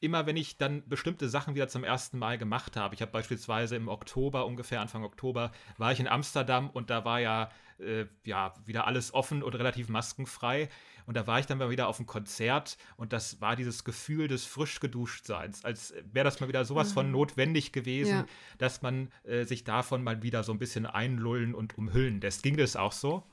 immer 0.00 0.26
wenn 0.26 0.36
ich 0.36 0.56
dann 0.56 0.82
bestimmte 0.88 1.28
Sachen 1.28 1.54
wieder 1.54 1.68
zum 1.68 1.84
ersten 1.84 2.18
Mal 2.18 2.38
gemacht 2.38 2.76
habe. 2.76 2.94
Ich 2.94 3.02
habe 3.02 3.12
beispielsweise 3.12 3.76
im 3.76 3.88
Oktober, 3.88 4.46
ungefähr 4.46 4.80
Anfang 4.80 5.04
Oktober, 5.04 5.52
war 5.78 5.92
ich 5.92 6.00
in 6.00 6.08
Amsterdam 6.08 6.70
und 6.70 6.90
da 6.90 7.04
war 7.04 7.20
ja 7.20 7.50
äh, 7.78 8.06
ja, 8.24 8.54
wieder 8.64 8.86
alles 8.86 9.14
offen 9.14 9.42
und 9.42 9.54
relativ 9.54 9.88
maskenfrei. 9.88 10.68
Und 11.06 11.16
da 11.16 11.26
war 11.26 11.40
ich 11.40 11.46
dann 11.46 11.58
mal 11.58 11.70
wieder 11.70 11.88
auf 11.88 11.98
einem 11.98 12.06
Konzert 12.06 12.76
und 12.96 13.12
das 13.12 13.40
war 13.40 13.56
dieses 13.56 13.84
Gefühl 13.84 14.28
des 14.28 14.44
frisch 14.44 14.80
geduschtseins, 14.80 15.64
als 15.64 15.92
wäre 16.12 16.24
das 16.24 16.40
mal 16.40 16.48
wieder 16.48 16.64
sowas 16.64 16.92
von 16.92 17.06
mhm. 17.06 17.12
notwendig 17.12 17.72
gewesen, 17.72 18.10
ja. 18.10 18.26
dass 18.58 18.82
man 18.82 19.10
äh, 19.24 19.44
sich 19.44 19.64
davon 19.64 20.04
mal 20.04 20.22
wieder 20.22 20.44
so 20.44 20.52
ein 20.52 20.58
bisschen 20.58 20.86
einlullen 20.86 21.54
und 21.54 21.76
umhüllen 21.76 22.20
lässt. 22.20 22.42
Ging 22.42 22.56
das 22.56 22.76
auch 22.76 22.92
so? 22.92 23.24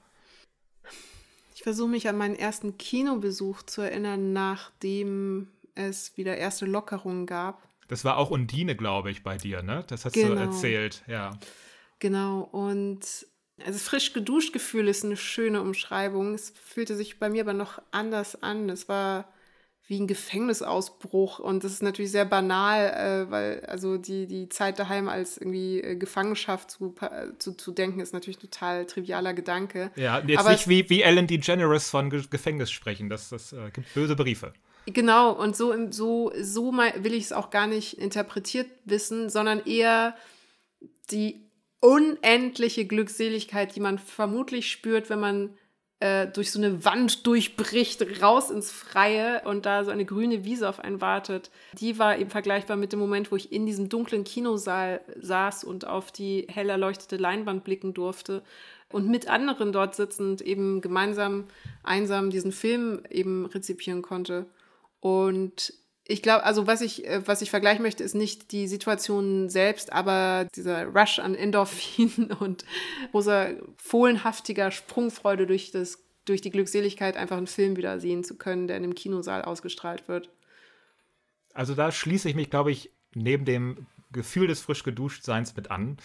Ich 1.53 1.63
versuche 1.63 1.89
mich 1.89 2.07
an 2.07 2.18
meinen 2.18 2.36
ersten 2.36 2.78
Kinobesuch 2.78 3.63
zu 3.63 3.82
erinnern, 3.82 4.34
nachdem 4.34 5.49
es 5.78 6.17
wieder 6.17 6.38
erste 6.38 6.65
Lockerungen 6.65 7.25
gab. 7.25 7.61
Das 7.88 8.03
war 8.03 8.17
auch 8.17 8.32
Undine, 8.32 8.75
glaube 8.75 9.11
ich, 9.11 9.23
bei 9.23 9.38
dir, 9.38 9.63
ne? 9.63 9.86
Das 9.88 10.05
hast 10.05 10.13
genau. 10.13 10.36
du 10.36 10.41
erzählt, 10.41 11.03
ja. 11.07 11.38
Genau, 11.99 12.41
und 12.41 12.99
also 13.65 13.80
frisch 13.80 14.13
geduscht 14.13 14.53
Gefühl 14.53 14.88
ist 14.88 15.03
eine 15.03 15.17
schöne 15.17 15.61
Umschreibung. 15.61 16.34
Es 16.34 16.53
fühlte 16.63 16.95
sich 16.95 17.19
bei 17.19 17.30
mir 17.30 17.41
aber 17.41 17.53
noch 17.53 17.82
anders 17.91 18.43
an. 18.43 18.69
Es 18.69 18.88
war 18.88 19.32
wie 19.88 19.99
ein 20.01 20.07
Gefängnisausbruch 20.07 21.39
und 21.39 21.63
das 21.63 21.71
ist 21.71 21.82
natürlich 21.82 22.11
sehr 22.11 22.25
banal, 22.25 22.89
äh, 22.89 23.32
weil 23.32 23.65
also 23.67 23.97
die, 23.97 24.28
die 24.28 24.49
Zeit 24.49 24.80
daheim 24.80 25.07
als 25.07 25.38
irgendwie 25.38 25.80
äh, 25.80 25.95
Gefangenschaft 25.95 26.71
zu, 26.71 26.93
zu, 27.39 27.53
zu 27.53 27.71
denken, 27.71 28.01
ist 28.01 28.13
natürlich 28.13 28.38
ein 28.39 28.41
total 28.41 28.86
trivialer 28.86 29.34
Gedanke. 29.34 29.91
Ja, 29.95 30.19
jetzt 30.19 30.39
Aber 30.39 30.51
nicht 30.51 30.67
wie, 30.67 30.89
wie 30.89 31.03
Ellen 31.03 31.25
DeGeneres 31.25 31.89
von 31.89 32.09
Ge 32.09 32.21
Gefängnis 32.30 32.69
sprechen, 32.69 33.09
das, 33.09 33.30
das 33.30 33.53
äh, 33.53 33.71
gibt 33.71 33.93
böse 33.93 34.17
Briefe. 34.17 34.51
Genau, 34.94 35.34
und 35.34 35.56
so, 35.56 35.76
so, 35.92 36.32
so 36.42 36.72
will 36.72 37.14
ich 37.14 37.26
es 37.26 37.34
auch 37.34 37.50
gar 37.50 37.68
nicht 37.68 37.98
interpretiert 37.98 38.68
wissen, 38.86 39.30
sondern 39.30 39.66
eher 39.66 40.16
die 41.12 41.46
unendliche 41.82 42.86
Glückseligkeit, 42.86 43.76
die 43.76 43.82
man 43.82 44.00
vermutlich 44.00 44.72
spürt, 44.72 45.10
wenn 45.10 45.20
man 45.20 45.58
äh, 46.00 46.28
durch 46.28 46.52
so 46.52 46.60
eine 46.60 46.86
Wand 46.86 47.28
durchbricht, 47.28 48.22
raus 48.22 48.50
ins 48.50 48.72
Freie 48.72 49.42
und 49.44 49.66
da 49.66 49.84
so 49.84 49.92
eine 49.92 50.06
grüne 50.06 50.46
Wiese 50.46 50.70
auf 50.70 50.80
einen 50.80 51.02
wartet. 51.02 51.52
Die 51.74 52.00
war 52.00 52.18
eben 52.18 52.30
vergleichbar 52.30 52.78
mit 52.78 52.94
dem 52.94 53.00
Moment, 53.00 53.30
wo 53.30 53.36
ich 53.36 53.52
in 53.52 53.66
diesem 53.66 53.90
dunklen 53.90 54.24
Kinosaal 54.24 55.02
saß 55.20 55.66
und 55.66 55.86
auf 55.86 56.14
die 56.14 56.48
hell 56.50 56.70
erleuchtete 56.70 57.18
Leinwand 57.18 57.66
blicken 57.66 57.94
durfte 57.94 58.42
und 58.90 59.10
mit 59.10 59.28
anderen 59.28 59.74
dort 59.74 59.96
sitzend 59.96 60.42
eben 60.42 60.80
gemeinsam 60.80 61.48
einsam 61.84 62.30
diesen 62.30 62.54
Film 62.54 63.02
eben 63.10 63.46
rezipieren 63.48 64.02
konnte. 64.02 64.46
Und 65.00 65.74
ich 66.10 66.22
glaube, 66.22 66.43
also 66.43 66.68
was 66.68 66.82
ich, 66.82 67.06
äh, 67.06 67.22
was 67.26 67.41
ich 67.41 67.50
vergleichen 67.50 67.84
möchte, 67.84 68.04
ist 68.04 68.16
nicht 68.16 68.52
die 68.52 68.68
Situation 68.68 69.50
selbst, 69.50 69.91
aber 69.91 70.48
dieser 70.56 70.86
Rush 70.86 71.20
an 71.20 71.36
Endorphin 71.36 72.32
und 72.39 72.66
großer 73.12 73.56
fohlenhaftiger 73.78 74.72
Sprungfreude 74.72 75.45
durch, 75.45 75.72
das, 75.72 76.04
durch 76.26 76.41
die 76.41 76.52
Glückseligkeit, 76.52 77.18
einfach 77.18 77.38
einen 77.38 77.48
Film 77.48 77.76
wieder 77.76 78.00
sehen 78.00 78.24
zu 78.24 78.38
können, 78.38 78.68
der 78.68 78.78
in 78.78 78.84
einem 78.84 78.95
Kinosaal 78.95 79.41
ausgestrahlt 79.43 80.08
wird. 80.08 80.30
Also 81.54 81.74
da 81.74 81.91
schließe 81.91 82.30
ich 82.30 82.36
mich, 82.36 82.50
glaube 82.50 82.72
ich, 82.72 82.91
neben 83.14 83.45
dem 83.45 83.88
Gefühl 84.12 84.48
des 84.48 84.62
frisch 84.62 84.84
geduscht 84.84 85.24
Seins 85.24 85.56
mit 85.56 85.72
an. 85.72 85.98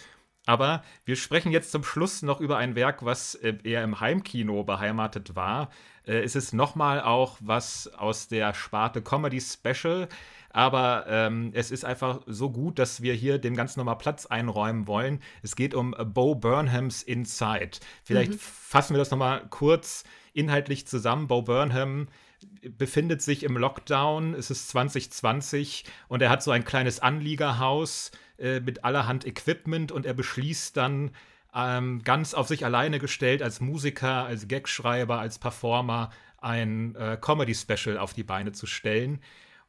Aber 0.45 0.83
wir 1.05 1.15
sprechen 1.15 1.51
jetzt 1.51 1.71
zum 1.71 1.83
Schluss 1.83 2.21
noch 2.21 2.41
über 2.41 2.57
ein 2.57 2.75
Werk, 2.75 3.05
was 3.05 3.35
äh, 3.35 3.55
eher 3.63 3.83
im 3.83 3.99
Heimkino 3.99 4.63
beheimatet 4.63 5.35
war. 5.35 5.69
Äh, 6.05 6.19
es 6.19 6.35
ist 6.35 6.53
nochmal 6.53 7.01
auch 7.01 7.37
was 7.39 7.87
aus 7.87 8.27
der 8.27 8.53
Sparte 8.53 9.01
Comedy 9.01 9.39
Special. 9.39 10.09
Aber 10.49 11.05
ähm, 11.07 11.51
es 11.53 11.71
ist 11.71 11.83
einfach 11.83 12.21
so 12.27 12.51
gut, 12.51 12.77
dass 12.77 13.01
wir 13.01 13.15
hier 13.15 13.39
dem 13.39 13.55
Ganzen 13.55 13.79
nochmal 13.79 13.97
Platz 13.97 14.27
einräumen 14.27 14.85
wollen. 14.85 15.19
Es 15.41 15.55
geht 15.55 15.73
um 15.73 15.95
Bo 16.13 16.35
Burnhams 16.35 17.01
Inside. 17.01 17.79
Vielleicht 18.03 18.33
mhm. 18.33 18.39
fassen 18.39 18.93
wir 18.93 18.99
das 18.99 19.09
nochmal 19.09 19.47
kurz 19.49 20.03
inhaltlich 20.33 20.85
zusammen. 20.85 21.27
Bo 21.27 21.41
Burnham 21.41 22.07
befindet 22.77 23.21
sich 23.21 23.43
im 23.43 23.57
Lockdown, 23.57 24.33
es 24.33 24.51
ist 24.51 24.69
2020 24.69 25.85
und 26.07 26.21
er 26.21 26.29
hat 26.29 26.43
so 26.43 26.51
ein 26.51 26.65
kleines 26.65 26.99
Anliegerhaus 26.99 28.11
äh, 28.37 28.59
mit 28.59 28.83
allerhand 28.83 29.25
Equipment 29.25 29.91
und 29.91 30.05
er 30.05 30.13
beschließt 30.13 30.75
dann, 30.77 31.11
ähm, 31.55 32.01
ganz 32.03 32.33
auf 32.33 32.47
sich 32.47 32.65
alleine 32.65 32.99
gestellt, 32.99 33.41
als 33.41 33.61
Musiker, 33.61 34.25
als 34.25 34.47
Gagschreiber, 34.47 35.19
als 35.19 35.39
Performer 35.39 36.09
ein 36.39 36.95
äh, 36.95 37.17
Comedy-Special 37.19 37.97
auf 37.97 38.13
die 38.13 38.23
Beine 38.23 38.51
zu 38.51 38.65
stellen. 38.65 39.21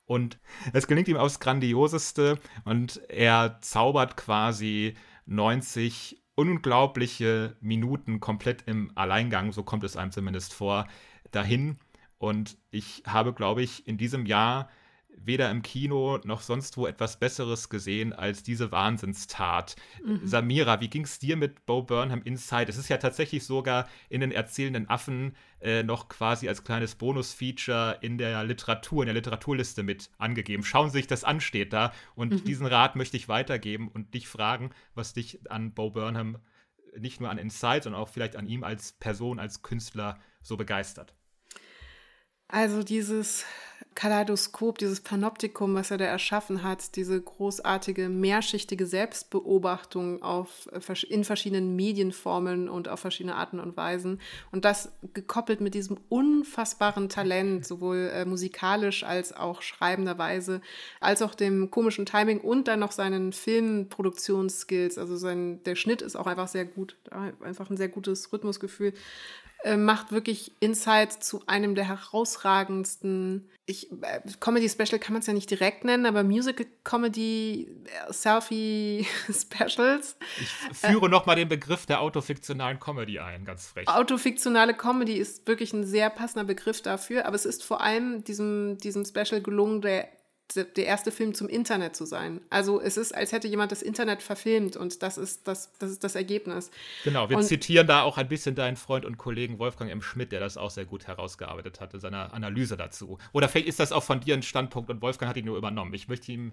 Und 0.06 0.38
es 0.72 0.86
gelingt 0.86 1.08
ihm 1.08 1.16
aufs 1.16 1.40
Grandioseste 1.40 2.38
und 2.64 3.00
er 3.08 3.58
zaubert 3.60 4.16
quasi 4.16 4.94
90 5.26 6.20
unglaubliche 6.34 7.56
Minuten 7.60 8.20
komplett 8.20 8.62
im 8.66 8.90
Alleingang, 8.96 9.52
so 9.52 9.62
kommt 9.62 9.84
es 9.84 9.96
einem 9.96 10.10
zumindest 10.10 10.52
vor, 10.52 10.86
dahin. 11.30 11.78
Und 12.18 12.56
ich 12.70 13.02
habe, 13.06 13.32
glaube 13.32 13.62
ich, 13.62 13.86
in 13.86 13.98
diesem 13.98 14.26
Jahr 14.26 14.68
weder 15.16 15.50
im 15.50 15.62
Kino 15.62 16.18
noch 16.24 16.40
sonst 16.40 16.76
wo 16.76 16.86
etwas 16.86 17.18
Besseres 17.18 17.68
gesehen 17.68 18.12
als 18.12 18.42
diese 18.42 18.72
Wahnsinnstat. 18.72 19.76
Mhm. 20.04 20.26
Samira, 20.26 20.80
wie 20.80 20.88
ging 20.88 21.04
es 21.04 21.18
dir 21.18 21.36
mit 21.36 21.66
Bo 21.66 21.82
Burnham 21.82 22.22
Inside? 22.22 22.68
Es 22.68 22.76
ist 22.76 22.88
ja 22.88 22.96
tatsächlich 22.96 23.44
sogar 23.44 23.88
in 24.08 24.20
den 24.20 24.32
erzählenden 24.32 24.88
Affen 24.88 25.36
äh, 25.60 25.82
noch 25.82 26.08
quasi 26.08 26.48
als 26.48 26.64
kleines 26.64 26.94
Bonus-Feature 26.96 27.98
in 28.00 28.18
der 28.18 28.44
Literatur, 28.44 29.02
in 29.02 29.06
der 29.06 29.14
Literaturliste 29.14 29.82
mit 29.82 30.10
angegeben. 30.18 30.64
Schauen 30.64 30.90
Sie 30.90 30.98
sich 30.98 31.06
das 31.06 31.24
an, 31.24 31.40
steht 31.40 31.72
da. 31.72 31.92
Und 32.14 32.32
mhm. 32.32 32.44
diesen 32.44 32.66
Rat 32.66 32.96
möchte 32.96 33.16
ich 33.16 33.28
weitergeben 33.28 33.88
und 33.88 34.14
dich 34.14 34.28
fragen, 34.28 34.70
was 34.94 35.12
dich 35.14 35.50
an 35.50 35.72
Bo 35.72 35.90
Burnham 35.90 36.38
nicht 36.96 37.20
nur 37.20 37.30
an 37.30 37.38
Inside, 37.38 37.82
sondern 37.82 38.00
auch 38.02 38.08
vielleicht 38.08 38.36
an 38.36 38.46
ihm 38.46 38.62
als 38.62 38.92
Person, 38.92 39.38
als 39.38 39.62
Künstler 39.62 40.18
so 40.42 40.56
begeistert. 40.56 41.14
Also 42.48 42.82
dieses 42.82 43.44
Kaleidoskop, 43.94 44.78
dieses 44.78 45.00
Panoptikum, 45.00 45.74
was 45.74 45.90
er 45.90 45.98
da 45.98 46.04
erschaffen 46.04 46.62
hat, 46.62 46.96
diese 46.96 47.20
großartige 47.20 48.08
mehrschichtige 48.08 48.86
Selbstbeobachtung 48.86 50.22
auf, 50.22 50.68
äh, 50.72 51.06
in 51.06 51.24
verschiedenen 51.24 51.76
Medienformen 51.76 52.68
und 52.68 52.88
auf 52.88 53.00
verschiedene 53.00 53.36
Arten 53.36 53.60
und 53.60 53.76
Weisen. 53.76 54.20
Und 54.50 54.64
das 54.64 54.92
gekoppelt 55.12 55.60
mit 55.60 55.74
diesem 55.74 55.98
unfassbaren 56.08 57.08
Talent, 57.08 57.66
sowohl 57.66 58.10
äh, 58.12 58.24
musikalisch 58.24 59.04
als 59.04 59.32
auch 59.32 59.62
schreibenderweise, 59.62 60.60
als 61.00 61.22
auch 61.22 61.34
dem 61.34 61.70
komischen 61.70 62.06
Timing 62.06 62.40
und 62.40 62.68
dann 62.68 62.80
noch 62.80 62.92
seinen 62.92 63.32
Filmproduktionsskills. 63.32 64.98
Also 64.98 65.16
sein, 65.16 65.62
der 65.64 65.76
Schnitt 65.76 66.02
ist 66.02 66.16
auch 66.16 66.26
einfach 66.26 66.48
sehr 66.48 66.64
gut, 66.64 66.96
einfach 67.40 67.70
ein 67.70 67.76
sehr 67.76 67.88
gutes 67.88 68.32
Rhythmusgefühl. 68.32 68.92
Äh, 69.64 69.78
macht 69.78 70.12
wirklich 70.12 70.52
Inside 70.60 71.20
zu 71.20 71.42
einem 71.46 71.74
der 71.74 71.88
herausragendsten. 71.88 73.48
Ich, 73.64 73.90
äh, 73.90 74.20
Comedy 74.38 74.68
Special 74.68 74.98
kann 74.98 75.14
man 75.14 75.20
es 75.20 75.26
ja 75.26 75.32
nicht 75.32 75.50
direkt 75.50 75.84
nennen, 75.84 76.04
aber 76.04 76.22
Musical 76.22 76.66
Comedy 76.84 77.74
äh, 77.86 78.12
Selfie 78.12 79.06
Specials. 79.24 80.18
Ich 80.38 80.76
führe 80.76 81.06
äh, 81.06 81.08
nochmal 81.08 81.36
den 81.36 81.48
Begriff 81.48 81.86
der 81.86 82.02
autofiktionalen 82.02 82.78
Comedy 82.78 83.18
ein, 83.20 83.46
ganz 83.46 83.68
frech. 83.68 83.88
Autofiktionale 83.88 84.74
Comedy 84.74 85.14
ist 85.14 85.48
wirklich 85.48 85.72
ein 85.72 85.86
sehr 85.86 86.10
passender 86.10 86.44
Begriff 86.44 86.82
dafür, 86.82 87.24
aber 87.24 87.36
es 87.36 87.46
ist 87.46 87.64
vor 87.64 87.80
allem 87.80 88.22
diesem, 88.22 88.76
diesem 88.76 89.06
Special 89.06 89.40
gelungen, 89.40 89.80
der 89.80 90.08
der 90.54 90.86
erste 90.86 91.10
Film 91.10 91.34
zum 91.34 91.48
Internet 91.48 91.96
zu 91.96 92.04
sein. 92.04 92.40
Also 92.50 92.80
es 92.80 92.96
ist, 92.96 93.14
als 93.14 93.32
hätte 93.32 93.48
jemand 93.48 93.72
das 93.72 93.82
Internet 93.82 94.22
verfilmt 94.22 94.76
und 94.76 95.02
das 95.02 95.18
ist 95.18 95.48
das, 95.48 95.72
das, 95.78 95.90
ist 95.90 96.04
das 96.04 96.14
Ergebnis. 96.14 96.70
Genau, 97.02 97.28
wir 97.28 97.38
und, 97.38 97.44
zitieren 97.44 97.86
da 97.86 98.02
auch 98.02 98.18
ein 98.18 98.28
bisschen 98.28 98.54
deinen 98.54 98.76
Freund 98.76 99.04
und 99.04 99.16
Kollegen 99.16 99.58
Wolfgang 99.58 99.90
M. 99.90 100.02
Schmidt, 100.02 100.32
der 100.32 100.40
das 100.40 100.56
auch 100.56 100.70
sehr 100.70 100.84
gut 100.84 101.06
herausgearbeitet 101.06 101.80
hat 101.80 101.94
in 101.94 102.00
seiner 102.00 102.34
Analyse 102.34 102.76
dazu. 102.76 103.18
Oder 103.32 103.48
vielleicht 103.48 103.68
ist 103.68 103.80
das 103.80 103.90
auch 103.92 104.02
von 104.02 104.20
dir 104.20 104.34
ein 104.34 104.42
Standpunkt 104.42 104.90
und 104.90 105.00
Wolfgang 105.02 105.30
hat 105.30 105.36
ihn 105.36 105.46
nur 105.46 105.56
übernommen. 105.56 105.94
Ich 105.94 106.08
möchte 106.08 106.30
ihm 106.30 106.52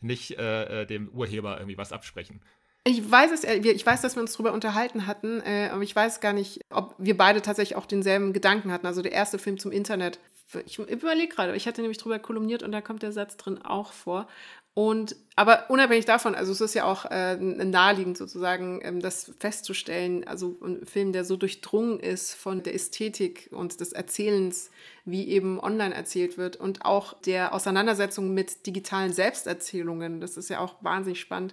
nicht 0.00 0.38
äh, 0.38 0.82
äh 0.82 0.86
dem 0.86 1.08
Urheber 1.08 1.58
irgendwie 1.58 1.78
was 1.78 1.92
absprechen. 1.92 2.40
Ich 2.84 3.08
weiß 3.08 3.30
es, 3.30 3.44
äh, 3.44 3.58
ich 3.58 3.86
weiß, 3.86 4.00
dass 4.02 4.16
wir 4.16 4.22
uns 4.22 4.32
darüber 4.32 4.52
unterhalten 4.52 5.06
hatten, 5.06 5.40
äh, 5.40 5.68
aber 5.72 5.82
ich 5.82 5.94
weiß 5.94 6.20
gar 6.20 6.32
nicht, 6.32 6.60
ob 6.70 6.94
wir 6.98 7.16
beide 7.16 7.40
tatsächlich 7.40 7.76
auch 7.76 7.86
denselben 7.86 8.32
Gedanken 8.32 8.72
hatten. 8.72 8.86
Also 8.86 9.02
der 9.02 9.12
erste 9.12 9.38
Film 9.38 9.58
zum 9.58 9.70
Internet 9.70 10.18
ich 10.66 10.78
überlege 10.78 11.34
gerade, 11.34 11.54
ich 11.56 11.66
hatte 11.66 11.80
nämlich 11.80 11.98
drüber 11.98 12.18
kolumniert 12.18 12.62
und 12.62 12.72
da 12.72 12.80
kommt 12.80 13.02
der 13.02 13.12
Satz 13.12 13.36
drin 13.36 13.62
auch 13.62 13.92
vor. 13.92 14.28
Und 14.74 15.16
aber 15.36 15.68
unabhängig 15.68 16.06
davon, 16.06 16.34
also 16.34 16.50
es 16.50 16.62
ist 16.62 16.74
ja 16.74 16.84
auch 16.84 17.04
äh, 17.10 17.36
naheliegend 17.36 18.16
sozusagen, 18.16 18.80
ähm, 18.82 19.00
das 19.00 19.30
festzustellen, 19.38 20.26
also 20.26 20.56
ein 20.62 20.86
Film, 20.86 21.12
der 21.12 21.26
so 21.26 21.36
durchdrungen 21.36 22.00
ist 22.00 22.34
von 22.34 22.62
der 22.62 22.74
Ästhetik 22.74 23.50
und 23.52 23.80
des 23.80 23.92
Erzählens, 23.92 24.70
wie 25.04 25.28
eben 25.28 25.60
online 25.60 25.94
erzählt 25.94 26.38
wird 26.38 26.56
und 26.56 26.86
auch 26.86 27.20
der 27.20 27.52
Auseinandersetzung 27.52 28.32
mit 28.32 28.66
digitalen 28.66 29.12
Selbsterzählungen, 29.12 30.22
das 30.22 30.38
ist 30.38 30.48
ja 30.48 30.60
auch 30.60 30.76
wahnsinnig 30.80 31.20
spannend, 31.20 31.52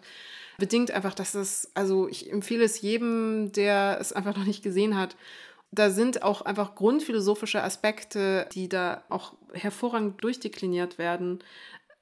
bedingt 0.58 0.92
einfach, 0.92 1.14
dass 1.14 1.36
es, 1.36 1.72
also 1.74 2.08
ich 2.08 2.32
empfehle 2.32 2.64
es 2.64 2.80
jedem, 2.80 3.52
der 3.52 3.98
es 4.00 4.14
einfach 4.14 4.38
noch 4.38 4.46
nicht 4.46 4.64
gesehen 4.64 4.98
hat 4.98 5.18
da 5.72 5.90
sind 5.90 6.24
auch 6.24 6.42
einfach 6.42 6.76
grundphilosophische 6.76 7.64
Aspekte, 7.64 8.48
die 8.54 8.70
da 8.70 9.04
auch 9.10 9.34
hervorragend 9.54 10.24
durchdekliniert 10.24 10.98
werden. 10.98 11.44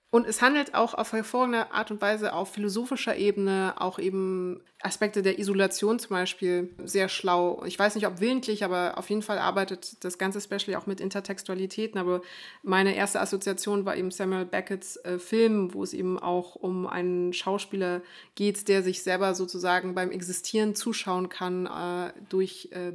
Und 0.10 0.26
es 0.26 0.42
handelt 0.42 0.74
auch 0.74 0.94
auf 0.94 1.12
hervorragende 1.12 1.72
Art 1.74 1.92
und 1.92 2.00
Weise 2.00 2.32
auf 2.32 2.54
philosophischer 2.54 3.18
Ebene, 3.18 3.74
auch 3.78 4.00
eben 4.00 4.62
Aspekte 4.82 5.22
der 5.22 5.38
Isolation 5.38 6.00
zum 6.00 6.12
Beispiel, 6.12 6.74
sehr 6.86 7.10
schlau. 7.10 7.62
Ich 7.66 7.78
weiß 7.78 7.96
nicht, 7.96 8.08
ob 8.08 8.22
willentlich, 8.22 8.64
aber 8.64 8.98
auf 8.98 9.10
jeden 9.10 9.22
Fall 9.22 9.38
arbeitet 9.38 10.02
das 10.06 10.18
ganze 10.18 10.40
Special 10.40 10.78
auch 10.78 10.88
mit 10.88 11.02
Intertextualitäten. 11.02 12.00
Aber 12.00 12.22
meine 12.64 12.96
erste 12.96 13.20
Assoziation 13.20 13.84
war 13.84 13.98
eben 13.98 14.12
Samuel 14.12 14.46
Beckett's 14.46 14.96
äh, 14.98 15.20
Film, 15.20 15.74
wo 15.74 15.84
es 15.84 15.94
eben 15.94 16.18
auch 16.18 16.56
um 16.56 16.88
einen 16.88 17.34
Schauspieler 17.34 18.02
geht, 18.36 18.70
der 18.70 18.84
sich 18.84 19.04
selber 19.04 19.36
sozusagen 19.36 19.94
beim 19.94 20.12
Existieren 20.12 20.74
zuschauen 20.74 21.28
kann 21.28 21.66
äh, 21.66 22.14
durch 22.30 22.70
äh, 22.72 22.94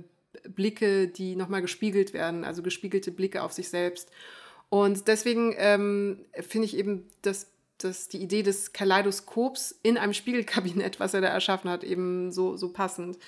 Blicke, 0.49 1.09
die 1.09 1.37
nochmal 1.37 1.63
gespiegelt 1.63 2.13
werden, 2.13 2.45
also 2.45 2.63
gespiegelte 2.63 3.11
Blicke 3.11 3.43
auf 3.43 3.53
sich 3.53 3.69
selbst. 3.69 4.11
Und 4.69 5.07
deswegen 5.09 5.55
ähm, 5.59 6.25
finde 6.33 6.67
ich 6.67 6.77
eben, 6.77 7.07
dass, 7.21 7.49
dass 7.79 8.09
die 8.09 8.23
Idee 8.23 8.43
des 8.43 8.73
Kaleidoskops 8.73 9.79
in 9.83 9.99
einem 9.99 10.15
Spiegelkabinett, 10.15 10.99
was 10.99 11.15
er 11.15 11.21
da 11.21 11.29
erschaffen 11.29 11.71
hat, 11.71 11.85
eben 11.85 12.33
so, 12.33 12.57
so 12.57 12.73
passend. 12.73 13.19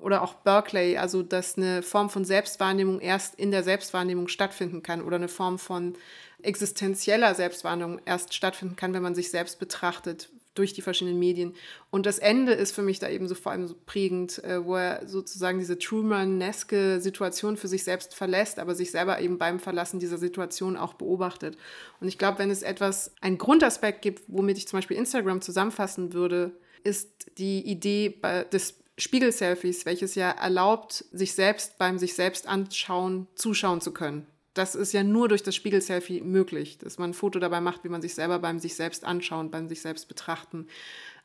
Oder 0.00 0.22
auch 0.22 0.34
Berkeley, 0.34 0.96
also 0.96 1.22
dass 1.22 1.56
eine 1.56 1.82
Form 1.82 2.08
von 2.08 2.24
Selbstwahrnehmung 2.24 3.00
erst 3.00 3.34
in 3.34 3.50
der 3.50 3.62
Selbstwahrnehmung 3.62 4.26
stattfinden 4.26 4.82
kann 4.82 5.02
oder 5.02 5.16
eine 5.16 5.28
Form 5.28 5.58
von 5.58 5.94
existenzieller 6.40 7.34
Selbstwahrnehmung 7.34 8.00
erst 8.04 8.34
stattfinden 8.34 8.74
kann, 8.74 8.94
wenn 8.94 9.02
man 9.02 9.14
sich 9.14 9.30
selbst 9.30 9.58
betrachtet, 9.58 10.30
durch 10.54 10.72
die 10.72 10.82
verschiedenen 10.82 11.18
Medien. 11.18 11.54
Und 11.90 12.06
das 12.06 12.18
Ende 12.18 12.52
ist 12.52 12.74
für 12.74 12.82
mich 12.82 12.98
da 12.98 13.08
eben 13.08 13.28
so 13.28 13.34
vor 13.34 13.52
allem 13.52 13.66
so 13.66 13.74
prägend, 13.86 14.42
äh, 14.44 14.64
wo 14.64 14.76
er 14.76 15.06
sozusagen 15.06 15.58
diese 15.58 15.78
Truman-eske 15.78 17.00
Situation 17.00 17.56
für 17.56 17.68
sich 17.68 17.84
selbst 17.84 18.14
verlässt, 18.14 18.58
aber 18.58 18.74
sich 18.74 18.90
selber 18.90 19.20
eben 19.20 19.38
beim 19.38 19.60
Verlassen 19.60 20.00
dieser 20.00 20.18
Situation 20.18 20.76
auch 20.76 20.94
beobachtet. 20.94 21.56
Und 22.00 22.08
ich 22.08 22.18
glaube, 22.18 22.38
wenn 22.38 22.50
es 22.50 22.62
etwas, 22.62 23.12
ein 23.20 23.38
Grundaspekt 23.38 24.02
gibt, 24.02 24.22
womit 24.28 24.58
ich 24.58 24.68
zum 24.68 24.78
Beispiel 24.78 24.96
Instagram 24.96 25.40
zusammenfassen 25.40 26.12
würde, 26.12 26.52
ist 26.84 27.10
die 27.38 27.60
Idee 27.60 28.20
des 28.52 28.74
Spiegel-Selfies, 28.98 29.86
welches 29.86 30.14
ja 30.14 30.30
erlaubt, 30.30 31.04
sich 31.12 31.34
selbst 31.34 31.78
beim 31.78 31.98
sich 31.98 32.14
selbst 32.14 32.46
anschauen, 32.46 33.26
zuschauen 33.36 33.80
zu 33.80 33.92
können 33.92 34.26
das 34.54 34.74
ist 34.74 34.92
ja 34.92 35.02
nur 35.02 35.28
durch 35.28 35.42
das 35.42 35.54
Spiegel-Selfie 35.54 36.20
möglich, 36.20 36.78
dass 36.78 36.98
man 36.98 37.10
ein 37.10 37.14
Foto 37.14 37.38
dabei 37.38 37.60
macht, 37.60 37.84
wie 37.84 37.88
man 37.88 38.02
sich 38.02 38.14
selber 38.14 38.38
beim 38.38 38.58
sich 38.58 38.74
selbst 38.74 39.04
anschauen, 39.04 39.50
beim 39.50 39.68
sich 39.68 39.80
selbst 39.80 40.08
betrachten 40.08 40.66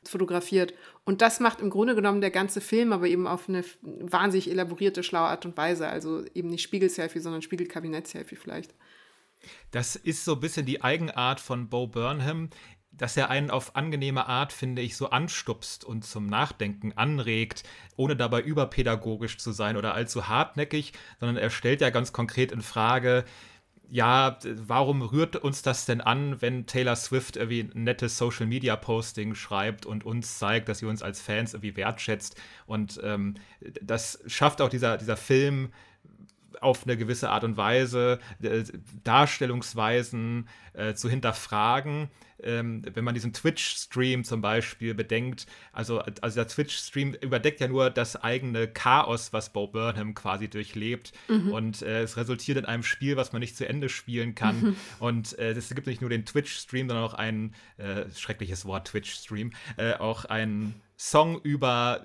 fotografiert. 0.03 0.73
Und 1.05 1.21
das 1.21 1.39
macht 1.39 1.61
im 1.61 1.69
Grunde 1.69 1.95
genommen 1.95 2.21
der 2.21 2.31
ganze 2.31 2.61
Film, 2.61 2.93
aber 2.93 3.07
eben 3.07 3.27
auf 3.27 3.49
eine 3.49 3.63
wahnsinnig 3.81 4.49
elaborierte, 4.49 5.03
schlaue 5.03 5.27
Art 5.27 5.45
und 5.45 5.57
Weise. 5.57 5.87
Also 5.87 6.23
eben 6.33 6.49
nicht 6.49 6.61
Spiegel-Selfie, 6.61 7.19
sondern 7.19 7.41
Spiegel-Kabinett-Selfie 7.41 8.35
vielleicht. 8.35 8.73
Das 9.71 9.95
ist 9.95 10.25
so 10.25 10.33
ein 10.33 10.39
bisschen 10.39 10.65
die 10.65 10.81
Eigenart 10.81 11.39
von 11.39 11.69
Bo 11.69 11.87
Burnham 11.87 12.49
dass 12.97 13.17
er 13.17 13.29
einen 13.29 13.49
auf 13.49 13.75
angenehme 13.75 14.27
Art, 14.27 14.51
finde 14.53 14.81
ich, 14.81 14.95
so 14.95 15.09
anstupst 15.09 15.83
und 15.85 16.03
zum 16.03 16.27
Nachdenken 16.27 16.93
anregt, 16.93 17.63
ohne 17.95 18.15
dabei 18.15 18.41
überpädagogisch 18.41 19.37
zu 19.37 19.51
sein 19.51 19.77
oder 19.77 19.93
allzu 19.93 20.27
hartnäckig, 20.27 20.93
sondern 21.19 21.37
er 21.37 21.49
stellt 21.49 21.81
ja 21.81 21.89
ganz 21.89 22.13
konkret 22.13 22.51
in 22.51 22.61
Frage, 22.61 23.25
ja, 23.89 24.37
warum 24.43 25.01
rührt 25.01 25.37
uns 25.37 25.61
das 25.61 25.85
denn 25.85 26.01
an, 26.01 26.41
wenn 26.41 26.65
Taylor 26.65 26.95
Swift 26.95 27.37
irgendwie 27.37 27.61
ein 27.73 27.83
nettes 27.83 28.17
Social 28.17 28.45
Media 28.45 28.75
Posting 28.75 29.33
schreibt 29.33 29.85
und 29.85 30.05
uns 30.05 30.37
zeigt, 30.37 30.67
dass 30.67 30.79
sie 30.79 30.85
uns 30.85 31.01
als 31.01 31.21
Fans 31.21 31.53
irgendwie 31.53 31.77
wertschätzt? 31.77 32.35
Und 32.65 32.99
ähm, 33.03 33.35
das 33.81 34.19
schafft 34.27 34.61
auch 34.61 34.69
dieser, 34.69 34.97
dieser 34.97 35.15
Film 35.17 35.69
auf 36.61 36.83
eine 36.83 36.97
gewisse 36.97 37.29
Art 37.29 37.43
und 37.43 37.57
Weise, 37.57 38.19
äh, 38.41 38.63
Darstellungsweisen 39.03 40.47
äh, 40.73 40.93
zu 40.93 41.09
hinterfragen 41.09 42.09
ähm, 42.43 42.83
wenn 42.93 43.03
man 43.03 43.13
diesen 43.13 43.33
Twitch-Stream 43.33 44.23
zum 44.23 44.41
Beispiel 44.41 44.93
bedenkt, 44.93 45.47
also, 45.71 45.99
also 45.99 46.35
der 46.35 46.47
Twitch-Stream 46.47 47.13
überdeckt 47.13 47.59
ja 47.59 47.67
nur 47.67 47.89
das 47.89 48.15
eigene 48.15 48.67
Chaos, 48.67 49.33
was 49.33 49.51
Bo 49.51 49.67
Burnham 49.67 50.13
quasi 50.13 50.47
durchlebt. 50.47 51.13
Mhm. 51.27 51.51
Und 51.51 51.81
äh, 51.81 52.01
es 52.01 52.17
resultiert 52.17 52.57
in 52.57 52.65
einem 52.65 52.83
Spiel, 52.83 53.17
was 53.17 53.33
man 53.33 53.39
nicht 53.39 53.57
zu 53.57 53.67
Ende 53.67 53.89
spielen 53.89 54.35
kann. 54.35 54.61
Mhm. 54.61 54.75
Und 54.99 55.37
äh, 55.39 55.51
es 55.51 55.73
gibt 55.73 55.87
nicht 55.87 56.01
nur 56.01 56.09
den 56.09 56.25
Twitch-Stream, 56.25 56.87
sondern 56.87 57.05
auch 57.05 57.15
ein 57.15 57.53
äh, 57.77 58.05
schreckliches 58.15 58.65
Wort, 58.65 58.87
Twitch-Stream, 58.87 59.51
auch 59.99 60.25
ein 60.25 60.75
Song 60.97 61.39
über 61.41 62.03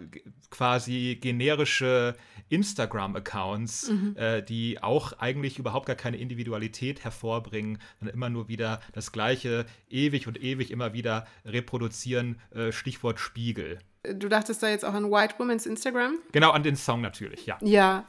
quasi 0.51 1.18
generische 1.20 2.14
Instagram-Accounts, 2.51 3.88
mhm. 3.88 4.16
äh, 4.16 4.43
die 4.43 4.82
auch 4.82 5.14
eigentlich 5.14 5.59
überhaupt 5.59 5.86
gar 5.86 5.97
keine 5.97 6.18
Individualität 6.18 7.03
hervorbringen, 7.03 7.78
sondern 7.99 8.14
immer 8.14 8.28
nur 8.28 8.49
wieder 8.49 8.80
das 8.93 9.11
Gleiche 9.11 9.64
ewig 9.88 10.26
und 10.28 10.43
ewig 10.43 10.70
immer 10.70 10.93
wieder 10.93 11.26
reproduzieren. 11.47 12.38
Äh, 12.55 12.72
Stichwort 12.72 13.18
Spiegel. 13.18 13.78
Du 14.03 14.28
dachtest 14.28 14.62
da 14.62 14.68
jetzt 14.68 14.84
auch 14.84 14.95
an 14.95 15.11
White 15.11 15.36
Woman's 15.38 15.64
Instagram? 15.64 16.18
Genau, 16.32 16.51
an 16.51 16.62
den 16.62 16.76
Song 16.76 17.01
natürlich, 17.01 17.47
ja. 17.47 17.57
Ja. 17.62 18.07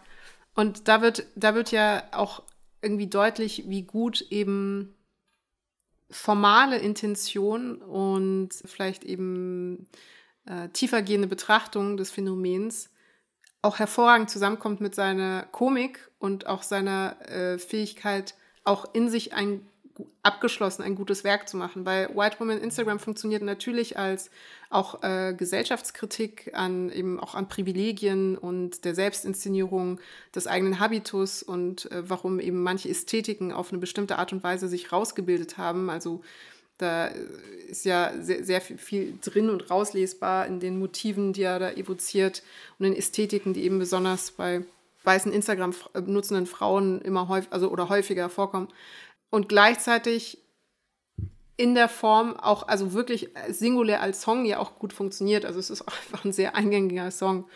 Und 0.55 0.87
da 0.87 1.01
wird, 1.01 1.25
da 1.35 1.55
wird 1.55 1.71
ja 1.71 2.03
auch 2.11 2.43
irgendwie 2.81 3.07
deutlich, 3.07 3.63
wie 3.67 3.83
gut 3.83 4.21
eben 4.29 4.93
formale 6.11 6.77
Intention 6.77 7.77
und 7.77 8.49
vielleicht 8.65 9.03
eben 9.03 9.87
äh, 10.45 10.69
tiefergehende 10.69 11.27
Betrachtung 11.27 11.97
des 11.97 12.11
Phänomens 12.11 12.89
auch 13.61 13.79
hervorragend 13.79 14.29
zusammenkommt 14.29 14.81
mit 14.81 14.93
seiner 14.93 15.43
Komik 15.51 16.11
und 16.19 16.47
auch 16.47 16.63
seiner 16.63 17.15
äh, 17.29 17.57
Fähigkeit, 17.57 18.35
auch 18.65 18.93
in 18.93 19.09
sich 19.09 19.33
ein 19.33 19.61
abgeschlossen 20.23 20.81
ein 20.81 20.95
gutes 20.95 21.23
Werk 21.23 21.47
zu 21.47 21.57
machen, 21.57 21.85
weil 21.85 22.09
White 22.15 22.39
Woman 22.39 22.57
Instagram 22.57 22.99
funktioniert 22.99 23.43
natürlich 23.43 23.97
als 23.97 24.31
auch 24.69 25.03
äh, 25.03 25.35
Gesellschaftskritik 25.37 26.51
an 26.53 26.89
eben 26.89 27.19
auch 27.19 27.35
an 27.35 27.47
Privilegien 27.47 28.37
und 28.37 28.85
der 28.85 28.95
Selbstinszenierung 28.95 29.99
des 30.33 30.47
eigenen 30.47 30.79
Habitus 30.79 31.43
und 31.43 31.91
äh, 31.91 32.09
warum 32.09 32.39
eben 32.39 32.63
manche 32.63 32.89
Ästhetiken 32.89 33.51
auf 33.51 33.69
eine 33.71 33.79
bestimmte 33.79 34.17
Art 34.17 34.33
und 34.33 34.43
Weise 34.43 34.67
sich 34.67 34.91
rausgebildet 34.91 35.57
haben. 35.57 35.89
Also 35.89 36.21
da 36.77 37.07
ist 37.67 37.85
ja 37.85 38.13
sehr, 38.19 38.43
sehr 38.43 38.61
viel 38.61 39.17
drin 39.21 39.49
und 39.49 39.69
rauslesbar 39.69 40.47
in 40.47 40.59
den 40.59 40.79
Motiven, 40.79 41.33
die 41.33 41.43
er 41.43 41.59
da 41.59 41.71
evoziert 41.71 42.43
und 42.79 42.85
in 42.85 42.95
Ästhetiken, 42.95 43.53
die 43.53 43.63
eben 43.63 43.79
besonders 43.79 44.31
bei 44.31 44.63
weißen 45.03 45.31
Instagram 45.31 45.73
nutzenden 46.05 46.45
Frauen 46.45 47.01
immer 47.01 47.27
häufig, 47.27 47.51
also 47.51 47.69
oder 47.69 47.89
häufiger 47.89 48.29
vorkommen 48.29 48.69
und 49.29 49.49
gleichzeitig 49.49 50.39
in 51.55 51.75
der 51.75 51.89
Form 51.89 52.35
auch, 52.35 52.67
also 52.67 52.93
wirklich 52.93 53.29
singulär 53.49 54.01
als 54.01 54.21
Song 54.21 54.45
ja 54.45 54.59
auch 54.59 54.79
gut 54.79 54.93
funktioniert. 54.93 55.45
Also 55.45 55.59
es 55.59 55.69
ist 55.69 55.81
einfach 55.81 56.25
ein 56.25 56.33
sehr 56.33 56.55
eingängiger 56.55 57.11
Song. 57.11 57.47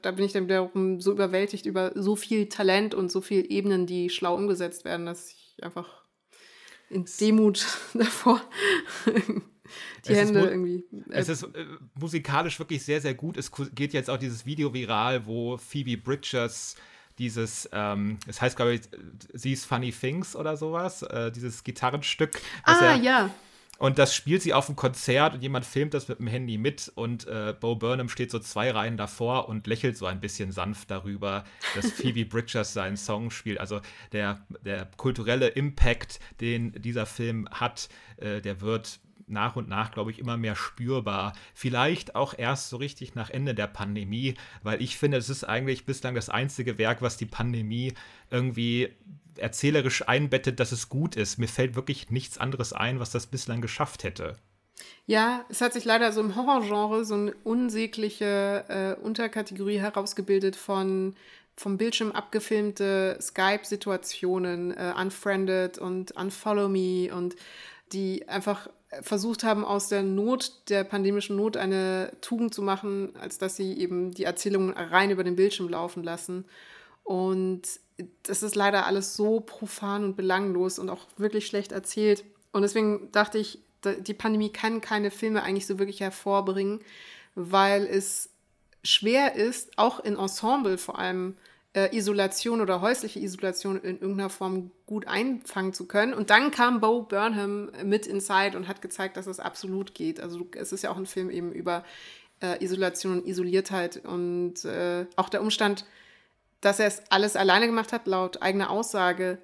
Da 0.00 0.10
bin 0.10 0.24
ich 0.24 0.32
dann 0.32 0.44
wiederum 0.44 1.00
so 1.00 1.12
überwältigt 1.12 1.66
über 1.66 1.92
so 1.94 2.16
viel 2.16 2.48
Talent 2.48 2.94
und 2.94 3.12
so 3.12 3.20
viele 3.20 3.44
Ebenen, 3.44 3.86
die 3.86 4.10
schlau 4.10 4.34
umgesetzt 4.34 4.84
werden, 4.84 5.06
dass 5.06 5.30
ich 5.30 5.62
einfach 5.62 6.01
in 6.92 7.06
Demut 7.18 7.66
davor 7.94 8.40
die 10.06 10.12
es 10.12 10.18
Hände 10.18 10.40
irgendwie. 10.40 10.84
Äh, 11.10 11.18
es 11.18 11.28
ist 11.28 11.42
äh, 11.44 11.66
musikalisch 11.94 12.58
wirklich 12.58 12.82
sehr, 12.82 13.00
sehr 13.00 13.14
gut. 13.14 13.36
Es 13.36 13.50
geht 13.74 13.92
jetzt 13.92 14.10
auch 14.10 14.16
dieses 14.16 14.44
Video 14.46 14.72
viral, 14.72 15.26
wo 15.26 15.56
Phoebe 15.56 15.96
Bridgers 15.96 16.76
dieses, 17.18 17.68
ähm, 17.72 18.18
es 18.26 18.40
heißt, 18.40 18.56
glaube 18.56 18.74
ich, 18.74 18.82
These 19.40 19.66
Funny 19.66 19.92
Things 19.92 20.34
oder 20.34 20.56
sowas, 20.56 21.02
äh, 21.02 21.30
dieses 21.30 21.62
Gitarrenstück. 21.62 22.40
Ah, 22.64 22.78
er, 22.80 22.94
ja. 22.96 23.30
Und 23.82 23.98
das 23.98 24.14
spielt 24.14 24.42
sie 24.42 24.54
auf 24.54 24.66
dem 24.66 24.76
Konzert 24.76 25.34
und 25.34 25.42
jemand 25.42 25.66
filmt 25.66 25.92
das 25.92 26.06
mit 26.06 26.20
dem 26.20 26.28
Handy 26.28 26.56
mit 26.56 26.92
und 26.94 27.26
äh, 27.26 27.52
Bo 27.58 27.74
Burnham 27.74 28.08
steht 28.08 28.30
so 28.30 28.38
zwei 28.38 28.70
Reihen 28.70 28.96
davor 28.96 29.48
und 29.48 29.66
lächelt 29.66 29.96
so 29.96 30.06
ein 30.06 30.20
bisschen 30.20 30.52
sanft 30.52 30.88
darüber, 30.88 31.42
dass 31.74 31.90
Phoebe 32.00 32.24
Bridgers 32.24 32.74
seinen 32.74 32.96
Song 32.96 33.32
spielt. 33.32 33.58
Also 33.58 33.80
der, 34.12 34.46
der 34.64 34.88
kulturelle 34.98 35.48
Impact, 35.48 36.20
den 36.40 36.80
dieser 36.80 37.06
Film 37.06 37.48
hat, 37.50 37.88
äh, 38.18 38.40
der 38.40 38.60
wird 38.60 39.00
nach 39.26 39.56
und 39.56 39.68
nach, 39.68 39.90
glaube 39.90 40.12
ich, 40.12 40.20
immer 40.20 40.36
mehr 40.36 40.54
spürbar. 40.54 41.32
Vielleicht 41.52 42.14
auch 42.14 42.38
erst 42.38 42.68
so 42.68 42.76
richtig 42.76 43.16
nach 43.16 43.30
Ende 43.30 43.52
der 43.52 43.66
Pandemie, 43.66 44.34
weil 44.62 44.80
ich 44.80 44.96
finde, 44.96 45.16
es 45.16 45.28
ist 45.28 45.42
eigentlich 45.42 45.86
bislang 45.86 46.14
das 46.14 46.28
einzige 46.28 46.78
Werk, 46.78 47.02
was 47.02 47.16
die 47.16 47.26
Pandemie 47.26 47.94
irgendwie 48.30 48.90
erzählerisch 49.36 50.06
einbettet, 50.08 50.60
dass 50.60 50.72
es 50.72 50.88
gut 50.88 51.16
ist. 51.16 51.38
Mir 51.38 51.48
fällt 51.48 51.74
wirklich 51.74 52.10
nichts 52.10 52.38
anderes 52.38 52.72
ein, 52.72 53.00
was 53.00 53.10
das 53.10 53.26
bislang 53.26 53.60
geschafft 53.60 54.04
hätte. 54.04 54.36
Ja, 55.06 55.44
es 55.48 55.60
hat 55.60 55.72
sich 55.72 55.84
leider 55.84 56.12
so 56.12 56.20
im 56.20 56.36
Horrorgenre 56.36 57.04
so 57.04 57.14
eine 57.14 57.34
unsägliche 57.44 58.64
äh, 58.68 59.00
Unterkategorie 59.02 59.78
herausgebildet 59.78 60.56
von 60.56 61.14
vom 61.54 61.76
Bildschirm 61.76 62.12
abgefilmte 62.12 63.18
Skype-Situationen, 63.20 64.70
äh, 64.76 64.94
Unfriended 64.98 65.78
und 65.78 66.12
Unfollow 66.12 66.68
Me 66.68 67.14
und 67.14 67.36
die 67.92 68.26
einfach 68.26 68.68
versucht 69.00 69.42
haben, 69.42 69.64
aus 69.64 69.88
der 69.88 70.02
Not, 70.02 70.68
der 70.68 70.84
pandemischen 70.84 71.36
Not, 71.36 71.56
eine 71.56 72.12
Tugend 72.20 72.54
zu 72.54 72.62
machen, 72.62 73.14
als 73.18 73.38
dass 73.38 73.56
sie 73.56 73.78
eben 73.78 74.12
die 74.12 74.24
Erzählungen 74.24 74.74
rein 74.74 75.10
über 75.10 75.24
den 75.24 75.36
Bildschirm 75.36 75.68
laufen 75.68 76.02
lassen. 76.02 76.44
Und 77.02 77.62
das 78.22 78.42
ist 78.42 78.54
leider 78.54 78.86
alles 78.86 79.16
so 79.16 79.40
profan 79.40 80.04
und 80.04 80.16
belanglos 80.16 80.78
und 80.78 80.88
auch 80.88 81.06
wirklich 81.16 81.46
schlecht 81.46 81.72
erzählt. 81.72 82.24
Und 82.52 82.62
deswegen 82.62 83.10
dachte 83.12 83.38
ich, 83.38 83.60
die 83.84 84.14
Pandemie 84.14 84.50
kann 84.50 84.80
keine 84.80 85.10
Filme 85.10 85.42
eigentlich 85.42 85.66
so 85.66 85.78
wirklich 85.78 86.00
hervorbringen, 86.00 86.80
weil 87.34 87.86
es 87.86 88.30
schwer 88.84 89.34
ist, 89.34 89.78
auch 89.78 90.00
in 90.00 90.16
Ensemble 90.16 90.78
vor 90.78 90.98
allem 90.98 91.36
äh, 91.74 91.96
Isolation 91.96 92.60
oder 92.60 92.80
häusliche 92.80 93.18
Isolation 93.18 93.76
in 93.80 94.00
irgendeiner 94.00 94.30
Form 94.30 94.70
gut 94.86 95.06
einfangen 95.06 95.72
zu 95.72 95.86
können. 95.86 96.14
Und 96.14 96.30
dann 96.30 96.50
kam 96.50 96.80
Bo 96.80 97.02
Burnham 97.02 97.70
mit 97.84 98.06
Inside 98.06 98.56
und 98.56 98.68
hat 98.68 98.82
gezeigt, 98.82 99.16
dass 99.16 99.26
es 99.26 99.40
absolut 99.40 99.94
geht. 99.94 100.20
Also 100.20 100.46
es 100.56 100.72
ist 100.72 100.82
ja 100.82 100.90
auch 100.90 100.96
ein 100.96 101.06
Film 101.06 101.30
eben 101.30 101.52
über 101.52 101.84
äh, 102.40 102.62
Isolation 102.62 103.18
und 103.18 103.26
Isoliertheit 103.26 104.04
und 104.04 104.64
äh, 104.64 105.06
auch 105.16 105.28
der 105.28 105.42
Umstand, 105.42 105.86
dass 106.62 106.80
er 106.80 106.86
es 106.86 107.02
alles 107.10 107.36
alleine 107.36 107.66
gemacht 107.66 107.92
hat, 107.92 108.06
laut 108.06 108.40
eigener 108.40 108.70
Aussage, 108.70 109.38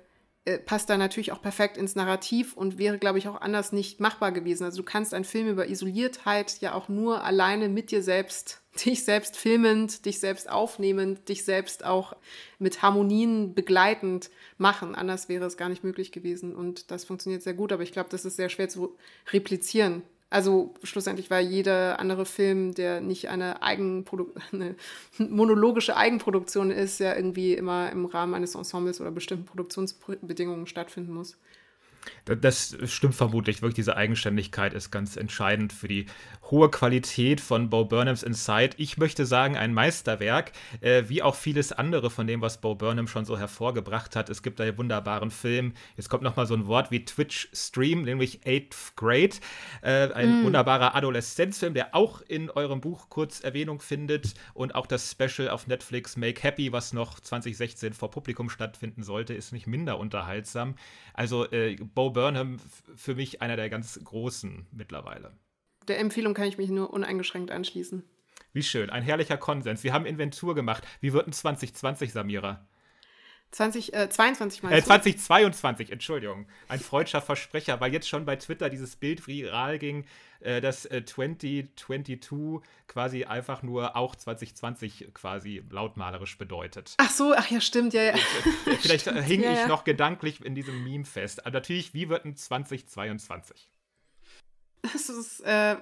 äh, 0.46 0.58
passt 0.58 0.88
da 0.88 0.96
natürlich 0.96 1.32
auch 1.32 1.42
perfekt 1.42 1.76
ins 1.76 1.94
Narrativ 1.94 2.56
und 2.56 2.78
wäre, 2.78 2.96
glaube 2.96 3.18
ich, 3.18 3.28
auch 3.28 3.40
anders 3.40 3.72
nicht 3.72 4.00
machbar 4.00 4.32
gewesen. 4.32 4.64
Also 4.64 4.78
du 4.78 4.82
kannst 4.82 5.12
einen 5.12 5.26
Film 5.26 5.48
über 5.48 5.68
Isoliertheit 5.68 6.60
ja 6.60 6.72
auch 6.72 6.88
nur 6.88 7.22
alleine 7.22 7.68
mit 7.68 7.90
dir 7.90 8.02
selbst, 8.02 8.62
dich 8.86 9.04
selbst 9.04 9.36
filmend, 9.36 10.06
dich 10.06 10.20
selbst 10.20 10.48
aufnehmend, 10.48 11.28
dich 11.28 11.44
selbst 11.44 11.84
auch 11.84 12.16
mit 12.58 12.80
Harmonien 12.80 13.54
begleitend 13.54 14.30
machen. 14.56 14.94
Anders 14.94 15.28
wäre 15.28 15.44
es 15.44 15.58
gar 15.58 15.68
nicht 15.68 15.84
möglich 15.84 16.12
gewesen. 16.12 16.54
Und 16.54 16.90
das 16.90 17.04
funktioniert 17.04 17.42
sehr 17.42 17.54
gut, 17.54 17.70
aber 17.70 17.82
ich 17.82 17.92
glaube, 17.92 18.08
das 18.08 18.24
ist 18.24 18.36
sehr 18.36 18.48
schwer 18.48 18.70
zu 18.70 18.96
replizieren 19.32 20.02
also 20.30 20.74
schlussendlich 20.82 21.30
war 21.30 21.40
jeder 21.40 21.98
andere 22.00 22.26
Film, 22.26 22.74
der 22.74 23.00
nicht 23.00 23.28
eine, 23.28 23.62
Eigenprodu 23.62 24.32
eine 24.52 24.74
monologische 25.18 25.96
Eigenproduktion 25.96 26.70
ist, 26.70 27.00
ja 27.00 27.14
irgendwie 27.16 27.54
immer 27.54 27.90
im 27.90 28.04
Rahmen 28.04 28.34
eines 28.34 28.54
Ensembles 28.54 29.00
oder 29.00 29.10
bestimmten 29.10 29.46
Produktionsbedingungen 29.46 30.66
stattfinden 30.66 31.14
muss. 31.14 31.36
Das 32.24 32.76
stimmt 32.84 33.14
vermutlich. 33.14 33.62
Wirklich, 33.62 33.76
diese 33.76 33.96
Eigenständigkeit 33.96 34.74
ist 34.74 34.90
ganz 34.90 35.16
entscheidend 35.16 35.72
für 35.72 35.88
die 35.88 36.06
hohe 36.50 36.70
Qualität 36.70 37.40
von 37.40 37.70
Bo 37.70 37.84
Burnhams 37.84 38.22
Inside. 38.22 38.70
Ich 38.76 38.98
möchte 38.98 39.26
sagen, 39.26 39.56
ein 39.56 39.74
Meisterwerk, 39.74 40.52
äh, 40.80 41.04
wie 41.08 41.22
auch 41.22 41.34
vieles 41.34 41.72
andere 41.72 42.10
von 42.10 42.26
dem, 42.26 42.40
was 42.40 42.60
Bo 42.60 42.74
Burnham 42.74 43.08
schon 43.08 43.24
so 43.24 43.38
hervorgebracht 43.38 44.16
hat. 44.16 44.28
Es 44.30 44.42
gibt 44.42 44.60
da 44.60 44.64
einen 44.64 44.78
wunderbaren 44.78 45.30
Film. 45.30 45.74
Jetzt 45.96 46.08
kommt 46.08 46.22
noch 46.22 46.36
mal 46.36 46.46
so 46.46 46.54
ein 46.54 46.66
Wort 46.66 46.90
wie 46.90 47.04
Twitch 47.04 47.48
Stream, 47.52 48.02
nämlich 48.02 48.46
Eighth 48.46 48.96
Grade. 48.96 49.36
Äh, 49.82 50.12
ein 50.12 50.42
mm. 50.42 50.44
wunderbarer 50.44 50.94
Adoleszenzfilm, 50.94 51.74
der 51.74 51.94
auch 51.94 52.20
in 52.22 52.50
eurem 52.50 52.80
Buch 52.80 53.08
kurz 53.08 53.40
Erwähnung 53.40 53.80
findet. 53.80 54.34
Und 54.54 54.74
auch 54.74 54.86
das 54.86 55.10
Special 55.10 55.48
auf 55.50 55.66
Netflix 55.66 56.16
Make 56.16 56.42
Happy, 56.42 56.72
was 56.72 56.92
noch 56.92 57.20
2016 57.20 57.92
vor 57.92 58.10
Publikum 58.10 58.50
stattfinden 58.50 59.02
sollte, 59.02 59.34
ist 59.34 59.52
nicht 59.52 59.66
minder 59.66 59.98
unterhaltsam. 59.98 60.74
Also 61.14 61.50
äh, 61.50 61.76
Bo 61.98 62.10
Burnham 62.10 62.58
für 62.94 63.16
mich 63.16 63.42
einer 63.42 63.56
der 63.56 63.68
ganz 63.68 63.98
großen 64.04 64.68
mittlerweile. 64.70 65.32
Der 65.88 65.98
Empfehlung 65.98 66.32
kann 66.32 66.46
ich 66.46 66.56
mich 66.56 66.70
nur 66.70 66.92
uneingeschränkt 66.92 67.50
anschließen. 67.50 68.04
Wie 68.52 68.62
schön, 68.62 68.88
ein 68.88 69.02
herrlicher 69.02 69.36
Konsens. 69.36 69.82
Wir 69.82 69.92
haben 69.92 70.06
Inventur 70.06 70.54
gemacht. 70.54 70.86
Wie 71.00 71.12
wird 71.12 71.26
ein 71.26 71.32
2020, 71.32 72.12
Samira? 72.12 72.68
20, 73.50 73.94
äh, 73.94 74.08
22 74.10 74.62
meinst 74.62 74.78
äh, 74.78 74.84
2022, 74.84 75.90
Entschuldigung. 75.90 76.46
Ein 76.68 76.80
freudscher 76.80 77.22
Versprecher, 77.22 77.80
weil 77.80 77.92
jetzt 77.92 78.08
schon 78.08 78.26
bei 78.26 78.36
Twitter 78.36 78.68
dieses 78.68 78.96
Bild 78.96 79.26
viral 79.26 79.78
ging, 79.78 80.04
äh, 80.40 80.60
dass 80.60 80.84
äh, 80.84 81.04
2022 81.04 82.60
quasi 82.86 83.24
einfach 83.24 83.62
nur 83.62 83.96
auch 83.96 84.14
2020 84.14 85.08
quasi 85.14 85.64
lautmalerisch 85.70 86.36
bedeutet. 86.36 86.94
Ach 86.98 87.10
so, 87.10 87.32
ach 87.34 87.50
ja, 87.50 87.60
stimmt, 87.60 87.94
ja, 87.94 88.02
ja. 88.02 88.12
Äh, 88.12 88.76
vielleicht 88.80 89.02
stimmt, 89.02 89.24
hing 89.24 89.42
ja, 89.42 89.52
ich 89.52 89.58
ja. 89.60 89.66
noch 89.66 89.84
gedanklich 89.84 90.44
in 90.44 90.54
diesem 90.54 90.84
Meme 90.84 91.04
fest. 91.04 91.46
Aber 91.46 91.54
natürlich, 91.54 91.94
wie 91.94 92.08
wird 92.08 92.24
ein 92.26 92.36
2022? 92.36 93.70
Das 94.82 95.08
ist 95.08 95.40
äh, 95.40 95.76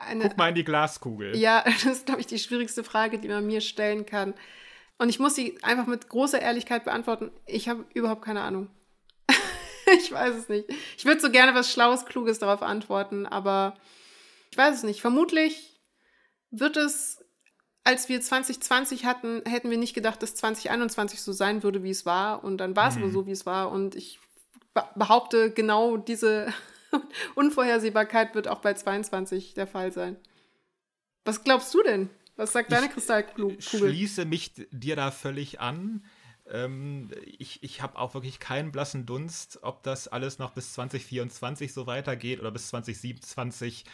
eine. 0.00 0.28
Guck 0.28 0.38
mal 0.38 0.48
in 0.48 0.54
die 0.54 0.64
Glaskugel. 0.64 1.36
Ja, 1.36 1.64
das 1.64 1.84
ist, 1.84 2.06
glaube 2.06 2.20
ich, 2.20 2.26
die 2.26 2.38
schwierigste 2.38 2.84
Frage, 2.84 3.18
die 3.18 3.28
man 3.28 3.46
mir 3.46 3.60
stellen 3.60 4.06
kann. 4.06 4.34
Und 4.98 5.08
ich 5.08 5.20
muss 5.20 5.34
sie 5.34 5.56
einfach 5.62 5.86
mit 5.86 6.08
großer 6.08 6.40
Ehrlichkeit 6.40 6.84
beantworten. 6.84 7.30
Ich 7.46 7.68
habe 7.68 7.84
überhaupt 7.94 8.22
keine 8.22 8.42
Ahnung. 8.42 8.68
ich 9.98 10.10
weiß 10.10 10.34
es 10.34 10.48
nicht. 10.48 10.68
Ich 10.96 11.04
würde 11.04 11.20
so 11.20 11.30
gerne 11.30 11.54
was 11.54 11.72
Schlaues, 11.72 12.04
Kluges 12.04 12.40
darauf 12.40 12.62
antworten, 12.62 13.26
aber 13.26 13.76
ich 14.50 14.58
weiß 14.58 14.76
es 14.76 14.82
nicht. 14.82 15.00
Vermutlich 15.00 15.80
wird 16.50 16.76
es, 16.76 17.24
als 17.84 18.08
wir 18.08 18.20
2020 18.20 19.04
hatten, 19.04 19.42
hätten 19.46 19.70
wir 19.70 19.78
nicht 19.78 19.94
gedacht, 19.94 20.22
dass 20.22 20.34
2021 20.34 21.22
so 21.22 21.32
sein 21.32 21.62
würde, 21.62 21.84
wie 21.84 21.90
es 21.90 22.04
war. 22.04 22.42
Und 22.42 22.58
dann 22.58 22.74
war 22.74 22.88
es 22.88 22.96
mhm. 22.96 23.04
aber 23.04 23.12
so, 23.12 23.26
wie 23.26 23.32
es 23.32 23.46
war. 23.46 23.70
Und 23.70 23.94
ich 23.94 24.18
behaupte, 24.96 25.52
genau 25.52 25.96
diese 25.96 26.52
Unvorhersehbarkeit 27.36 28.34
wird 28.34 28.48
auch 28.48 28.60
bei 28.60 28.74
22 28.74 29.54
der 29.54 29.66
Fall 29.66 29.92
sein. 29.92 30.16
Was 31.24 31.44
glaubst 31.44 31.72
du 31.74 31.82
denn? 31.82 32.10
Was 32.38 32.52
sagt 32.52 32.70
deine 32.70 32.88
Kristallkugel? 32.88 33.58
Ich 33.58 33.68
schließe 33.68 34.24
mich 34.24 34.52
dir 34.70 34.94
da 34.94 35.10
völlig 35.10 35.60
an. 35.60 36.04
Ähm, 36.48 37.10
ich 37.24 37.62
ich 37.64 37.82
habe 37.82 37.98
auch 37.98 38.14
wirklich 38.14 38.38
keinen 38.38 38.70
blassen 38.70 39.06
Dunst, 39.06 39.58
ob 39.62 39.82
das 39.82 40.06
alles 40.06 40.38
noch 40.38 40.52
bis 40.52 40.72
2024 40.74 41.72
so 41.72 41.88
weitergeht 41.88 42.38
oder 42.38 42.52
bis 42.52 42.68
2027 42.68 43.84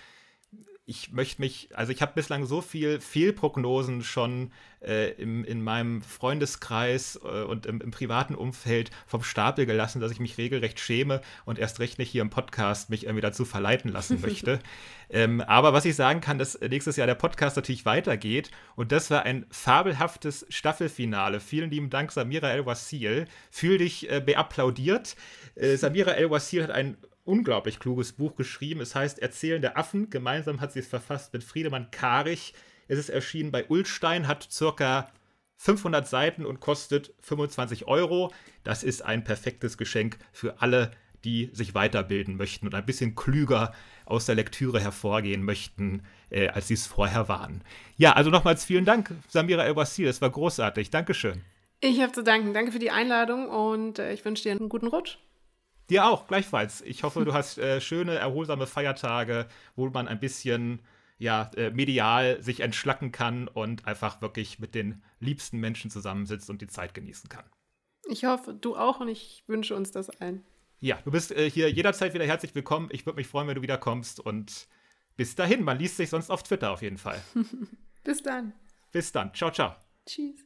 ich 0.87 1.13
möchte 1.13 1.41
mich, 1.41 1.71
also 1.75 1.93
ich 1.93 2.03
habe 2.03 2.13
bislang 2.15 2.45
so 2.45 2.61
viel 2.61 3.01
Fehlprognosen 3.01 4.03
schon 4.05 4.53
äh, 4.83 5.13
im, 5.13 5.43
in 5.43 5.63
meinem 5.63 6.03
Freundeskreis 6.03 7.19
äh, 7.25 7.43
und 7.43 7.65
im, 7.65 7.81
im, 7.81 7.91
privaten 7.91 8.35
Umfeld 8.35 8.91
vom 9.07 9.23
Stapel 9.23 9.65
gelassen, 9.65 10.03
dass 10.03 10.13
ich 10.13 10.21
mich 10.21 10.37
regelrecht 10.37 10.79
schäme 10.79 11.23
und 11.47 11.59
erst 11.59 11.81
recht 11.81 11.99
nicht 11.99 12.11
hier 12.11 12.21
im 12.21 12.29
Podcast 12.29 12.91
mich 12.91 13.05
irgendwie 13.05 13.23
dazu 13.23 13.47
verleiten 13.47 13.91
lassen 13.91 14.21
möchte. 14.23 14.59
ähm, 15.09 15.41
aber 15.41 15.73
was 15.73 15.87
ich 15.87 15.97
sagen 15.97 16.21
kann, 16.21 16.39
dass 16.39 16.61
nächstes 16.61 16.97
Jahr 16.97 17.07
der 17.07 17.15
Podcast 17.15 17.57
natürlich 17.57 17.87
weitergeht 17.87 18.51
und 18.77 18.93
das 18.93 19.11
war 19.11 19.23
ein 19.23 19.47
fabelhaftes 19.51 20.45
Staffelfinale. 20.51 21.41
Vielen 21.41 21.71
lieben 21.71 21.89
Dank, 21.89 22.13
Samira 22.13 22.51
El-Wassil. 22.51 23.25
Fühl 23.51 23.79
dich 23.79 24.11
äh, 24.11 24.21
beapplaudiert. 24.21 25.17
Äh, 25.55 25.77
Samira 25.77 26.11
El-Wassil 26.11 26.63
hat 26.63 26.71
ein 26.71 26.99
unglaublich 27.25 27.79
kluges 27.79 28.13
Buch 28.13 28.37
geschrieben. 28.37 28.81
Es 28.81 28.95
heißt 28.95 29.19
Erzählen 29.19 29.63
der 29.63 29.77
Affen. 29.79 30.11
Gemeinsam 30.11 30.61
hat 30.61 30.73
sie 30.73 30.81
es 30.81 30.87
verfasst 30.87 31.33
mit 31.33 31.45
Friedemann 31.45 31.91
Karich. 31.91 32.55
Es 32.89 32.99
ist 32.99 33.09
erschienen 33.09 33.51
bei 33.51 33.65
Ulstein, 33.67 34.29
hat 34.29 34.47
circa 34.51 35.11
500 35.57 36.07
Seiten 36.07 36.45
und 36.45 36.61
kostet 36.61 37.15
25 37.21 37.87
Euro. 37.87 38.33
Das 38.63 38.83
ist 38.83 39.03
ein 39.03 39.25
perfektes 39.25 39.79
Geschenk 39.79 40.19
für 40.33 40.61
alle, 40.61 40.91
die 41.25 41.49
sich 41.53 41.75
weiterbilden 41.75 42.37
möchten 42.37 42.67
und 42.67 42.75
ein 42.75 42.85
bisschen 42.85 43.15
klüger 43.15 43.73
aus 44.05 44.27
der 44.27 44.35
Lektüre 44.35 44.81
hervorgehen 44.81 45.43
möchten, 45.43 46.03
äh, 46.29 46.49
als 46.49 46.69
sie 46.69 46.75
es 46.75 46.87
vorher 46.87 47.29
waren. 47.29 47.63
Ja, 47.97 48.13
also 48.13 48.29
nochmals 48.31 48.65
vielen 48.65 48.85
Dank, 48.85 49.11
Samira 49.29 49.65
El-Wassil. 49.65 50.07
Es 50.07 50.21
war 50.21 50.29
großartig. 50.31 50.91
Dankeschön. 50.91 51.43
Ich 51.81 52.01
habe 52.01 52.13
zu 52.13 52.23
danken. 52.23 52.53
Danke 52.53 52.73
für 52.73 52.79
die 52.79 52.91
Einladung 52.91 53.49
und 53.49 53.99
äh, 53.99 54.13
ich 54.13 54.25
wünsche 54.25 54.43
dir 54.43 54.53
einen 54.53 54.69
guten 54.69 54.87
Rutsch. 54.87 55.19
Dir 55.91 56.07
auch, 56.07 56.27
gleichfalls. 56.27 56.81
Ich 56.83 57.03
hoffe, 57.03 57.25
du 57.25 57.35
hast 57.35 57.59
äh, 57.59 57.81
schöne, 57.81 58.15
erholsame 58.15 58.67
Feiertage, 58.67 59.47
wo 59.77 59.89
man 59.89 60.09
ein 60.09 60.21
bisschen 60.21 60.81
ja, 61.19 61.51
äh, 61.57 61.71
medial 61.71 62.43
sich 62.43 62.61
entschlacken 62.61 63.13
kann 63.13 63.49
und 63.49 63.87
einfach 63.87 64.21
wirklich 64.21 64.59
mit 64.59 64.75
den 64.75 65.03
liebsten 65.21 65.59
Menschen 65.59 65.91
zusammensitzt 65.91 66.51
und 66.51 66.61
die 66.61 66.67
Zeit 66.67 66.95
genießen 66.95 67.29
kann. 67.29 67.45
Ich 68.07 68.25
hoffe, 68.25 68.55
du 68.55 68.77
auch 68.77 69.01
und 69.01 69.09
ich 69.09 69.45
wünsche 69.47 69.75
uns 69.75 69.91
das 69.91 70.11
allen. 70.11 70.45
Ja, 70.81 70.99
du 71.05 71.11
bist 71.11 71.33
äh, 71.33 71.49
hier 71.49 71.71
jederzeit 71.71 72.15
wieder 72.15 72.27
herzlich 72.27 72.55
willkommen. 72.55 72.89
Ich 72.91 73.07
würde 73.07 73.17
mich 73.17 73.27
freuen, 73.27 73.49
wenn 73.49 73.55
du 73.55 73.63
wiederkommst 73.63 74.21
und 74.21 74.69
bis 75.17 75.35
dahin. 75.35 75.63
Man 75.63 75.79
liest 75.79 75.97
sich 75.97 76.11
sonst 76.11 76.31
auf 76.31 76.43
Twitter 76.43 76.73
auf 76.73 76.83
jeden 76.83 76.99
Fall. 76.99 77.23
bis 78.05 78.23
dann. 78.23 78.53
Bis 78.93 79.13
dann. 79.13 79.33
Ciao, 79.35 79.51
ciao. 79.51 79.75
Tschüss. 80.07 80.45